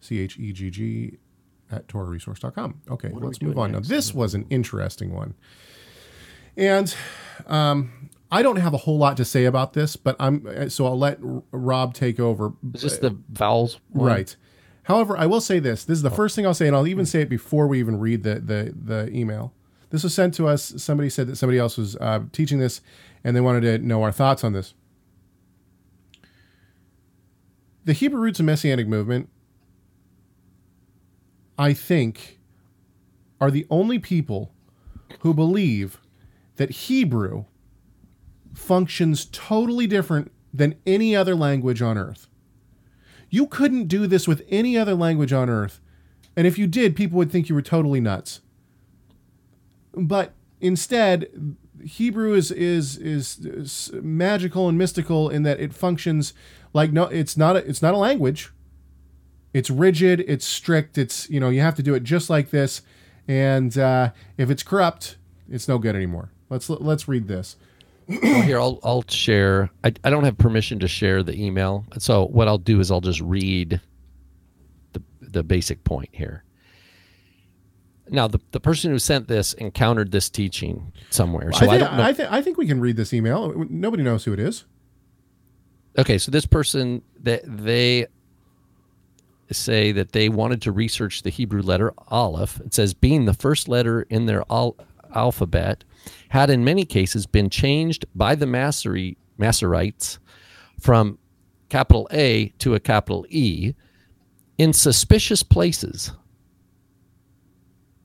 C 0.00 0.18
H 0.18 0.38
E 0.38 0.52
G 0.52 0.70
G, 0.70 1.18
at 1.70 1.86
TorahResource.com. 1.88 2.80
Okay, 2.90 3.08
What 3.08 3.22
let's 3.22 3.42
move 3.42 3.58
on. 3.58 3.72
Now, 3.72 3.80
this 3.80 4.14
was 4.14 4.34
an 4.34 4.46
interesting 4.50 5.12
one. 5.12 5.34
And 6.56 6.94
um, 7.46 8.07
I 8.30 8.42
don't 8.42 8.56
have 8.56 8.74
a 8.74 8.78
whole 8.78 8.98
lot 8.98 9.16
to 9.16 9.24
say 9.24 9.46
about 9.46 9.72
this, 9.72 9.96
but 9.96 10.14
I'm 10.20 10.68
so 10.70 10.86
I'll 10.86 10.98
let 10.98 11.18
Rob 11.20 11.94
take 11.94 12.20
over. 12.20 12.52
is 12.74 12.82
this 12.82 12.98
the 12.98 13.16
vowels 13.30 13.80
one? 13.88 14.06
Right. 14.06 14.36
However, 14.82 15.16
I 15.16 15.26
will 15.26 15.40
say 15.40 15.58
this. 15.58 15.84
This 15.84 15.96
is 15.96 16.02
the 16.02 16.10
first 16.10 16.34
thing 16.36 16.46
I'll 16.46 16.54
say, 16.54 16.66
and 16.66 16.76
I'll 16.76 16.86
even 16.86 17.06
say 17.06 17.22
it 17.22 17.28
before 17.28 17.66
we 17.66 17.78
even 17.78 17.98
read 17.98 18.22
the 18.22 18.36
the, 18.36 18.74
the 18.74 19.10
email. 19.14 19.54
This 19.90 20.02
was 20.02 20.14
sent 20.14 20.34
to 20.34 20.46
us. 20.46 20.74
Somebody 20.76 21.08
said 21.08 21.26
that 21.28 21.36
somebody 21.36 21.58
else 21.58 21.78
was 21.78 21.96
uh, 21.96 22.24
teaching 22.32 22.58
this, 22.58 22.82
and 23.24 23.34
they 23.34 23.40
wanted 23.40 23.62
to 23.62 23.78
know 23.78 24.02
our 24.02 24.12
thoughts 24.12 24.44
on 24.44 24.52
this. 24.52 24.74
The 27.84 27.94
Hebrew 27.94 28.20
roots 28.20 28.38
of 28.38 28.44
Messianic 28.44 28.86
movement, 28.86 29.30
I 31.56 31.72
think, 31.72 32.38
are 33.40 33.50
the 33.50 33.66
only 33.70 33.98
people 33.98 34.52
who 35.20 35.32
believe 35.32 35.98
that 36.56 36.70
Hebrew 36.70 37.46
functions 38.54 39.26
totally 39.26 39.86
different 39.86 40.32
than 40.52 40.76
any 40.86 41.14
other 41.14 41.34
language 41.34 41.82
on 41.82 41.98
earth. 41.98 42.26
You 43.30 43.46
couldn't 43.46 43.88
do 43.88 44.06
this 44.06 44.26
with 44.26 44.44
any 44.48 44.76
other 44.76 44.94
language 44.94 45.32
on 45.32 45.50
earth. 45.50 45.80
And 46.36 46.46
if 46.46 46.58
you 46.58 46.66
did, 46.66 46.96
people 46.96 47.18
would 47.18 47.30
think 47.30 47.48
you 47.48 47.54
were 47.54 47.62
totally 47.62 48.00
nuts. 48.00 48.40
But 49.92 50.32
instead, 50.60 51.56
Hebrew 51.84 52.34
is, 52.34 52.50
is 52.50 52.96
is 52.96 53.38
is 53.44 53.90
magical 53.94 54.68
and 54.68 54.78
mystical 54.78 55.28
in 55.28 55.42
that 55.42 55.60
it 55.60 55.72
functions 55.72 56.32
like 56.72 56.92
no 56.92 57.04
it's 57.04 57.36
not 57.36 57.56
a, 57.56 57.58
it's 57.68 57.82
not 57.82 57.94
a 57.94 57.98
language. 57.98 58.50
It's 59.52 59.70
rigid, 59.70 60.24
it's 60.26 60.46
strict, 60.46 60.98
it's 60.98 61.28
you 61.30 61.40
know, 61.40 61.48
you 61.48 61.60
have 61.60 61.74
to 61.76 61.82
do 61.82 61.94
it 61.94 62.02
just 62.04 62.30
like 62.30 62.50
this 62.50 62.82
and 63.28 63.76
uh, 63.76 64.10
if 64.38 64.50
it's 64.50 64.62
corrupt, 64.62 65.18
it's 65.50 65.68
no 65.68 65.78
good 65.78 65.94
anymore. 65.94 66.30
Let's 66.48 66.70
let's 66.70 67.06
read 67.06 67.28
this. 67.28 67.56
Well, 68.08 68.42
here 68.42 68.58
I'll 68.58 68.80
I'll 68.82 69.04
share. 69.08 69.70
I, 69.84 69.92
I 70.04 70.10
don't 70.10 70.24
have 70.24 70.38
permission 70.38 70.78
to 70.80 70.88
share 70.88 71.22
the 71.22 71.34
email, 71.34 71.84
so 71.98 72.26
what 72.26 72.48
I'll 72.48 72.58
do 72.58 72.80
is 72.80 72.90
I'll 72.90 73.00
just 73.00 73.20
read 73.20 73.80
the 74.92 75.02
the 75.20 75.42
basic 75.42 75.84
point 75.84 76.10
here. 76.12 76.44
Now, 78.10 78.26
the, 78.26 78.40
the 78.52 78.60
person 78.60 78.90
who 78.90 78.98
sent 78.98 79.28
this 79.28 79.52
encountered 79.52 80.12
this 80.12 80.30
teaching 80.30 80.92
somewhere, 81.10 81.52
so 81.52 81.58
I, 81.58 81.62
I, 81.64 81.68
think, 81.68 81.80
don't 81.82 81.96
know. 81.98 82.04
I, 82.04 82.12
th- 82.14 82.28
I 82.30 82.40
think 82.40 82.56
we 82.56 82.66
can 82.66 82.80
read 82.80 82.96
this 82.96 83.12
email. 83.12 83.52
Nobody 83.68 84.02
knows 84.02 84.24
who 84.24 84.32
it 84.32 84.40
is. 84.40 84.64
okay, 85.98 86.16
so 86.16 86.30
this 86.30 86.46
person 86.46 87.02
that 87.20 87.42
they 87.44 88.06
say 89.50 89.92
that 89.92 90.12
they 90.12 90.28
wanted 90.28 90.62
to 90.62 90.72
research 90.72 91.22
the 91.22 91.30
Hebrew 91.30 91.62
letter 91.62 91.92
Aleph. 92.08 92.60
It 92.60 92.74
says 92.74 92.94
being 92.94 93.24
the 93.24 93.34
first 93.34 93.68
letter 93.68 94.02
in 94.02 94.26
their 94.26 94.42
al- 94.50 94.76
alphabet 95.14 95.84
had 96.30 96.50
in 96.50 96.64
many 96.64 96.84
cases 96.84 97.26
been 97.26 97.50
changed 97.50 98.06
by 98.14 98.34
the 98.34 98.46
Massori- 98.46 99.16
Masoretes 99.38 100.18
from 100.80 101.18
capital 101.68 102.08
A 102.12 102.48
to 102.58 102.74
a 102.74 102.80
capital 102.80 103.26
E 103.28 103.74
in 104.56 104.72
suspicious 104.72 105.42
places. 105.42 106.12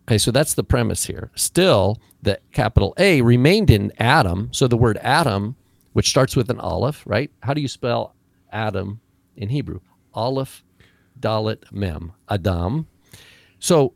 Okay, 0.08 0.18
so 0.18 0.32
that's 0.32 0.54
the 0.54 0.64
premise 0.64 1.06
here. 1.06 1.32
Still, 1.36 2.02
the 2.22 2.40
capital 2.52 2.94
A 2.98 3.22
remained 3.22 3.70
in 3.70 3.92
Adam. 4.00 4.50
So 4.52 4.68
the 4.68 4.78
word 4.78 4.98
Adam, 5.02 5.56
which 5.94 6.10
starts 6.10 6.36
with 6.36 6.50
an 6.50 6.60
Aleph, 6.60 7.04
right? 7.06 7.32
How 7.42 7.54
do 7.54 7.62
you 7.62 7.70
spell 7.70 8.14
Adam 8.52 9.00
in 9.38 9.50
Hebrew? 9.50 9.80
Aleph, 10.14 10.64
Dalet, 11.20 11.64
Mem, 11.72 12.12
Adam. 12.30 12.88
So 13.60 13.94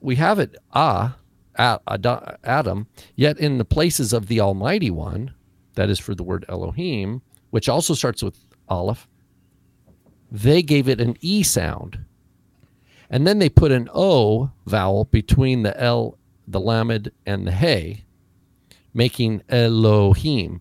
we 0.00 0.16
have 0.16 0.40
it 0.40 0.56
Ah, 0.72 1.16
Adam, 1.56 2.86
yet 3.14 3.38
in 3.38 3.58
the 3.58 3.64
places 3.64 4.12
of 4.12 4.26
the 4.26 4.40
Almighty 4.40 4.90
One, 4.90 5.34
that 5.74 5.90
is 5.90 5.98
for 5.98 6.14
the 6.14 6.22
word 6.22 6.44
Elohim, 6.48 7.22
which 7.50 7.68
also 7.68 7.94
starts 7.94 8.22
with 8.22 8.38
Aleph, 8.68 9.08
they 10.30 10.62
gave 10.62 10.88
it 10.88 11.00
an 11.00 11.16
E 11.20 11.42
sound. 11.42 11.98
And 13.08 13.26
then 13.26 13.38
they 13.38 13.48
put 13.48 13.70
an 13.72 13.88
O 13.94 14.50
vowel 14.66 15.04
between 15.04 15.62
the 15.62 15.80
L, 15.80 16.18
the 16.48 16.60
Lamed, 16.60 17.12
and 17.24 17.46
the 17.46 17.52
Hey, 17.52 18.04
making 18.92 19.42
Elohim. 19.48 20.60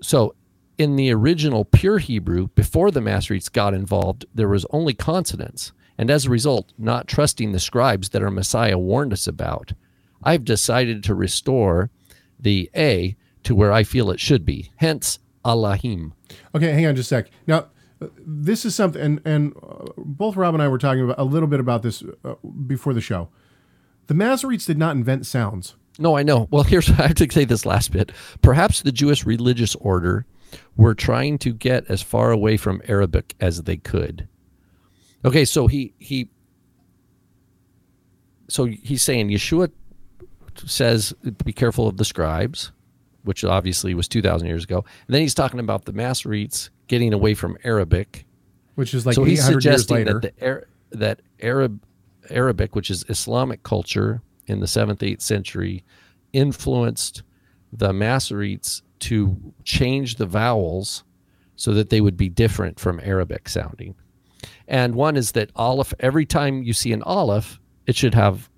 So 0.00 0.34
in 0.78 0.96
the 0.96 1.12
original 1.12 1.64
pure 1.64 1.98
Hebrew, 1.98 2.48
before 2.48 2.90
the 2.90 3.00
Masoretes 3.00 3.50
got 3.50 3.74
involved, 3.74 4.26
there 4.32 4.48
was 4.48 4.66
only 4.70 4.94
consonants. 4.94 5.72
And 5.96 6.10
as 6.10 6.26
a 6.26 6.30
result, 6.30 6.72
not 6.76 7.06
trusting 7.06 7.52
the 7.52 7.60
scribes 7.60 8.10
that 8.10 8.22
our 8.22 8.30
Messiah 8.30 8.78
warned 8.78 9.12
us 9.12 9.26
about, 9.26 9.72
I've 10.22 10.44
decided 10.44 11.04
to 11.04 11.14
restore 11.14 11.90
the 12.38 12.70
A 12.76 13.16
to 13.44 13.54
where 13.54 13.72
I 13.72 13.84
feel 13.84 14.10
it 14.10 14.20
should 14.20 14.44
be. 14.44 14.72
Hence, 14.76 15.18
Allahim. 15.44 16.12
Okay, 16.54 16.72
hang 16.72 16.86
on 16.86 16.96
just 16.96 17.12
a 17.12 17.16
sec. 17.16 17.30
Now, 17.46 17.66
this 18.18 18.64
is 18.64 18.74
something, 18.74 19.00
and, 19.00 19.20
and 19.24 19.54
uh, 19.56 19.92
both 19.96 20.36
Rob 20.36 20.54
and 20.54 20.62
I 20.62 20.68
were 20.68 20.78
talking 20.78 21.04
about 21.04 21.18
a 21.18 21.24
little 21.24 21.48
bit 21.48 21.60
about 21.60 21.82
this 21.82 22.02
uh, 22.24 22.34
before 22.66 22.92
the 22.92 23.00
show. 23.00 23.28
The 24.06 24.14
Masoretes 24.14 24.66
did 24.66 24.78
not 24.78 24.96
invent 24.96 25.26
sounds. 25.26 25.76
No, 25.98 26.16
I 26.16 26.22
know. 26.22 26.48
Well, 26.50 26.62
here's 26.64 26.90
I 26.90 27.08
have 27.08 27.14
to 27.16 27.30
say 27.30 27.44
this 27.44 27.64
last 27.64 27.92
bit. 27.92 28.12
Perhaps 28.42 28.82
the 28.82 28.92
Jewish 28.92 29.24
religious 29.24 29.74
order 29.76 30.26
were 30.76 30.94
trying 30.94 31.38
to 31.38 31.52
get 31.52 31.84
as 31.88 32.02
far 32.02 32.30
away 32.30 32.56
from 32.56 32.82
Arabic 32.86 33.34
as 33.40 33.62
they 33.62 33.76
could. 33.76 34.28
Okay, 35.24 35.44
so 35.44 35.66
he 35.66 35.94
he 35.98 36.28
so 38.48 38.66
he's 38.66 39.02
saying 39.02 39.30
Yeshua 39.30 39.70
says 40.66 41.12
be 41.44 41.52
careful 41.52 41.88
of 41.88 41.96
the 41.96 42.04
scribes, 42.04 42.72
which 43.22 43.44
obviously 43.44 43.94
was 43.94 44.06
2000 44.08 44.46
years 44.46 44.64
ago. 44.64 44.84
And 45.06 45.14
then 45.14 45.22
he's 45.22 45.34
talking 45.34 45.60
about 45.60 45.84
the 45.84 45.92
Masoretes 45.92 46.68
getting 46.86 47.12
away 47.12 47.34
from 47.34 47.56
Arabic. 47.64 48.26
Which 48.74 48.92
is 48.92 49.06
like 49.06 49.14
so 49.14 49.24
he's 49.24 49.40
800 49.40 49.64
years 49.64 49.64
suggesting 49.64 49.96
later. 49.96 50.20
that 50.20 50.38
the 50.38 50.98
that 50.98 51.20
Arab 51.40 51.82
Arabic, 52.30 52.74
which 52.74 52.90
is 52.90 53.04
Islamic 53.08 53.62
culture 53.62 54.22
in 54.46 54.60
the 54.60 54.66
seventh, 54.66 55.02
eighth 55.02 55.22
century, 55.22 55.84
influenced 56.32 57.22
the 57.72 57.92
Masoretes 57.92 58.82
to 59.00 59.54
change 59.64 60.16
the 60.16 60.26
vowels 60.26 61.04
so 61.56 61.72
that 61.72 61.90
they 61.90 62.00
would 62.00 62.16
be 62.16 62.28
different 62.28 62.78
from 62.78 63.00
Arabic 63.02 63.48
sounding. 63.48 63.94
And 64.68 64.94
one 64.94 65.16
is 65.16 65.32
that 65.32 65.50
Aleph, 65.56 65.94
every 66.00 66.26
time 66.26 66.62
you 66.62 66.72
see 66.72 66.92
an 66.92 67.02
Aleph, 67.02 67.60
it 67.86 67.96
should 67.96 68.14
have, 68.14 68.48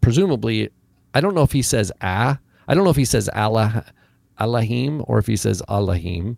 presumably, 0.00 0.70
I 1.14 1.20
don't 1.20 1.34
know 1.34 1.42
if 1.42 1.52
he 1.52 1.62
says 1.62 1.90
Ah, 2.02 2.38
I 2.68 2.74
don't 2.74 2.84
know 2.84 2.90
if 2.90 2.96
he 2.96 3.04
says 3.04 3.28
Allah, 3.34 3.84
Allahim 4.40 5.04
or 5.06 5.18
if 5.18 5.26
he 5.26 5.36
says 5.36 5.62
Allahim. 5.68 6.36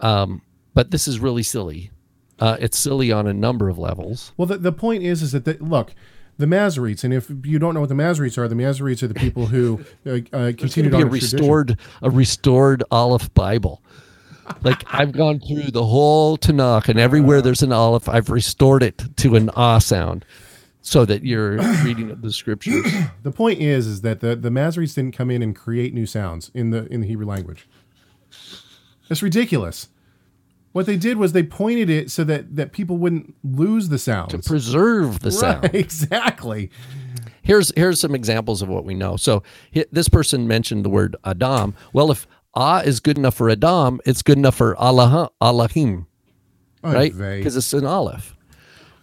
Um, 0.00 0.42
but 0.74 0.90
this 0.90 1.08
is 1.08 1.18
really 1.20 1.42
silly. 1.42 1.90
Uh, 2.38 2.56
it's 2.60 2.78
silly 2.78 3.12
on 3.12 3.26
a 3.26 3.32
number 3.32 3.68
of 3.68 3.78
levels. 3.78 4.32
Well, 4.36 4.46
the, 4.46 4.58
the 4.58 4.72
point 4.72 5.02
is, 5.04 5.22
is 5.22 5.32
that 5.32 5.44
the, 5.44 5.56
look, 5.60 5.94
the 6.36 6.46
Masoretes, 6.46 7.04
and 7.04 7.14
if 7.14 7.30
you 7.44 7.58
don't 7.58 7.74
know 7.74 7.80
what 7.80 7.88
the 7.88 7.94
Masoretes 7.94 8.36
are, 8.36 8.48
the 8.48 8.56
Masoretes 8.56 9.02
are 9.02 9.06
the 9.06 9.14
people 9.14 9.46
who 9.46 9.84
uh, 10.04 10.18
uh, 10.32 10.52
continued 10.58 10.94
on 10.94 11.02
a 11.02 11.06
a 11.06 11.08
tradition. 11.08 11.38
restored, 11.38 11.78
a 12.02 12.10
restored 12.10 12.82
Aleph 12.90 13.32
Bible. 13.34 13.82
Like 14.62 14.82
I've 14.92 15.12
gone 15.12 15.40
through 15.40 15.70
the 15.70 15.84
whole 15.84 16.36
Tanakh, 16.38 16.88
and 16.88 16.98
everywhere 16.98 17.40
there's 17.42 17.62
an 17.62 17.72
Aleph, 17.72 18.08
I've 18.08 18.30
restored 18.30 18.82
it 18.82 19.02
to 19.18 19.36
an 19.36 19.50
Ah 19.56 19.78
sound, 19.78 20.24
so 20.82 21.04
that 21.04 21.24
you're 21.24 21.56
reading 21.82 22.14
the 22.20 22.32
scriptures. 22.32 22.84
The 23.22 23.30
point 23.30 23.60
is, 23.60 23.86
is 23.86 24.00
that 24.02 24.20
the 24.20 24.36
the 24.36 24.50
Masoretes 24.50 24.94
didn't 24.94 25.16
come 25.16 25.30
in 25.30 25.42
and 25.42 25.54
create 25.56 25.94
new 25.94 26.06
sounds 26.06 26.50
in 26.54 26.70
the 26.70 26.86
in 26.92 27.00
the 27.00 27.06
Hebrew 27.06 27.26
language. 27.26 27.66
That's 29.08 29.22
ridiculous. 29.22 29.88
What 30.72 30.86
they 30.86 30.96
did 30.96 31.18
was 31.18 31.32
they 31.32 31.42
pointed 31.44 31.88
it 31.88 32.10
so 32.10 32.24
that 32.24 32.56
that 32.56 32.72
people 32.72 32.96
wouldn't 32.98 33.34
lose 33.44 33.88
the 33.88 33.98
sounds. 33.98 34.32
to 34.32 34.38
preserve 34.38 35.20
the 35.20 35.30
sound. 35.42 35.62
Right, 35.64 35.74
exactly. 35.74 36.70
Here's 37.42 37.72
here's 37.76 38.00
some 38.00 38.14
examples 38.14 38.60
of 38.62 38.68
what 38.68 38.84
we 38.84 38.94
know. 38.94 39.16
So 39.16 39.42
this 39.92 40.08
person 40.08 40.48
mentioned 40.48 40.84
the 40.84 40.88
word 40.88 41.14
Adam. 41.24 41.74
Well, 41.92 42.10
if 42.10 42.26
Ah 42.54 42.80
is 42.80 43.00
good 43.00 43.18
enough 43.18 43.34
for 43.34 43.50
Adam, 43.50 44.00
it's 44.04 44.22
good 44.22 44.38
enough 44.38 44.54
for 44.56 44.76
Allah 44.76 45.30
Allahim, 45.40 46.06
right? 46.82 47.12
Because 47.38 47.56
it's 47.56 47.72
an 47.72 47.84
Aleph. 47.86 48.36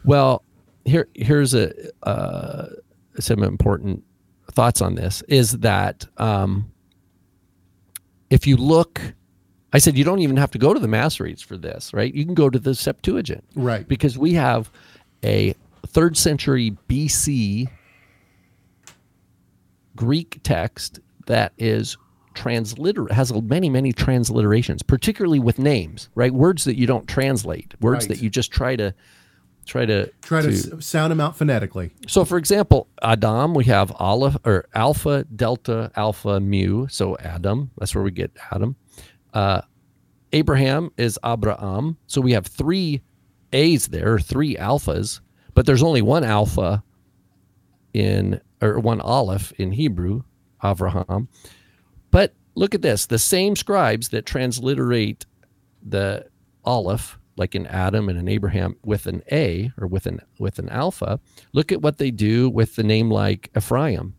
Well, 0.05 0.43
here 0.85 1.07
here's 1.13 1.53
a 1.53 1.73
uh, 2.03 2.67
some 3.19 3.43
important 3.43 4.03
thoughts 4.51 4.81
on 4.81 4.95
this. 4.95 5.21
Is 5.27 5.51
that 5.59 6.07
um, 6.17 6.71
if 8.29 8.47
you 8.47 8.57
look, 8.57 9.01
I 9.73 9.79
said 9.79 9.97
you 9.97 10.03
don't 10.03 10.19
even 10.19 10.37
have 10.37 10.51
to 10.51 10.57
go 10.57 10.73
to 10.73 10.79
the 10.79 10.87
Masoretes 10.87 11.43
for 11.43 11.57
this, 11.57 11.93
right? 11.93 12.13
You 12.13 12.25
can 12.25 12.33
go 12.33 12.49
to 12.49 12.59
the 12.59 12.73
Septuagint, 12.73 13.43
Right. 13.55 13.87
Because 13.87 14.17
we 14.17 14.33
have 14.33 14.71
a 15.23 15.53
third 15.87 16.17
century 16.17 16.77
BC 16.87 17.69
Greek 19.95 20.39
text 20.43 20.99
that 21.27 21.53
is 21.57 21.97
transliter 22.33 23.09
has 23.11 23.31
many 23.43 23.69
many 23.69 23.91
transliterations, 23.93 24.85
particularly 24.85 25.39
with 25.39 25.59
names, 25.59 26.09
right? 26.15 26.33
Words 26.33 26.63
that 26.65 26.77
you 26.77 26.87
don't 26.87 27.07
translate, 27.07 27.73
words 27.81 28.03
Right. 28.05 28.17
that 28.17 28.23
you 28.23 28.29
just 28.29 28.51
try 28.51 28.75
to 28.75 28.93
try 29.65 29.85
to 29.85 30.11
Try 30.21 30.41
to, 30.41 30.49
s 30.49 30.69
sound 30.79 31.11
them 31.11 31.19
out 31.21 31.37
phonetically. 31.37 31.91
so, 32.07 32.25
for 32.25 32.37
example, 32.37 32.87
Adam, 33.03 33.53
we 33.53 33.65
have 33.65 33.91
Aleph 33.99 34.35
or 34.43 34.65
Alpha, 34.73 35.25
Delta, 35.35 35.91
Alpha, 35.95 36.39
Mu. 36.39 36.87
So 36.89 37.15
Adam, 37.19 37.69
that's 37.77 37.93
where 37.93 38.03
we 38.03 38.11
get 38.11 38.31
Adam. 38.51 38.75
Uh, 39.33 39.61
Abraham 40.33 40.91
is 40.97 41.19
Abraham. 41.23 41.97
So 42.07 42.21
we 42.21 42.31
have 42.31 42.47
three 42.47 43.01
A's 43.53 43.87
there, 43.89 44.17
three 44.17 44.55
alphas, 44.55 45.19
but 45.53 45.65
there's 45.65 45.83
only 45.83 46.01
one 46.01 46.23
alpha 46.23 46.83
in 47.93 48.39
or 48.61 48.79
one 48.79 49.01
Aleph 49.01 49.51
in 49.57 49.71
Hebrew, 49.73 50.23
Avraham. 50.63 51.27
But 52.11 52.33
look 52.55 52.75
at 52.75 52.81
this: 52.81 53.05
the 53.05 53.19
same 53.19 53.55
scribes 53.55 54.09
that 54.09 54.25
transliterate 54.25 55.25
the 55.81 56.27
Aleph, 56.63 57.17
like 57.37 57.55
in 57.55 57.65
Adam 57.65 58.09
and 58.09 58.19
in 58.19 58.27
Abraham, 58.27 58.75
with 58.83 59.07
an 59.07 59.23
A 59.31 59.71
or 59.79 59.87
with 59.87 60.05
an 60.05 60.19
with 60.39 60.59
an 60.59 60.69
alpha. 60.69 61.19
Look 61.53 61.71
at 61.71 61.81
what 61.81 61.97
they 61.97 62.11
do 62.11 62.49
with 62.49 62.75
the 62.75 62.83
name 62.83 63.09
like 63.09 63.49
Ephraim. 63.57 64.15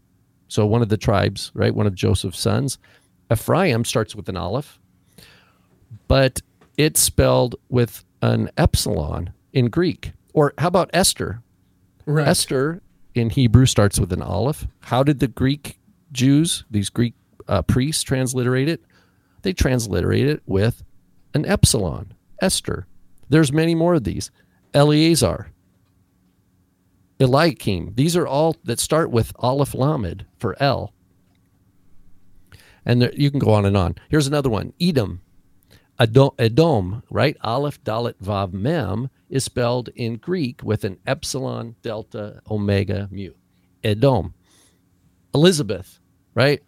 So 0.49 0.67
one 0.67 0.83
of 0.83 0.89
the 0.89 0.99
tribes, 0.99 1.51
right? 1.55 1.75
One 1.75 1.87
of 1.87 1.95
Joseph's 1.95 2.41
sons, 2.41 2.79
Ephraim 3.33 3.85
starts 3.85 4.15
with 4.15 4.29
an 4.29 4.37
aleph, 4.37 4.79
but 6.09 6.43
it's 6.77 7.01
spelled 7.01 7.57
with 7.69 8.05
an 8.21 8.51
epsilon 8.57 9.33
in 9.53 9.69
Greek. 9.69 10.13
Or 10.35 10.53
how 10.59 10.69
about 10.69 10.91
Esther? 10.93 11.43
Right. 12.05 12.27
Esther 12.27 12.83
in 13.15 13.31
Hebrew 13.31 13.67
starts 13.67 14.01
with 14.01 14.13
an 14.13 14.23
aleph. 14.23 14.67
How 14.81 15.03
did 15.03 15.21
the 15.21 15.29
Greek 15.29 15.79
Jews, 16.11 16.65
these 16.71 16.91
Greek 16.91 17.15
uh, 17.49 17.63
priests, 17.63 18.03
transliterate 18.03 18.69
it? 18.69 18.83
They 19.43 19.53
transliterate 19.53 20.27
it 20.27 20.43
with 20.47 20.83
an 21.35 21.47
epsilon, 21.47 22.15
Esther. 22.41 22.87
There's 23.29 23.53
many 23.53 23.75
more 23.75 23.95
of 23.95 24.05
these. 24.05 24.31
Eleazar, 24.75 25.51
Eliakim. 27.21 27.95
These 27.95 28.17
are 28.17 28.27
all 28.27 28.57
that 28.65 28.81
start 28.81 29.11
with 29.11 29.33
aleph 29.39 29.75
lamed 29.75 30.27
for 30.39 30.61
El. 30.61 30.93
And 32.85 33.01
there, 33.01 33.13
you 33.15 33.31
can 33.31 33.39
go 33.39 33.53
on 33.53 33.65
and 33.65 33.77
on. 33.77 33.97
Here's 34.09 34.27
another 34.27 34.51
one 34.51 34.73
Edom. 34.81 35.21
Edom, 35.99 36.31
Edom, 36.39 37.03
right? 37.11 37.37
Aleph, 37.43 37.83
Dalet, 37.85 38.15
Vav, 38.23 38.53
Mem 38.53 39.09
is 39.31 39.45
spelled 39.45 39.91
in 39.95 40.17
Greek 40.17 40.63
with 40.63 40.85
an 40.85 40.99
epsilon, 41.07 41.77
delta, 41.83 42.41
omega, 42.51 43.09
mu. 43.13 43.31
Edom. 43.85 44.35
Elizabeth, 45.35 46.01
right? 46.35 46.61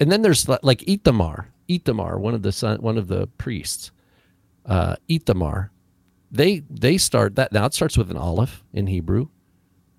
And 0.00 0.10
then 0.10 0.22
there's 0.22 0.48
li- 0.48 0.58
like 0.62 0.82
Ithamar, 0.88 1.48
Ithamar, 1.68 2.18
one 2.18 2.34
of 2.34 2.42
the 2.42 2.52
son, 2.52 2.80
one 2.80 2.96
of 2.98 3.08
the 3.08 3.26
priests, 3.38 3.92
uh, 4.66 4.96
Ithamar. 5.08 5.70
They 6.32 6.62
they 6.70 6.96
start 6.96 7.36
that 7.36 7.52
now. 7.52 7.66
It 7.66 7.74
starts 7.74 7.98
with 7.98 8.10
an 8.10 8.16
aleph 8.16 8.64
in 8.72 8.86
Hebrew, 8.86 9.28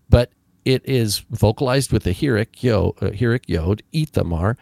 but 0.09 0.31
it 0.65 0.81
is 0.85 1.19
vocalized 1.29 1.91
with 1.91 2.05
a 2.07 2.11
hirik 2.13 2.63
yod, 2.63 2.93
uh, 3.01 3.11
hirik 3.11 3.43
yod, 3.47 3.83
Ithamar, 3.91 4.57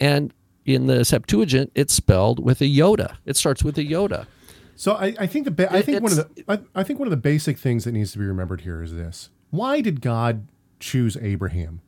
and 0.00 0.32
in 0.64 0.86
the 0.86 1.04
Septuagint, 1.04 1.72
it's 1.74 1.94
spelled 1.94 2.38
with 2.38 2.60
a 2.60 2.66
yoda. 2.66 3.16
It 3.24 3.36
starts 3.36 3.64
with 3.64 3.78
a 3.78 3.84
yoda. 3.84 4.26
So 4.76 4.92
I, 4.94 5.14
I 5.18 5.26
think 5.26 5.44
the 5.44 5.50
ba- 5.50 5.72
I 5.72 5.82
think 5.82 6.02
one 6.02 6.12
of 6.12 6.18
the 6.18 6.44
I, 6.46 6.60
I 6.80 6.82
think 6.84 6.98
one 6.98 7.08
of 7.08 7.10
the 7.10 7.16
basic 7.16 7.58
things 7.58 7.84
that 7.84 7.92
needs 7.92 8.12
to 8.12 8.18
be 8.18 8.24
remembered 8.26 8.60
here 8.60 8.82
is 8.82 8.94
this: 8.94 9.30
Why 9.50 9.80
did 9.80 10.00
God 10.00 10.46
choose 10.78 11.16
Abraham? 11.20 11.80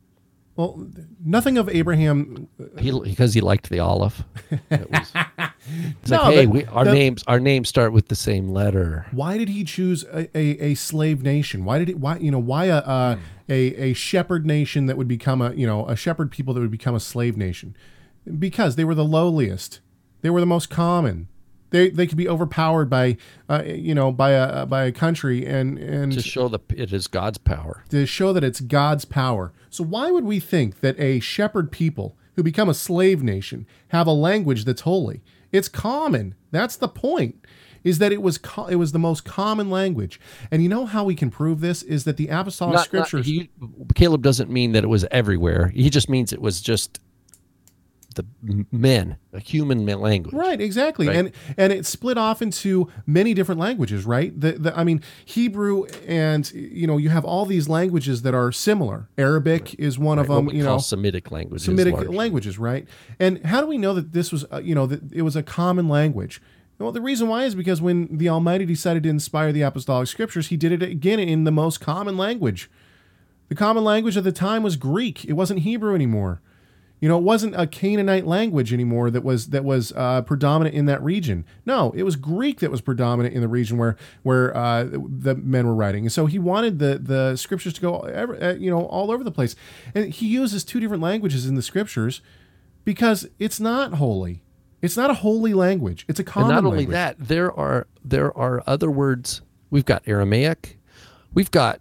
Well, 0.55 0.87
nothing 1.23 1.57
of 1.57 1.69
Abraham. 1.69 2.47
Uh, 2.59 2.79
he 2.79 2.91
because 2.99 3.33
he 3.33 3.41
liked 3.41 3.69
the 3.69 3.79
olive. 3.79 4.23
It 4.69 4.91
was, 4.91 5.11
it's 6.01 6.11
No, 6.11 6.17
like, 6.17 6.33
hey, 6.33 6.45
the- 6.45 6.51
we, 6.51 6.65
our 6.65 6.85
the- 6.85 6.93
names 6.93 7.23
our 7.27 7.39
names 7.39 7.69
start 7.69 7.93
with 7.93 8.09
the 8.09 8.15
same 8.15 8.49
letter. 8.49 9.05
Why 9.11 9.37
did 9.37 9.49
he 9.49 9.63
choose 9.63 10.03
a, 10.03 10.29
a, 10.37 10.71
a 10.71 10.75
slave 10.75 11.23
nation? 11.23 11.63
Why 11.63 11.79
did 11.79 11.87
he? 11.87 11.93
Why 11.93 12.17
you 12.17 12.31
know? 12.31 12.39
Why 12.39 12.65
a, 12.65 12.77
a 12.79 13.15
hmm. 13.15 13.21
a 13.51 13.55
a 13.75 13.93
shepherd 13.93 14.45
nation 14.45 14.87
that 14.87 14.97
would 14.97 15.07
become 15.07 15.41
a 15.41 15.53
you 15.53 15.65
know 15.65 15.87
a 15.87 15.95
shepherd 15.95 16.31
people 16.31 16.53
that 16.53 16.59
would 16.59 16.71
become 16.71 16.95
a 16.95 16.99
slave 16.99 17.37
nation? 17.37 17.75
Because 18.37 18.75
they 18.75 18.83
were 18.83 18.95
the 18.95 19.05
lowliest. 19.05 19.79
They 20.21 20.29
were 20.29 20.39
the 20.41 20.45
most 20.45 20.69
common. 20.69 21.27
They 21.71 21.89
they 21.89 22.05
could 22.07 22.17
be 22.17 22.29
overpowered 22.29 22.89
by 22.89 23.17
uh, 23.49 23.63
you 23.65 23.95
know 23.95 24.11
by 24.11 24.31
a 24.31 24.65
by 24.65 24.83
a 24.83 24.91
country 24.91 25.45
and 25.45 25.77
and 25.79 26.11
To 26.13 26.21
show 26.21 26.47
the 26.47 26.59
it 26.75 26.93
is 26.93 27.07
God's 27.07 27.37
power. 27.39 27.83
to 27.89 28.05
show 28.05 28.31
that 28.33 28.43
it's 28.43 28.61
God's 28.61 29.05
power. 29.05 29.51
So 29.69 29.83
why 29.83 30.11
would 30.11 30.25
we 30.25 30.39
think 30.39 30.81
that 30.81 30.99
a 30.99 31.19
shepherd 31.19 31.71
people 31.71 32.15
who 32.35 32.43
become 32.43 32.69
a 32.69 32.73
slave 32.73 33.23
nation 33.23 33.65
have 33.89 34.05
a 34.07 34.11
language 34.13 34.65
that's 34.65 34.81
holy? 34.81 35.21
It's 35.51 35.67
common. 35.67 36.35
That's 36.51 36.75
the 36.77 36.87
point. 36.87 37.35
Is 37.83 37.97
that 37.97 38.11
it 38.11 38.21
was 38.21 38.37
co- 38.37 38.67
it 38.67 38.75
was 38.75 38.91
the 38.91 38.99
most 38.99 39.25
common 39.25 39.69
language. 39.71 40.19
And 40.51 40.61
you 40.61 40.69
know 40.69 40.85
how 40.85 41.03
we 41.03 41.15
can 41.15 41.31
prove 41.31 41.61
this 41.61 41.81
is 41.81 42.03
that 42.03 42.15
the 42.17 42.27
apostolic 42.27 42.73
Not- 42.73 42.77
not- 42.79 42.85
scriptures 42.85 43.25
he, 43.25 43.49
Caleb 43.95 44.21
doesn't 44.21 44.51
mean 44.51 44.73
that 44.73 44.83
it 44.83 44.87
was 44.87 45.03
everywhere. 45.09 45.69
He 45.73 45.89
just 45.89 46.07
means 46.09 46.31
it 46.31 46.41
was 46.41 46.61
just 46.61 46.99
the 48.15 48.25
men, 48.71 49.17
a 49.33 49.39
human 49.39 49.85
language. 49.85 50.33
Right, 50.33 50.59
exactly, 50.59 51.07
Right. 51.07 51.15
and 51.17 51.31
and 51.57 51.71
it 51.73 51.85
split 51.85 52.17
off 52.17 52.41
into 52.41 52.89
many 53.05 53.33
different 53.33 53.59
languages. 53.61 54.05
Right, 54.05 54.37
the, 54.39 54.53
the 54.53 54.77
I 54.77 54.83
mean 54.83 55.01
Hebrew, 55.25 55.85
and 56.07 56.51
you 56.53 56.87
know 56.87 56.97
you 56.97 57.09
have 57.09 57.23
all 57.25 57.45
these 57.45 57.69
languages 57.69 58.21
that 58.23 58.33
are 58.33 58.51
similar. 58.51 59.09
Arabic 59.17 59.73
is 59.79 59.97
one 59.99 60.19
of 60.19 60.29
What 60.29 60.45
them. 60.47 60.55
You 60.55 60.63
know, 60.63 60.77
Semitic 60.77 61.31
languages. 61.31 61.65
Semitic 61.65 61.93
largely. 61.93 62.15
languages, 62.17 62.57
right? 62.59 62.87
And 63.19 63.43
how 63.45 63.61
do 63.61 63.67
we 63.67 63.77
know 63.77 63.93
that 63.93 64.11
this 64.11 64.31
was, 64.31 64.45
uh, 64.51 64.59
you 64.63 64.75
know, 64.75 64.85
that 64.87 65.11
it 65.13 65.21
was 65.21 65.35
a 65.35 65.43
common 65.43 65.87
language? 65.87 66.41
Well, 66.79 66.91
the 66.91 66.99
reason 67.01 67.27
why 67.27 67.43
is 67.45 67.53
because 67.53 67.79
when 67.81 68.17
the 68.17 68.27
Almighty 68.27 68.65
decided 68.65 69.03
to 69.03 69.09
inspire 69.09 69.51
the 69.51 69.61
apostolic 69.61 70.07
scriptures, 70.07 70.47
He 70.47 70.57
did 70.57 70.71
it 70.71 70.81
again 70.81 71.19
in 71.19 71.43
the 71.43 71.51
most 71.51 71.79
common 71.79 72.17
language. 72.17 72.69
The 73.49 73.55
common 73.55 73.83
language 73.83 74.17
at 74.17 74.23
the 74.23 74.31
time 74.31 74.63
was 74.63 74.77
Greek. 74.77 75.23
It 75.25 75.33
wasn't 75.33 75.59
Hebrew 75.59 75.93
anymore. 75.93 76.41
You 77.01 77.09
know, 77.09 77.17
it 77.17 77.23
wasn't 77.23 77.55
a 77.59 77.65
Canaanite 77.65 78.27
language 78.27 78.71
anymore 78.71 79.09
that 79.09 79.23
was 79.23 79.47
that 79.47 79.63
was 79.65 79.91
uh, 79.95 80.21
predominant 80.21 80.75
in 80.75 80.85
that 80.85 81.03
region. 81.03 81.45
No, 81.65 81.91
it 81.95 82.03
was 82.03 82.15
Greek 82.15 82.59
that 82.59 82.69
was 82.69 82.79
predominant 82.79 83.33
in 83.33 83.41
the 83.41 83.47
region 83.47 83.79
where 83.79 83.97
where 84.21 84.55
uh, 84.55 84.83
the 84.83 85.33
men 85.35 85.65
were 85.65 85.73
writing. 85.73 86.05
And 86.05 86.11
so 86.11 86.27
he 86.27 86.37
wanted 86.37 86.77
the 86.77 86.99
the 87.01 87.35
scriptures 87.37 87.73
to 87.73 87.81
go, 87.81 87.99
ever, 88.01 88.41
uh, 88.41 88.53
you 88.53 88.69
know, 88.69 88.85
all 88.85 89.09
over 89.11 89.23
the 89.23 89.31
place. 89.31 89.55
And 89.95 90.13
he 90.13 90.27
uses 90.27 90.63
two 90.63 90.79
different 90.79 91.01
languages 91.01 91.47
in 91.47 91.55
the 91.55 91.63
scriptures 91.63 92.21
because 92.85 93.27
it's 93.39 93.59
not 93.59 93.95
holy. 93.95 94.43
It's 94.83 94.95
not 94.97 95.09
a 95.09 95.15
holy 95.15 95.53
language. 95.55 96.05
It's 96.07 96.19
a 96.19 96.23
And 96.23 96.27
common 96.29 96.49
not 96.49 96.65
only 96.65 96.77
language. 96.85 96.93
that, 96.93 97.17
there 97.19 97.51
are 97.51 97.87
there 98.05 98.35
are 98.37 98.63
other 98.67 98.91
words. 98.91 99.41
We've 99.71 99.85
got 99.85 100.03
Aramaic, 100.05 100.77
we've 101.33 101.49
got 101.49 101.79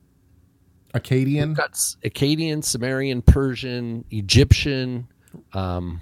Akkadian. 0.95 1.49
we've 1.49 1.57
got 1.57 1.71
S- 1.71 1.97
Akkadian, 2.05 2.65
Sumerian, 2.65 3.23
Persian, 3.23 4.05
Egyptian, 4.11 5.07
um, 5.53 6.01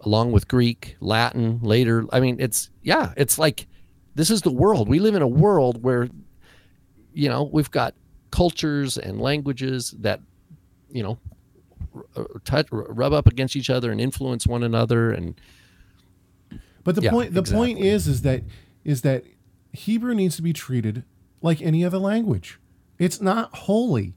along 0.00 0.32
with 0.32 0.48
Greek, 0.48 0.96
Latin. 1.00 1.60
Later, 1.62 2.04
I 2.12 2.20
mean, 2.20 2.36
it's 2.40 2.70
yeah, 2.82 3.12
it's 3.16 3.38
like 3.38 3.66
this 4.14 4.30
is 4.30 4.42
the 4.42 4.50
world. 4.52 4.88
We 4.88 4.98
live 4.98 5.14
in 5.14 5.22
a 5.22 5.28
world 5.28 5.82
where 5.82 6.08
you 7.12 7.28
know 7.28 7.44
we've 7.52 7.70
got 7.70 7.94
cultures 8.30 8.96
and 8.98 9.20
languages 9.20 9.94
that 10.00 10.20
you 10.90 11.02
know 11.02 11.18
touch, 12.44 12.68
r- 12.72 12.86
rub 12.92 13.12
up 13.12 13.26
against 13.26 13.56
each 13.56 13.68
other 13.70 13.90
and 13.90 14.00
influence 14.00 14.46
one 14.46 14.62
another 14.62 15.10
and 15.10 15.34
But 16.84 16.94
the 16.94 17.02
Yeah, 17.02 17.10
point 17.10 17.34
the 17.34 17.42
point 17.42 17.78
is 17.80 18.06
is 18.06 18.22
that 18.22 18.42
is 18.84 19.02
that 19.02 19.24
Hebrew 19.72 20.14
needs 20.14 20.36
to 20.36 20.42
be 20.42 20.52
treated 20.52 21.04
like 21.42 21.60
any 21.62 21.84
other 21.84 21.98
language. 21.98 22.58
It's 23.00 23.20
not 23.20 23.52
holy. 23.56 24.14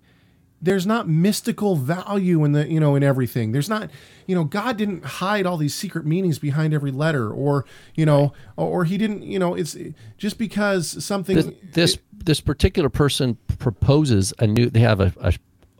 There's 0.61 0.85
not 0.85 1.07
mystical 1.09 1.75
value 1.75 2.43
in 2.43 2.51
the 2.51 2.69
you 2.69 2.79
know 2.79 2.95
in 2.95 3.03
everything. 3.03 3.53
There's 3.53 3.69
not 3.69 3.89
you 4.27 4.35
know 4.35 4.43
God 4.43 4.77
didn't 4.77 5.03
hide 5.03 5.45
all 5.45 5.57
these 5.57 5.73
secret 5.73 6.05
meanings 6.05 6.37
behind 6.37 6.73
every 6.73 6.91
letter 6.91 7.31
or 7.31 7.65
you 7.95 8.05
know 8.05 8.33
or, 8.57 8.67
or 8.67 8.85
he 8.85 8.97
didn't 8.97 9.23
you 9.23 9.39
know 9.39 9.55
it's 9.55 9.75
just 10.17 10.37
because 10.37 11.03
something 11.03 11.35
this 11.35 11.51
this, 11.73 11.97
this 12.11 12.41
particular 12.41 12.89
person 12.89 13.37
proposes 13.57 14.33
a 14.39 14.47
new 14.47 14.69
they 14.69 14.81
have 14.81 14.99
a 14.99 15.13
a, 15.21 15.33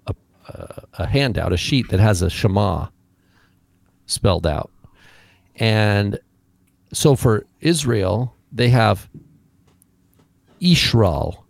a 0.08 0.16
a 1.00 1.06
handout 1.08 1.54
a 1.54 1.58
sheet 1.58 1.90
that 1.90 2.00
has 2.00 2.22
a 2.22 2.30
shema 2.30 2.88
spelled 4.06 4.48
out 4.48 4.70
and 5.56 6.20
so 6.92 7.16
for 7.16 7.46
israel 7.62 8.36
they 8.52 8.70
have 8.70 9.10
ishral 10.62 11.43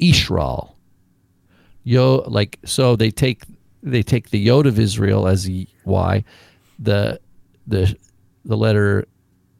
ishral 0.00 0.74
yo 1.84 2.16
like 2.26 2.58
so 2.64 2.96
they 2.96 3.10
take 3.10 3.42
they 3.82 4.02
take 4.02 4.30
the 4.30 4.38
yod 4.38 4.66
of 4.66 4.78
israel 4.78 5.26
as 5.26 5.48
y 5.84 6.24
the 6.78 7.18
the 7.66 7.96
the 8.44 8.56
letter 8.56 9.06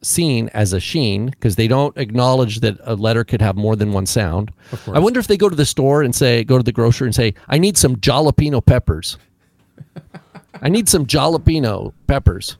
sin 0.01 0.49
as 0.53 0.73
a 0.73 0.79
shin 0.79 1.27
because 1.27 1.55
they 1.55 1.67
don't 1.67 1.97
acknowledge 1.97 2.59
that 2.61 2.77
a 2.83 2.95
letter 2.95 3.23
could 3.23 3.41
have 3.41 3.55
more 3.55 3.75
than 3.75 3.91
one 3.91 4.05
sound. 4.05 4.51
I 4.91 4.99
wonder 4.99 5.19
if 5.19 5.27
they 5.27 5.37
go 5.37 5.49
to 5.49 5.55
the 5.55 5.65
store 5.65 6.03
and 6.03 6.15
say, 6.15 6.43
go 6.43 6.57
to 6.57 6.63
the 6.63 6.71
grocer 6.71 7.05
and 7.05 7.13
say, 7.13 7.33
I 7.47 7.57
need 7.57 7.77
some 7.77 7.97
jalapeno 7.97 8.65
peppers. 8.65 9.17
I 10.61 10.69
need 10.69 10.87
some 10.87 11.05
jalapeno 11.05 11.93
peppers. 12.07 12.57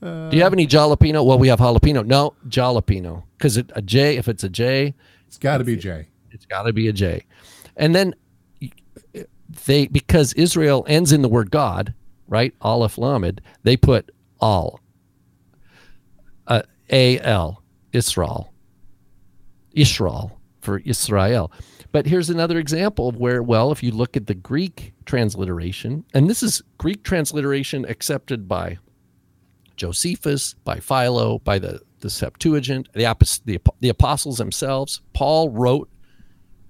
Do 0.00 0.30
you 0.32 0.42
have 0.42 0.52
any 0.52 0.66
jalapeno? 0.66 1.24
Well, 1.24 1.38
we 1.38 1.48
have 1.48 1.60
jalapeno. 1.60 2.04
No, 2.04 2.34
jalapeno. 2.48 3.22
Because 3.38 3.56
a 3.56 3.82
J, 3.82 4.16
if 4.16 4.26
it's 4.26 4.42
a 4.42 4.48
J, 4.48 4.94
it's 5.28 5.38
got 5.38 5.58
to 5.58 5.64
be 5.64 5.76
Jay. 5.76 6.08
It's 6.32 6.46
got 6.46 6.62
to 6.62 6.72
be 6.72 6.88
a 6.88 6.92
J. 6.92 7.24
And 7.76 7.94
then 7.94 8.14
they, 9.66 9.86
because 9.86 10.32
Israel 10.34 10.84
ends 10.88 11.12
in 11.12 11.22
the 11.22 11.28
word 11.28 11.50
God, 11.50 11.94
right? 12.28 12.54
Aleph 12.60 12.98
Lamed, 12.98 13.40
they 13.62 13.76
put 13.76 14.10
all. 14.40 14.80
Uh, 16.46 16.62
A 16.90 17.18
L, 17.20 17.62
Israel. 17.92 18.52
Israel 19.72 20.38
for 20.60 20.78
Israel. 20.80 21.52
But 21.92 22.06
here's 22.06 22.30
another 22.30 22.58
example 22.58 23.08
of 23.08 23.16
where, 23.16 23.42
well, 23.42 23.72
if 23.72 23.82
you 23.82 23.90
look 23.90 24.16
at 24.16 24.26
the 24.26 24.34
Greek 24.34 24.94
transliteration, 25.04 26.04
and 26.14 26.28
this 26.28 26.42
is 26.42 26.62
Greek 26.78 27.02
transliteration 27.02 27.84
accepted 27.84 28.48
by 28.48 28.78
Josephus, 29.76 30.54
by 30.64 30.78
Philo, 30.78 31.38
by 31.40 31.58
the, 31.58 31.80
the 32.00 32.08
Septuagint, 32.08 32.88
the, 32.94 33.04
the, 33.44 33.60
the 33.80 33.88
apostles 33.88 34.38
themselves. 34.38 35.02
Paul 35.12 35.50
wrote, 35.50 35.90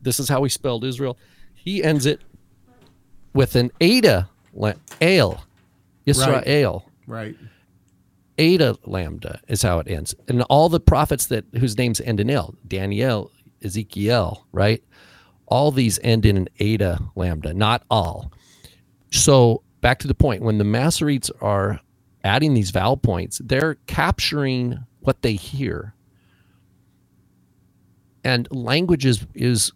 this 0.02 0.20
is 0.20 0.28
how 0.28 0.42
he 0.42 0.48
spelled 0.48 0.84
Israel. 0.84 1.16
He 1.54 1.82
ends 1.82 2.06
it 2.06 2.20
with 3.34 3.56
an 3.56 3.70
Eta, 3.80 4.28
la- 4.52 4.74
ale, 5.00 5.42
Israel. 6.06 6.84
Right. 7.06 7.36
Eta 8.38 8.78
lambda 8.84 9.40
is 9.48 9.62
how 9.62 9.78
it 9.78 9.88
ends. 9.88 10.14
And 10.28 10.42
all 10.42 10.68
the 10.68 10.80
prophets 10.80 11.26
that 11.26 11.44
whose 11.54 11.76
names 11.76 12.00
end 12.00 12.20
in 12.20 12.30
L, 12.30 12.54
Daniel, 12.66 13.30
Ezekiel, 13.62 14.46
right? 14.52 14.82
All 15.46 15.70
these 15.70 15.98
end 16.02 16.24
in 16.24 16.36
an 16.36 16.48
eta 16.58 16.98
lambda, 17.14 17.52
not 17.52 17.84
all. 17.90 18.32
So 19.10 19.62
back 19.80 19.98
to 20.00 20.08
the 20.08 20.14
point, 20.14 20.42
when 20.42 20.58
the 20.58 20.64
Masoretes 20.64 21.30
are 21.42 21.80
adding 22.24 22.54
these 22.54 22.70
vowel 22.70 22.96
points, 22.96 23.40
they're 23.44 23.74
capturing 23.86 24.78
what 25.00 25.22
they 25.22 25.34
hear. 25.34 25.94
And 28.24 28.48
language 28.50 29.04
is 29.04 29.26
is 29.34 29.72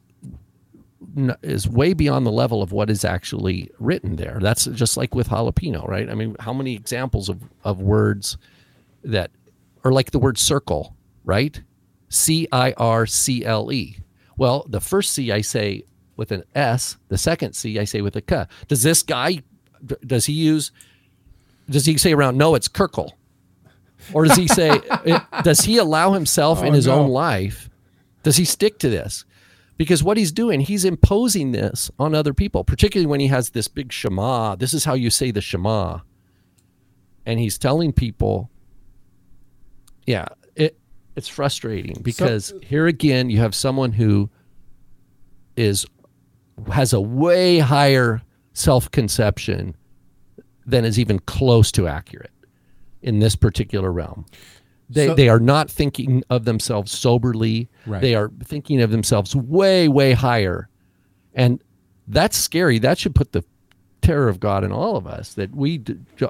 is 1.43 1.69
way 1.69 1.93
beyond 1.95 2.27
the 2.27 2.33
level 2.33 2.62
of 2.62 2.73
what 2.73 2.91
is 2.91 3.05
actually 3.05 3.71
written 3.79 4.17
there. 4.17 4.39
That's 4.41 4.67
just 4.67 4.97
like 4.97 5.14
with 5.14 5.29
jalapeno, 5.29 5.87
right? 5.89 6.09
I 6.11 6.14
mean, 6.14 6.37
how 6.41 6.53
many 6.53 6.75
examples 6.75 7.29
of, 7.29 7.43
of 7.64 7.81
words 7.81 8.37
that 9.03 9.31
are 9.85 9.93
like 9.93 10.11
the 10.11 10.19
word 10.19 10.37
circle, 10.39 10.95
right? 11.25 11.61
C 12.09 12.47
I 12.53 12.73
R 12.77 13.07
C 13.07 13.45
L 13.45 13.73
E. 13.73 13.99
Well, 14.37 14.67
the 14.69 14.81
first 14.81 15.12
C 15.14 15.33
I 15.33 15.41
say 15.41 15.85
with 16.17 16.33
an 16.33 16.45
S, 16.55 16.97
the 17.09 17.19
second 17.19 17.55
C 17.55 17.79
I 17.79 17.85
say 17.85 18.01
with 18.03 18.17
a 18.17 18.21
K. 18.21 18.45
Does 18.69 18.83
this 18.83 19.03
guy, 19.03 19.43
does 20.07 20.27
he 20.27 20.33
use, 20.35 20.71
does 21.71 21.87
he 21.87 21.97
say 21.99 22.12
around, 22.12 22.37
no, 22.37 22.55
it's 22.55 22.69
Kirkle? 22.69 23.14
Or 24.12 24.25
does 24.25 24.37
he 24.37 24.47
say, 24.49 24.81
does 25.43 25.61
he 25.62 25.79
allow 25.79 26.12
himself 26.12 26.61
in 26.62 26.69
Oh, 26.69 26.73
his 26.73 26.87
no. 26.87 26.95
own 27.01 27.09
life? 27.09 27.69
Does 28.23 28.37
he 28.37 28.45
stick 28.45 28.79
to 28.81 28.89
this? 28.89 29.25
Because 29.77 30.03
what 30.03 30.16
he's 30.16 30.33
doing, 30.33 30.61
he's 30.61 30.85
imposing 30.85 31.53
this 31.53 31.91
on 31.99 32.14
other 32.14 32.33
people, 32.33 32.64
particularly 32.64 33.07
when 33.07 33.20
he 33.20 33.27
has 33.27 33.51
this 33.51 33.68
big 33.68 33.93
Shema. 33.93 34.57
This 34.57 34.72
is 34.72 34.85
how 34.85 34.95
you 34.95 35.11
say 35.11 35.31
the 35.31 35.43
Shema. 35.43 35.99
And 37.27 37.39
he's 37.39 37.59
telling 37.59 37.93
people, 37.93 38.51
yeah, 40.07 40.29
it 40.55 40.79
it's 41.16 41.29
frustrating 41.29 41.97
because 42.03 42.55
here 42.62 42.87
again 42.87 43.31
you 43.31 43.39
have 43.39 43.55
someone 43.55 43.93
who 43.93 44.31
is 45.57 45.85
has 46.70 46.93
a 46.93 47.01
way 47.01 47.59
higher 47.59 48.22
self-conception 48.53 49.74
than 50.64 50.85
is 50.85 50.99
even 50.99 51.18
close 51.20 51.72
to 51.72 51.87
accurate 51.89 52.31
in 53.03 53.18
this 53.18 53.37
particular 53.37 53.93
realm. 53.93 54.24
They, 54.89 55.09
So- 55.09 55.14
they 55.14 55.28
are 55.28 55.41
not 55.41 55.70
thinking 55.70 56.22
of 56.30 56.45
themselves 56.45 56.93
soberly. 56.93 57.68
Right. 57.87 58.01
They 58.01 58.14
are 58.14 58.30
thinking 58.45 58.80
of 58.80 58.91
themselves 58.91 59.34
way, 59.34 59.89
way 59.89 60.12
higher. 60.12 60.68
And 61.34 61.61
that's 62.09 62.37
scary. 62.37 62.78
That 62.78 62.99
should 62.99 63.14
put 63.14 63.32
the 63.32 63.45
terror 64.01 64.28
of 64.28 64.39
God 64.39 64.62
in 64.62 64.70
all 64.72 64.97
of 64.97 65.07
us. 65.07 65.34
That 65.34 65.55
we, 65.55 65.82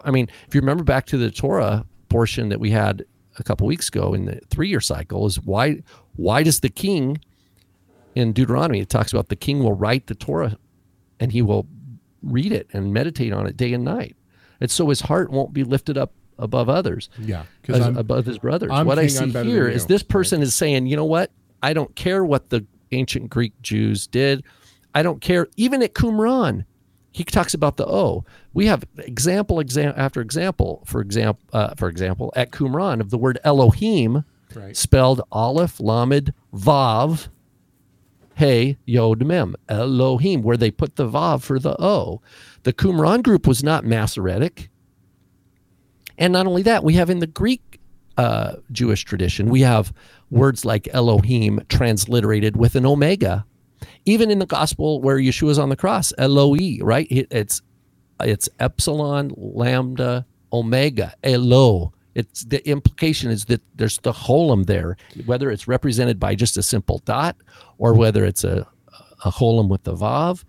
I 0.05 0.11
mean, 0.11 0.29
if 0.49 0.55
you 0.55 0.61
remember 0.61 0.85
back 0.85 1.07
to 1.07 1.19
the 1.19 1.31
Torah 1.31 1.85
portion 2.09 2.49
that 2.49 2.61
we 2.61 2.71
had 2.71 3.05
a 3.39 3.43
couple 3.43 3.67
weeks 3.67 3.89
ago 3.89 4.15
in 4.15 4.25
the 4.25 4.41
three 4.49 4.69
year 4.69 4.81
cycle, 4.81 5.27
is 5.27 5.37
why, 5.41 5.83
why 6.15 6.43
does 6.43 6.61
the 6.61 6.71
king 6.71 7.19
in 8.15 8.33
Deuteronomy, 8.33 8.81
it 8.81 8.89
talks 8.89 9.13
about 9.13 9.29
the 9.29 9.37
king 9.37 9.63
will 9.63 9.75
write 9.75 10.07
the 10.07 10.15
Torah 10.15 10.57
and 11.21 11.33
he 11.33 11.43
will 11.43 11.67
read 12.23 12.51
it 12.51 12.67
and 12.73 12.93
meditate 12.93 13.33
on 13.33 13.47
it 13.47 13.57
day 13.57 13.75
and 13.75 13.85
night. 13.85 14.17
And 14.59 14.71
so 14.71 14.89
his 14.89 15.03
heart 15.03 15.31
won't 15.31 15.53
be 15.53 15.63
lifted 15.63 15.99
up 15.99 16.15
above 16.39 16.69
others 16.69 17.09
Yeah. 17.19 17.45
Because 17.63 17.81
as- 17.87 17.97
above 17.97 18.27
his 18.27 18.39
brothers. 18.39 18.71
I'm 18.73 18.87
what 18.87 18.99
I 18.99 19.07
king, 19.07 19.33
see 19.33 19.45
here 19.45 19.69
is 19.69 19.87
this 19.87 20.03
person 20.03 20.43
is 20.43 20.55
saying, 20.55 20.87
you 20.87 20.97
know 20.97 21.05
what? 21.05 21.31
I 21.63 21.73
don't 21.73 21.95
care 21.97 22.25
what 22.25 22.51
the 22.51 22.65
ancient 22.93 23.31
Greek 23.31 23.53
Jews 23.63 24.07
did. 24.07 24.45
I 24.95 25.03
don't 25.03 25.21
care. 25.21 25.49
Even 25.57 25.83
at 25.83 25.95
Qumran, 25.95 26.65
he 27.13 27.25
talks 27.25 27.55
about 27.55 27.77
the 27.77 27.87
O. 27.87 28.25
We 28.53 28.67
have 28.67 28.85
example, 28.99 29.59
exam 29.61 29.93
after 29.97 30.21
example. 30.21 30.83
For 30.87 31.01
example, 31.01 31.43
uh, 31.53 31.75
for 31.77 31.89
example, 31.89 32.33
at 32.37 32.51
Qumran 32.51 33.01
of 33.01 33.11
the 33.11 33.19
word 33.19 33.39
Elohim, 33.45 34.25
Right. 34.55 34.77
spelled 34.77 35.23
Aleph, 35.33 35.81
Lamed, 35.81 36.33
Vav, 36.55 37.29
Hey, 38.35 38.77
Yod, 38.85 39.25
Mem, 39.27 39.57
Elohim, 39.67 40.43
where 40.43 40.59
they 40.59 40.71
put 40.71 40.97
the 40.97 41.09
Vav 41.09 41.43
for 41.43 41.59
the 41.59 41.75
O. 41.83 42.21
The 42.65 42.73
Qumran 42.75 43.23
group 43.23 43.47
was 43.47 43.65
not 43.65 43.85
Masoretic. 43.87 44.69
And 46.19 46.33
not 46.33 46.47
only 46.47 46.63
that, 46.63 46.85
we 46.85 46.95
have 46.95 47.11
in 47.11 47.19
the 47.19 47.27
Greek 47.27 47.81
uh, 48.17 48.55
Jewish 48.73 49.05
tradition, 49.05 49.49
we 49.51 49.61
have 49.61 49.93
words 50.31 50.65
like 50.65 50.89
Elohim 50.93 51.61
transliterated 51.69 52.57
with 52.57 52.75
an 52.77 52.87
omega. 52.87 53.45
Even 54.07 54.31
in 54.31 54.39
the 54.39 54.47
gospel 54.47 55.01
where 55.03 55.19
Yeshua's 55.19 55.59
on 55.59 55.69
the 55.69 55.77
cross, 55.77 56.13
Eloi, 56.19 56.79
right? 56.81 57.07
It- 57.11 57.29
It's 57.31 57.63
it's 58.23 58.49
epsilon, 58.59 59.33
lambda, 59.37 60.25
omega, 60.51 61.13
Elo. 61.23 61.93
It's 62.15 62.45
the 62.45 62.67
implication 62.67 63.31
is 63.31 63.45
that 63.45 63.61
there's 63.75 63.99
the 63.99 64.13
holum 64.13 64.65
there, 64.65 64.97
whether 65.27 65.51
it's 65.51 65.69
represented 65.69 66.19
by 66.19 66.35
just 66.35 66.57
a 66.57 66.63
simple 66.63 67.03
dot 67.05 67.37
or 67.77 67.93
whether 67.93 68.25
it's 68.25 68.43
a 68.43 68.67
a 69.25 69.31
holum 69.31 69.69
with 69.69 69.83
the 69.85 69.95
vav. 69.95 70.45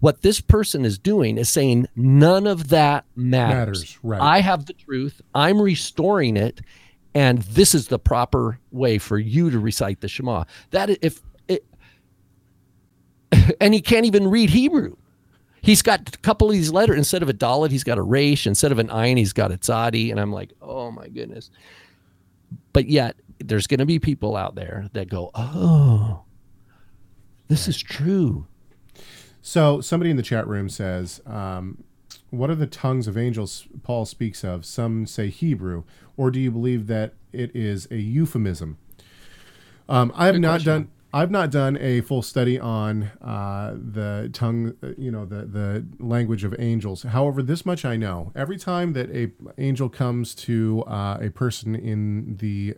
What 0.00 0.22
this 0.22 0.40
person 0.40 0.84
is 0.84 0.98
doing 0.98 1.38
is 1.38 1.48
saying 1.48 1.86
none 1.94 2.46
of 2.46 2.68
that 2.68 3.04
matters. 3.14 3.80
Matters, 3.80 3.98
right. 4.02 4.20
I 4.20 4.40
have 4.40 4.66
the 4.66 4.72
truth. 4.72 5.20
I'm 5.34 5.60
restoring 5.60 6.36
it, 6.36 6.60
and 7.14 7.42
this 7.42 7.74
is 7.74 7.88
the 7.88 7.98
proper 7.98 8.58
way 8.72 8.98
for 8.98 9.18
you 9.18 9.50
to 9.50 9.58
recite 9.58 10.00
the 10.00 10.08
Shema. 10.08 10.44
That 10.70 10.90
if 11.02 11.20
it, 11.48 11.66
and 13.60 13.74
he 13.74 13.80
can't 13.80 14.06
even 14.06 14.28
read 14.28 14.50
Hebrew. 14.50 14.96
He's 15.62 15.82
got 15.82 16.14
a 16.14 16.18
couple 16.18 16.48
of 16.48 16.54
these 16.54 16.72
letters. 16.72 16.96
Instead 16.96 17.22
of 17.22 17.28
a 17.28 17.34
dalet, 17.34 17.70
he's 17.70 17.84
got 17.84 17.98
a 17.98 18.02
resh. 18.02 18.46
Instead 18.46 18.72
of 18.72 18.78
an 18.78 18.88
ayin, 18.88 19.18
he's 19.18 19.34
got 19.34 19.52
a 19.52 19.58
tzadi. 19.58 20.10
And 20.10 20.18
I'm 20.18 20.32
like, 20.32 20.52
oh 20.62 20.90
my 20.90 21.08
goodness. 21.08 21.50
But 22.72 22.88
yet, 22.88 23.16
there's 23.38 23.66
going 23.66 23.80
to 23.80 23.86
be 23.86 23.98
people 23.98 24.36
out 24.36 24.54
there 24.54 24.88
that 24.94 25.10
go, 25.10 25.30
oh, 25.34 26.22
this 27.48 27.68
is 27.68 27.80
true. 27.80 28.46
So 29.42 29.80
somebody 29.80 30.10
in 30.10 30.16
the 30.16 30.22
chat 30.22 30.46
room 30.46 30.68
says, 30.68 31.20
um, 31.26 31.82
"What 32.30 32.50
are 32.50 32.54
the 32.54 32.66
tongues 32.66 33.08
of 33.08 33.16
angels 33.16 33.66
Paul 33.82 34.04
speaks 34.04 34.44
of? 34.44 34.64
Some 34.64 35.06
say 35.06 35.28
Hebrew, 35.28 35.84
or 36.16 36.30
do 36.30 36.38
you 36.38 36.50
believe 36.50 36.86
that 36.88 37.14
it 37.32 37.54
is 37.54 37.88
a 37.90 37.96
euphemism?" 37.96 38.76
Um, 39.88 40.12
I 40.14 40.26
have 40.26 40.34
Good 40.36 40.42
not 40.42 40.50
question. 40.50 40.72
done. 40.72 40.88
I've 41.12 41.30
not 41.32 41.50
done 41.50 41.76
a 41.78 42.02
full 42.02 42.22
study 42.22 42.56
on 42.56 43.10
uh, 43.20 43.74
the 43.74 44.30
tongue, 44.32 44.74
uh, 44.80 44.90
you 44.96 45.10
know, 45.10 45.24
the 45.24 45.44
the 45.46 45.84
language 45.98 46.44
of 46.44 46.54
angels. 46.60 47.02
However, 47.02 47.42
this 47.42 47.66
much 47.66 47.84
I 47.84 47.96
know: 47.96 48.30
every 48.36 48.56
time 48.58 48.92
that 48.92 49.10
a 49.10 49.32
angel 49.58 49.88
comes 49.88 50.34
to 50.36 50.84
uh, 50.86 51.18
a 51.20 51.30
person 51.30 51.74
in 51.74 52.36
the 52.36 52.76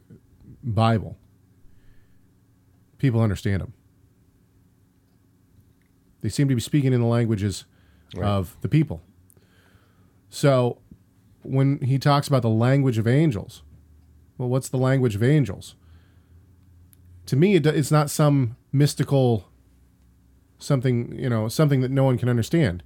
Bible, 0.65 1.19
people 2.97 3.21
understand 3.21 3.61
him. 3.63 3.73
They 6.23 6.29
seem 6.29 6.49
to 6.49 6.55
be 6.55 6.61
speaking 6.61 6.93
in 6.93 7.01
the 7.01 7.07
languages 7.07 7.65
of 8.19 8.57
the 8.63 8.69
people. 8.69 9.03
So 10.31 10.79
when 11.43 11.79
he 11.81 11.99
talks 11.99 12.29
about 12.29 12.43
the 12.43 12.49
language 12.49 12.97
of 12.99 13.07
angels, 13.07 13.63
well, 14.39 14.49
what's 14.49 14.69
the 14.69 14.79
language 14.79 15.15
of 15.15 15.23
angels? 15.23 15.75
To 17.27 17.37
me, 17.37 17.57
it, 17.57 17.67
it's 17.67 17.91
not 17.91 18.11
some 18.11 18.57
mystical 18.73 19.49
something, 20.59 21.19
you 21.19 21.29
know, 21.29 21.49
something 21.49 21.81
that 21.81 21.91
no 21.91 22.05
one 22.05 22.17
can 22.19 22.29
understand. 22.29 22.83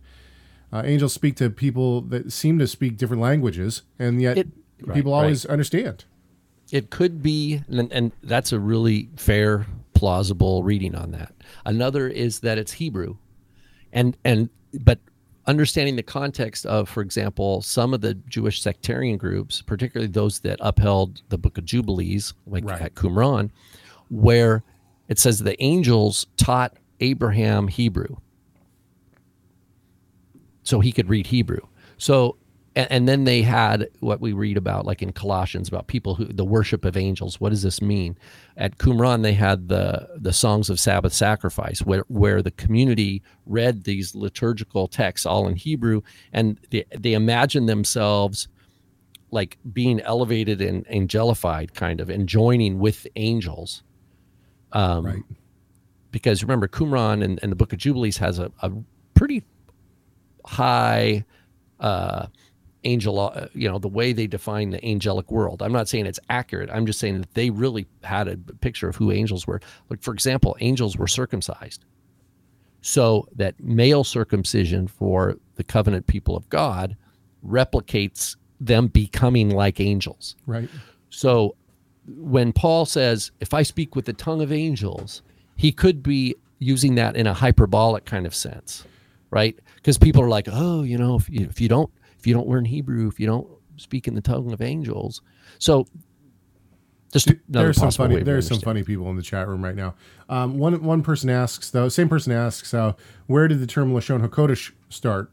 Uh, 0.72 0.82
angels 0.84 1.12
speak 1.12 1.37
to 1.37 1.51
people 1.51 2.01
that 2.01 2.32
seem 2.32 2.59
to 2.59 2.66
speak 2.66 2.97
different 2.97 3.22
languages, 3.22 3.82
and 3.99 4.20
yet 4.20 4.39
It- 4.39 4.49
people 4.95 5.12
right. 5.12 5.18
always 5.22 5.47
understand. 5.47 6.05
It 6.72 6.91
could 6.91 7.22
be, 7.22 7.62
and, 7.68 7.93
and 7.93 8.12
that's 8.22 8.51
a 8.53 8.59
really 8.59 9.09
fair, 9.16 9.66
plausible 9.95 10.62
reading 10.64 10.95
on 10.97 11.12
that. 11.12 11.32
Another 11.64 12.09
is 12.09 12.41
that 12.41 12.59
it's 12.59 12.72
Hebrew, 12.72 13.16
and 13.97 14.16
and 14.24 14.49
but 14.82 15.01
understanding 15.47 15.97
the 15.97 16.03
context 16.03 16.66
of, 16.66 16.88
for 16.88 17.01
example, 17.01 17.62
some 17.62 17.94
of 17.94 18.01
the 18.01 18.14
Jewish 18.14 18.61
sectarian 18.61 19.16
groups, 19.16 19.62
particularly 19.62 20.11
those 20.11 20.40
that 20.40 20.59
upheld 20.61 21.22
the 21.28 21.38
Book 21.38 21.57
of 21.57 21.64
Jubilees, 21.64 22.34
like 22.47 22.64
Right. 22.64 22.82
at 22.82 22.94
Qumran, 22.94 23.51
where 24.11 24.62
it 25.09 25.18
says 25.20 25.38
the 25.38 25.61
angels 25.62 26.26
taught 26.36 26.76
Abraham 27.01 27.68
Hebrew, 27.68 28.16
so 30.64 30.80
he 30.80 30.90
could 30.92 31.09
read 31.09 31.26
Hebrew. 31.28 31.61
So, 31.97 32.36
and, 32.77 32.93
and 32.93 33.09
then 33.09 33.24
they 33.24 33.43
had 33.43 33.89
what 34.01 34.20
we 34.20 34.33
read 34.33 34.57
about, 34.57 34.87
like 34.87 35.03
in 35.03 35.12
Colossians, 35.12 35.66
about 35.68 35.89
people 35.89 36.14
who 36.14 36.27
the 36.27 36.45
worship 36.45 36.85
of 36.85 36.97
angels. 36.97 37.41
What 37.41 37.51
does 37.51 37.62
this 37.62 37.83
mean? 37.83 38.16
At 38.57 38.79
Qumran, 38.79 39.22
they 39.22 39.33
had 39.33 39.68
the 39.68 40.09
the 40.16 40.33
songs 40.33 40.70
of 40.70 40.79
Sabbath 40.79 41.12
sacrifice, 41.12 41.81
where 41.81 42.05
where 42.09 42.43
the 42.43 42.53
community 42.53 43.22
read 43.47 43.85
these 43.85 44.14
liturgical 44.14 44.87
texts 44.87 45.27
all 45.27 45.49
in 45.49 45.57
Hebrew, 45.57 46.03
and 46.33 46.61
they 46.70 46.85
they 46.97 47.14
imagined 47.14 47.68
themselves 47.68 48.47
like 49.33 49.59
being 49.72 50.01
elevated 50.03 50.61
and 50.61 50.87
angelified, 50.89 51.74
kind 51.74 52.01
of, 52.01 52.09
and 52.11 52.29
joining 52.29 52.79
with 52.79 53.07
angels. 53.16 53.83
Um, 54.72 55.05
Right. 55.07 55.22
because 56.11 56.43
remember 56.43 56.68
Qumran 56.68 57.24
and, 57.24 57.39
and 57.43 57.51
the 57.51 57.57
Book 57.57 57.72
of 57.72 57.79
Jubilees 57.79 58.18
has 58.18 58.39
a, 58.39 58.53
a 58.61 58.70
pretty 59.14 59.43
high 60.45 61.24
uh, 61.81 62.27
angel, 62.87 63.18
uh, 63.18 63.49
you 63.53 63.68
know, 63.68 63.78
the 63.78 63.89
way 63.89 64.12
they 64.12 64.26
define 64.26 64.70
the 64.70 64.84
angelic 64.84 65.30
world. 65.30 65.62
I'm 65.62 65.72
not 65.72 65.89
saying 65.89 66.07
it's 66.07 66.20
accurate. 66.30 66.70
I'm 66.72 66.87
just 66.87 66.99
saying 66.99 67.20
that 67.20 67.34
they 67.34 67.51
really 67.51 67.87
had 68.03 68.28
a 68.28 68.37
picture 68.37 68.89
of 68.89 68.97
who 68.97 69.11
angels 69.11 69.47
were. 69.47 69.61
Like, 69.91 70.03
for 70.03 70.14
example, 70.14 70.57
angels 70.61 70.97
were 70.97 71.09
circumcised. 71.09 71.84
So 72.80 73.28
that 73.34 73.59
male 73.61 74.05
circumcision 74.05 74.87
for 74.87 75.37
the 75.57 75.64
covenant 75.64 76.07
people 76.07 76.37
of 76.37 76.49
God 76.49 76.97
replicates 77.45 78.37
them 78.61 78.87
becoming 78.87 79.51
like 79.51 79.80
angels. 79.80 80.37
Right. 80.47 80.68
So 81.11 81.57
when 82.07 82.53
Paul 82.53 82.87
says, 82.87 83.32
if 83.41 83.53
I 83.53 83.62
speak 83.62 83.97
with 83.97 84.05
the 84.05 84.12
tongue 84.12 84.41
of 84.41 84.53
angels, 84.53 85.22
he 85.57 85.72
could 85.72 86.03
be 86.03 86.37
using 86.59 86.95
that 86.95 87.16
in 87.16 87.26
a 87.26 87.34
hyperbolic 87.34 88.05
kind 88.05 88.26
of 88.26 88.34
sense, 88.34 88.84
right? 89.30 89.59
Because 89.74 89.99
people 89.99 90.22
are 90.22 90.28
like, 90.28 90.49
oh, 90.51 90.82
you 90.82 90.97
know, 90.97 91.16
if 91.16 91.28
you, 91.28 91.47
if 91.47 91.61
you 91.61 91.68
don't 91.68 91.91
if 92.27 92.29
you 92.29 92.35
don't 92.35 92.49
learn 92.49 92.64
Hebrew, 92.64 93.07
if 93.07 93.20
you 93.20 93.27
don't 93.29 93.47
speak 93.77 94.09
in 94.09 94.14
the 94.16 94.20
tongue 94.20 94.53
of 94.53 94.61
angels, 94.61 95.22
so 95.61 95.87
just 97.12 97.33
there's 97.49 97.77
some 97.77 97.93
funny 97.93 98.20
there's 98.20 98.49
some 98.49 98.59
funny 98.59 98.83
people 98.83 99.09
in 99.11 99.16
the 99.16 99.22
chat 99.22 99.47
room 99.47 99.62
right 99.62 99.77
now. 99.77 99.95
Um, 100.29 100.59
one 100.59 100.83
one 100.83 101.05
person 101.05 101.31
asks 101.31 101.70
though, 101.70 101.89
same 101.89 102.09
person 102.09 102.33
asks, 102.33 102.74
uh, 102.74 102.95
where 103.29 103.47
did 103.47 103.61
the 103.61 103.66
term 103.66 103.95
lashon 103.95 104.27
hakodesh 104.27 104.72
start? 104.89 105.31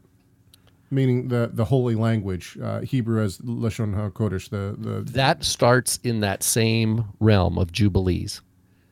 Meaning 0.92 1.26
the 1.26 1.50
the 1.52 1.64
holy 1.64 1.96
language, 1.96 2.56
uh, 2.62 2.82
Hebrew 2.82 3.20
as 3.20 3.38
lashon 3.38 3.92
hakodesh. 3.92 4.48
The 4.50 4.76
the 4.78 5.00
that 5.10 5.42
starts 5.42 5.98
in 6.04 6.20
that 6.20 6.44
same 6.44 7.06
realm 7.18 7.58
of 7.58 7.72
jubilees. 7.72 8.40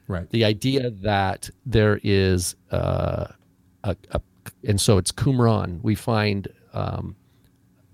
Right. 0.09 0.28
The 0.30 0.44
idea 0.44 0.90
that 0.90 1.50
there 1.64 2.00
is 2.03 2.57
uh, 2.72 3.28
a, 3.84 3.96
a, 4.11 4.20
and 4.66 4.80
so 4.80 4.98
it's 4.98 5.12
Qumran. 5.12 5.80
We 5.82 5.94
find 5.94 6.48
um, 6.74 7.14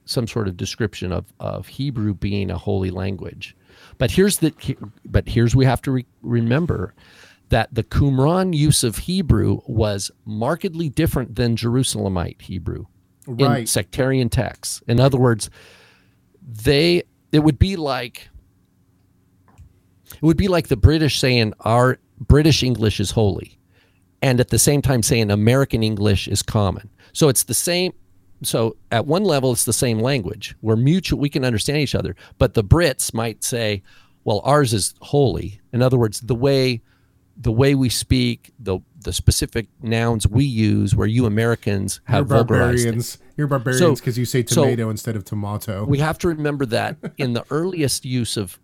some 0.09 0.26
sort 0.26 0.48
of 0.48 0.56
description 0.56 1.12
of, 1.12 1.26
of 1.38 1.66
Hebrew 1.66 2.14
being 2.14 2.50
a 2.50 2.56
holy 2.56 2.90
language. 2.90 3.54
But 3.98 4.11
here's 4.11 4.38
the 4.38 4.52
but 5.04 5.28
here's 5.28 5.54
we 5.54 5.66
have 5.66 5.82
to 5.82 5.90
re- 5.90 6.06
remember 6.22 6.94
that 7.50 7.68
the 7.72 7.84
Qumran 7.84 8.56
use 8.56 8.82
of 8.84 8.98
Hebrew 8.98 9.61
was 9.66 10.11
markedly 10.24 10.88
different 10.88 11.36
than 11.36 11.56
Jerusalemite 11.56 12.40
Hebrew 12.42 12.86
right. 13.26 13.61
in 13.61 13.66
sectarian 13.66 14.28
texts. 14.28 14.82
In 14.88 14.98
other 14.98 15.18
words, 15.18 15.50
they 16.42 17.02
it 17.30 17.40
would 17.40 17.59
be 17.59 17.76
like 17.76 18.30
it 20.14 20.22
would 20.22 20.38
be 20.38 20.48
like 20.48 20.68
the 20.68 20.76
British 20.76 21.18
saying 21.18 21.52
our 21.61 21.98
British 22.18 22.62
English 22.62 22.98
is 22.98 23.11
holy 23.11 23.59
and 24.22 24.40
at 24.40 24.48
the 24.48 24.59
same 24.59 24.80
time 24.80 25.02
saying 25.02 25.30
American 25.30 25.82
English 25.82 26.28
is 26.28 26.42
common. 26.42 26.88
So 27.12 27.28
it's 27.28 27.44
the 27.44 27.54
same 27.54 27.92
so 28.43 28.76
at 28.93 29.07
one 29.07 29.24
level 29.24 29.53
it's 29.53 29.64
the 29.64 29.72
same 29.72 29.99
language. 30.01 30.55
We're 30.62 30.76
mutual 30.76 31.18
we 31.18 31.28
can 31.28 31.45
understand 31.45 31.78
each 31.78 31.95
other. 31.95 32.14
But 32.39 32.55
the 32.55 32.64
brits 32.64 33.12
might 33.12 33.43
say 33.43 33.82
well 34.24 34.41
ours 34.45 34.72
is 34.72 34.95
holy. 35.01 35.61
In 35.72 35.82
other 35.82 35.99
words 35.99 36.20
the 36.20 36.34
way 36.34 36.82
the 37.36 37.53
way 37.53 37.74
we 37.74 37.89
speak 37.89 38.53
the 38.59 38.80
the 39.05 39.12
specific 39.12 39.68
nouns 39.80 40.26
we 40.26 40.45
use 40.45 40.95
where 40.97 41.07
you 41.07 41.24
americans 41.24 42.01
have 42.05 42.28
you're 42.28 42.45
barbarians. 42.45 43.18
You're 43.36 43.47
barbarians 43.47 44.01
because 44.01 44.16
so, 44.16 44.18
you 44.18 44.24
say 44.24 44.43
tomato 44.43 44.84
so 44.84 44.91
instead 44.91 45.14
of 45.14 45.24
tomato. 45.24 45.84
we 45.84 45.99
have 45.99 46.18
to 46.18 46.28
remember 46.28 46.66
that 46.66 46.97
in 47.16 47.34
the 47.34 47.45
earliest 47.51 48.05
use 48.05 48.36
of 48.36 48.59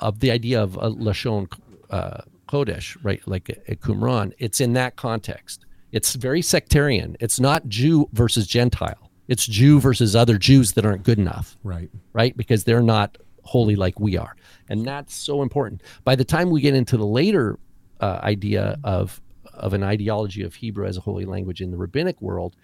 of 0.00 0.20
the 0.20 0.30
idea 0.30 0.62
of 0.62 0.76
a 0.76 0.90
lashon 0.90 1.50
uh, 1.90 2.20
kodesh 2.46 2.96
right 3.02 3.26
like 3.26 3.48
a, 3.48 3.72
a 3.72 3.76
qumran 3.76 4.32
it's 4.38 4.60
in 4.60 4.74
that 4.74 4.96
context. 4.96 5.64
It's 5.90 6.16
very 6.16 6.42
sectarian. 6.42 7.16
It's 7.18 7.40
not 7.40 7.66
jew 7.66 8.10
versus 8.12 8.46
gentile 8.46 9.07
it's 9.28 9.46
Jew 9.46 9.78
versus 9.78 10.16
other 10.16 10.38
Jews 10.38 10.72
that 10.72 10.84
aren't 10.84 11.04
good 11.04 11.18
enough. 11.18 11.56
Right. 11.62 11.90
Right? 12.12 12.36
Because 12.36 12.64
they're 12.64 12.82
not 12.82 13.18
holy 13.44 13.76
like 13.76 14.00
we 14.00 14.16
are. 14.16 14.34
And 14.68 14.84
that's 14.84 15.14
so 15.14 15.42
important. 15.42 15.82
By 16.04 16.16
the 16.16 16.24
time 16.24 16.50
we 16.50 16.60
get 16.60 16.74
into 16.74 16.96
the 16.96 17.06
later 17.06 17.58
uh, 18.00 18.20
idea 18.22 18.78
of 18.82 19.20
of 19.54 19.74
an 19.74 19.82
ideology 19.82 20.42
of 20.44 20.54
Hebrew 20.54 20.86
as 20.86 20.96
a 20.96 21.00
holy 21.00 21.24
language 21.24 21.60
in 21.60 21.70
the 21.70 21.76
rabbinic 21.76 22.20
world, 22.22 22.56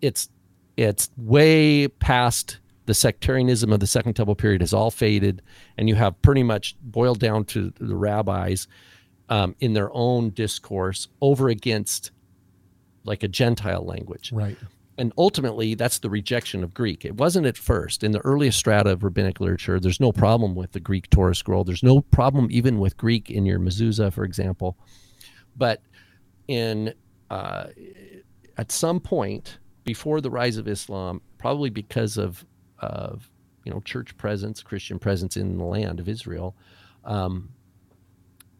it's 0.00 0.28
it's 0.76 1.10
way 1.16 1.88
past 1.88 2.58
the 2.86 2.94
sectarianism 2.94 3.70
of 3.72 3.80
the 3.80 3.86
Second 3.86 4.14
Temple 4.14 4.34
period 4.34 4.62
has 4.62 4.72
all 4.72 4.90
faded, 4.90 5.42
and 5.76 5.88
you 5.88 5.94
have 5.94 6.20
pretty 6.22 6.42
much 6.42 6.74
boiled 6.80 7.18
down 7.18 7.44
to 7.44 7.70
the 7.78 7.96
rabbis 7.96 8.66
um, 9.28 9.54
in 9.60 9.74
their 9.74 9.90
own 9.92 10.30
discourse 10.30 11.08
over 11.20 11.48
against 11.50 12.12
like 13.04 13.22
a 13.22 13.28
Gentile 13.28 13.84
language. 13.84 14.32
Right 14.32 14.56
and 14.98 15.12
ultimately 15.16 15.74
that's 15.74 16.00
the 16.00 16.10
rejection 16.10 16.62
of 16.64 16.74
greek. 16.74 17.04
It 17.04 17.16
wasn't 17.16 17.46
at 17.46 17.56
first. 17.56 18.04
In 18.04 18.12
the 18.12 18.20
earliest 18.20 18.58
strata 18.58 18.90
of 18.90 19.04
rabbinic 19.04 19.40
literature 19.40 19.80
there's 19.80 20.00
no 20.00 20.12
problem 20.12 20.54
with 20.54 20.72
the 20.72 20.80
greek 20.80 21.08
torah 21.10 21.34
scroll. 21.34 21.64
There's 21.64 21.82
no 21.82 22.00
problem 22.00 22.48
even 22.50 22.78
with 22.78 22.96
greek 22.96 23.30
in 23.30 23.46
your 23.46 23.58
mezuzah 23.58 24.12
for 24.12 24.24
example. 24.24 24.76
But 25.56 25.82
in 26.48 26.94
uh, 27.30 27.68
at 28.56 28.72
some 28.72 29.00
point 29.00 29.58
before 29.84 30.20
the 30.20 30.30
rise 30.30 30.56
of 30.56 30.68
islam 30.68 31.20
probably 31.38 31.70
because 31.70 32.18
of 32.18 32.44
of 32.80 33.30
you 33.64 33.72
know 33.72 33.80
church 33.80 34.16
presence 34.16 34.62
christian 34.62 34.98
presence 34.98 35.36
in 35.36 35.56
the 35.56 35.64
land 35.64 35.98
of 36.00 36.08
israel 36.08 36.54
um, 37.04 37.48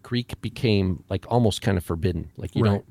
greek 0.08 0.40
became 0.40 1.04
like 1.10 1.26
almost 1.28 1.60
kind 1.60 1.76
of 1.76 1.84
forbidden. 1.84 2.30
Like 2.38 2.56
you 2.56 2.64
right. 2.64 2.70
don't 2.70 2.84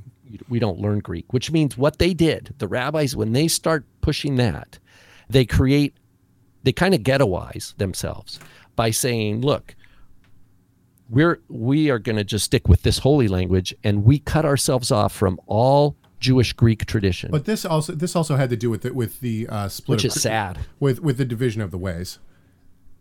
we 0.49 0.59
don't 0.59 0.79
learn 0.79 0.99
Greek, 0.99 1.31
which 1.33 1.51
means 1.51 1.77
what 1.77 1.99
they 1.99 2.13
did, 2.13 2.53
the 2.57 2.67
rabbis, 2.67 3.15
when 3.15 3.33
they 3.33 3.47
start 3.47 3.85
pushing 4.01 4.35
that, 4.37 4.79
they 5.29 5.45
create, 5.45 5.95
they 6.63 6.71
kind 6.71 6.93
of 6.93 7.01
ghettoize 7.01 7.75
themselves 7.77 8.39
by 8.75 8.91
saying, 8.91 9.41
look, 9.41 9.75
we're 11.09 11.39
we 11.47 11.89
are 11.89 11.99
going 11.99 12.17
to 12.17 12.23
just 12.23 12.45
stick 12.45 12.67
with 12.67 12.83
this 12.83 12.99
holy 12.99 13.27
language, 13.27 13.73
and 13.83 14.03
we 14.03 14.19
cut 14.19 14.45
ourselves 14.45 14.91
off 14.91 15.13
from 15.13 15.39
all 15.47 15.95
Jewish 16.19 16.53
Greek 16.53 16.85
tradition. 16.85 17.31
But 17.31 17.45
this 17.45 17.65
also 17.65 17.93
this 17.93 18.15
also 18.15 18.35
had 18.35 18.49
to 18.49 18.57
do 18.57 18.69
with 18.69 18.85
it 18.85 18.95
with 18.95 19.19
the 19.21 19.47
uh, 19.47 19.69
split, 19.69 19.95
which 19.97 20.05
is 20.05 20.21
sad, 20.21 20.59
with 20.79 20.99
with 21.01 21.17
the 21.17 21.25
division 21.25 21.61
of 21.61 21.71
the 21.71 21.77
ways. 21.77 22.19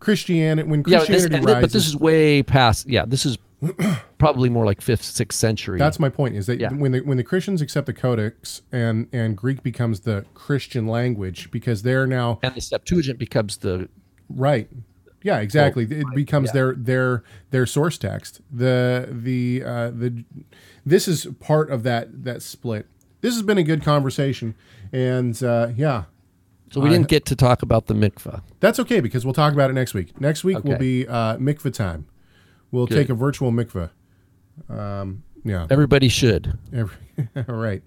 Christianity 0.07 0.69
when 0.69 0.85
Christianity 0.85 1.35
yeah, 1.35 1.41
this, 1.41 1.47
rises, 1.47 1.61
but 1.63 1.73
this 1.73 1.87
is 1.89 1.97
way 1.97 2.41
past. 2.41 2.89
Yeah, 2.89 3.07
this 3.07 3.27
is 3.27 3.39
probably 4.19 4.49
more 4.49 4.65
like 4.65 4.81
fifth, 4.81 5.03
sixth 5.03 5.37
century. 5.37 5.81
That's 5.81 5.99
my 5.99 6.09
point. 6.09 6.37
Is 6.37 6.47
that 6.47 6.61
Yeah. 6.61 6.73
when 6.73 6.93
the 6.93 7.01
when 7.01 7.17
the 7.17 7.25
Christians 7.25 7.61
accept 7.61 7.87
the 7.87 7.93
Codex 7.93 8.63
and 8.71 9.09
and 9.13 9.37
Greek 9.37 9.65
becomes 9.65 10.03
the 10.03 10.25
Christian 10.33 10.87
language 10.87 11.51
because 11.51 11.83
they're 11.83 12.07
now 12.07 12.39
and 12.45 12.55
the 12.55 12.61
Septuagint 12.61 13.19
becomes 13.19 13.57
the 13.57 13.89
right. 14.31 14.69
Yeah, 15.25 15.41
exactly. 15.41 15.83
it 15.91 16.07
becomes 16.15 16.51
yeah. 16.51 16.53
their 16.53 16.75
their 16.77 17.25
their 17.51 17.67
source 17.67 17.99
text. 17.99 18.43
The 18.49 19.09
the 19.11 19.65
uh, 19.65 19.91
the 19.91 20.25
this 20.85 21.09
is 21.09 21.27
part 21.41 21.69
of 21.69 21.83
that 21.83 22.23
that 22.23 22.43
split. 22.43 22.87
This 23.23 23.35
has 23.35 23.43
been 23.43 23.59
a 23.59 23.65
good 23.65 23.83
conversation, 23.83 24.55
and 24.93 25.43
uh, 25.43 25.71
yeah, 25.75 26.05
so 26.71 26.81
we 26.81 26.89
didn't 26.91 27.09
get 27.09 27.25
to 27.27 27.37
talk 27.37 27.63
about 27.63 27.87
the 27.87 27.95
mikvah. 27.95 28.43
That's 28.61 28.79
okay 28.81 29.01
because 29.01 29.25
we'll 29.25 29.35
talk 29.35 29.53
about 29.53 29.71
it 29.71 29.75
next 29.75 29.95
week. 29.95 30.21
Next 30.21 30.45
week 30.45 30.63
will 30.65 30.73
Okay. 30.75 30.79
be 30.79 31.09
uh, 31.09 31.37
mikvah 31.37 31.73
time. 31.73 32.07
We'll 32.71 32.87
Good. 32.87 32.97
take 32.97 33.09
a 33.09 33.15
virtual 33.15 33.53
mikvah. 33.53 33.91
Um, 34.69 35.23
yeah. 35.45 35.67
Everybody 35.71 36.09
should 36.09 36.59
Every, 36.73 36.97
all 37.49 37.55
right. 37.55 37.83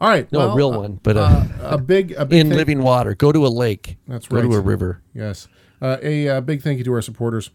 All 0.00 0.08
right. 0.08 0.30
no 0.32 0.38
well, 0.40 0.52
a 0.52 0.54
real 0.56 0.72
uh, 0.74 0.78
one, 0.78 1.00
but 1.02 1.16
uh, 1.16 1.20
uh, 1.20 1.44
a 1.62 1.78
big, 1.78 2.12
a 2.12 2.24
big 2.24 2.38
in 2.40 2.48
thank- 2.48 2.58
living 2.58 2.82
water. 2.82 3.14
Go 3.14 3.32
to 3.32 3.46
a 3.46 3.48
lake. 3.48 3.96
That's 4.06 4.26
Go 4.26 4.40
to 4.42 4.52
a 4.54 4.60
river. 4.60 5.02
Yes. 5.14 5.48
Uh, 5.82 5.96
a 6.02 6.28
uh, 6.28 6.40
big 6.40 6.62
thank 6.62 6.78
you 6.78 6.84
to 6.84 6.92
our 6.92 7.02
supporters. 7.02 7.50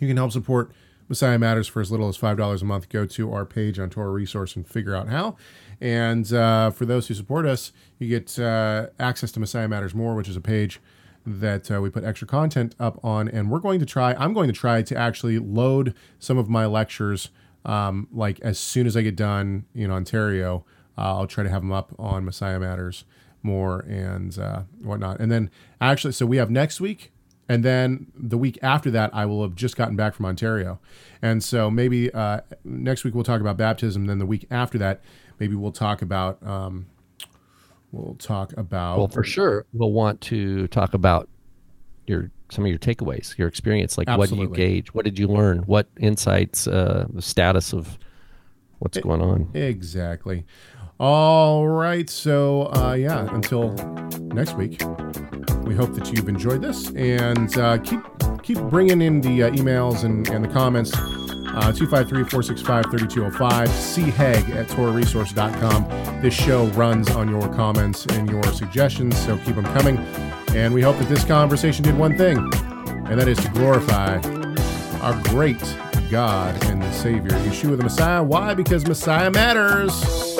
You 0.00 0.08
can 0.08 0.16
help 0.16 0.32
support 0.32 0.72
Messiah 1.08 1.38
Matters 1.38 1.68
for 1.68 1.80
as 1.80 1.90
little 1.90 2.08
as 2.08 2.18
$5 2.18 2.60
a 2.62 2.64
month. 2.64 2.88
Go 2.88 3.06
to 3.06 3.32
our 3.32 3.44
page 3.44 3.78
on 3.78 3.90
Torah 3.90 4.10
Resource 4.10 4.56
and 4.56 4.66
figure 4.66 4.94
out 4.94 5.08
how. 5.08 5.36
And 5.80 6.32
uh, 6.32 6.70
for 6.70 6.86
those 6.86 7.08
who 7.08 7.14
support 7.14 7.46
us, 7.46 7.72
you 7.98 8.08
get 8.08 8.38
uh, 8.38 8.88
access 8.98 9.30
to 9.32 9.40
Messiah 9.40 9.68
Matters 9.68 9.94
More, 9.94 10.14
which 10.14 10.28
is 10.28 10.36
a 10.36 10.40
page 10.40 10.80
that 11.26 11.70
uh, 11.70 11.80
we 11.80 11.90
put 11.90 12.04
extra 12.04 12.26
content 12.26 12.74
up 12.78 13.02
on. 13.04 13.28
And 13.28 13.50
we're 13.50 13.58
going 13.58 13.80
to 13.80 13.86
try, 13.86 14.14
I'm 14.14 14.32
going 14.32 14.48
to 14.48 14.54
try 14.54 14.82
to 14.82 14.96
actually 14.96 15.38
load 15.38 15.94
some 16.18 16.38
of 16.38 16.48
my 16.48 16.66
lectures 16.66 17.30
um, 17.64 18.08
like 18.12 18.40
as 18.40 18.58
soon 18.58 18.86
as 18.86 18.96
I 18.96 19.02
get 19.02 19.16
done 19.16 19.66
in 19.74 19.90
Ontario. 19.90 20.64
Uh, 20.96 21.18
I'll 21.18 21.26
try 21.26 21.44
to 21.44 21.50
have 21.50 21.62
them 21.62 21.72
up 21.72 21.94
on 21.98 22.24
Messiah 22.24 22.58
Matters 22.58 23.04
more 23.42 23.80
and 23.80 24.38
uh, 24.38 24.62
whatnot. 24.82 25.20
And 25.20 25.30
then 25.30 25.50
actually, 25.80 26.12
so 26.12 26.26
we 26.26 26.36
have 26.38 26.50
next 26.50 26.80
week, 26.80 27.12
and 27.48 27.64
then 27.64 28.08
the 28.14 28.38
week 28.38 28.58
after 28.62 28.90
that, 28.90 29.14
I 29.14 29.24
will 29.26 29.42
have 29.42 29.54
just 29.54 29.76
gotten 29.76 29.94
back 29.94 30.14
from 30.14 30.26
Ontario. 30.26 30.80
And 31.22 31.44
so 31.44 31.70
maybe 31.70 32.12
uh, 32.12 32.40
next 32.64 33.04
week 33.04 33.14
we'll 33.14 33.24
talk 33.24 33.40
about 33.40 33.56
baptism. 33.56 34.06
Then 34.06 34.18
the 34.18 34.26
week 34.26 34.46
after 34.50 34.78
that, 34.78 35.00
maybe 35.38 35.54
we'll 35.54 35.72
talk 35.72 36.02
about 36.02 36.42
um, 36.46 36.86
we'll 37.92 38.14
talk 38.14 38.52
about 38.56 38.98
Well, 38.98 39.08
for 39.08 39.24
sure, 39.24 39.66
we'll 39.72 39.92
want 39.92 40.20
to 40.22 40.68
talk 40.68 40.94
about 40.94 41.28
your 42.06 42.30
some 42.50 42.64
of 42.64 42.70
your 42.70 42.78
takeaways, 42.78 43.36
your 43.36 43.48
experience. 43.48 43.98
Like, 43.98 44.08
what 44.08 44.28
do 44.28 44.36
you 44.36 44.42
Absolutely. 44.42 44.56
gauge? 44.56 44.94
What 44.94 45.04
did 45.04 45.18
you 45.18 45.28
learn? 45.28 45.58
What 45.60 45.88
insights? 45.98 46.66
Uh, 46.66 47.06
the 47.10 47.22
status 47.22 47.72
of 47.72 47.98
what's 48.78 48.98
going 48.98 49.20
on? 49.20 49.50
exactly. 49.54 50.44
All 50.98 51.68
right. 51.68 52.08
So 52.08 52.72
uh, 52.74 52.94
yeah, 52.94 53.32
until 53.34 53.72
next 54.34 54.56
week. 54.56 54.80
we 55.66 55.74
hope 55.74 55.94
that 55.94 56.12
you've 56.12 56.28
enjoyed 56.28 56.62
this 56.62 56.90
and 56.92 57.58
uh, 57.58 57.78
keep 57.78 58.00
keep 58.42 58.58
bringing 58.70 59.02
in 59.02 59.20
the 59.20 59.42
uh, 59.42 59.50
emails 59.50 60.04
and, 60.04 60.28
and 60.28 60.44
the 60.44 60.48
comments. 60.48 60.92
Uh, 61.56 61.72
253-465-3205, 61.72 63.32
cheg 64.12 64.48
at 64.54 64.68
torahresource.com. 64.68 66.20
This 66.20 66.34
show 66.34 66.66
runs 66.68 67.08
on 67.10 67.30
your 67.30 67.48
comments 67.54 68.04
and 68.10 68.28
your 68.28 68.44
suggestions, 68.52 69.16
so 69.24 69.38
keep 69.38 69.54
them 69.54 69.64
coming. 69.64 69.96
And 70.54 70.74
we 70.74 70.82
hope 70.82 70.98
that 70.98 71.08
this 71.08 71.24
conversation 71.24 71.82
did 71.82 71.96
one 71.96 72.14
thing, 72.18 72.36
and 73.06 73.18
that 73.18 73.26
is 73.26 73.38
to 73.38 73.48
glorify 73.52 74.18
our 75.00 75.18
great 75.30 75.62
God 76.10 76.62
and 76.66 76.82
the 76.82 76.92
Savior, 76.92 77.30
Yeshua 77.30 77.78
the 77.78 77.84
Messiah. 77.84 78.22
Why? 78.22 78.52
Because 78.52 78.86
Messiah 78.86 79.30
matters. 79.30 80.36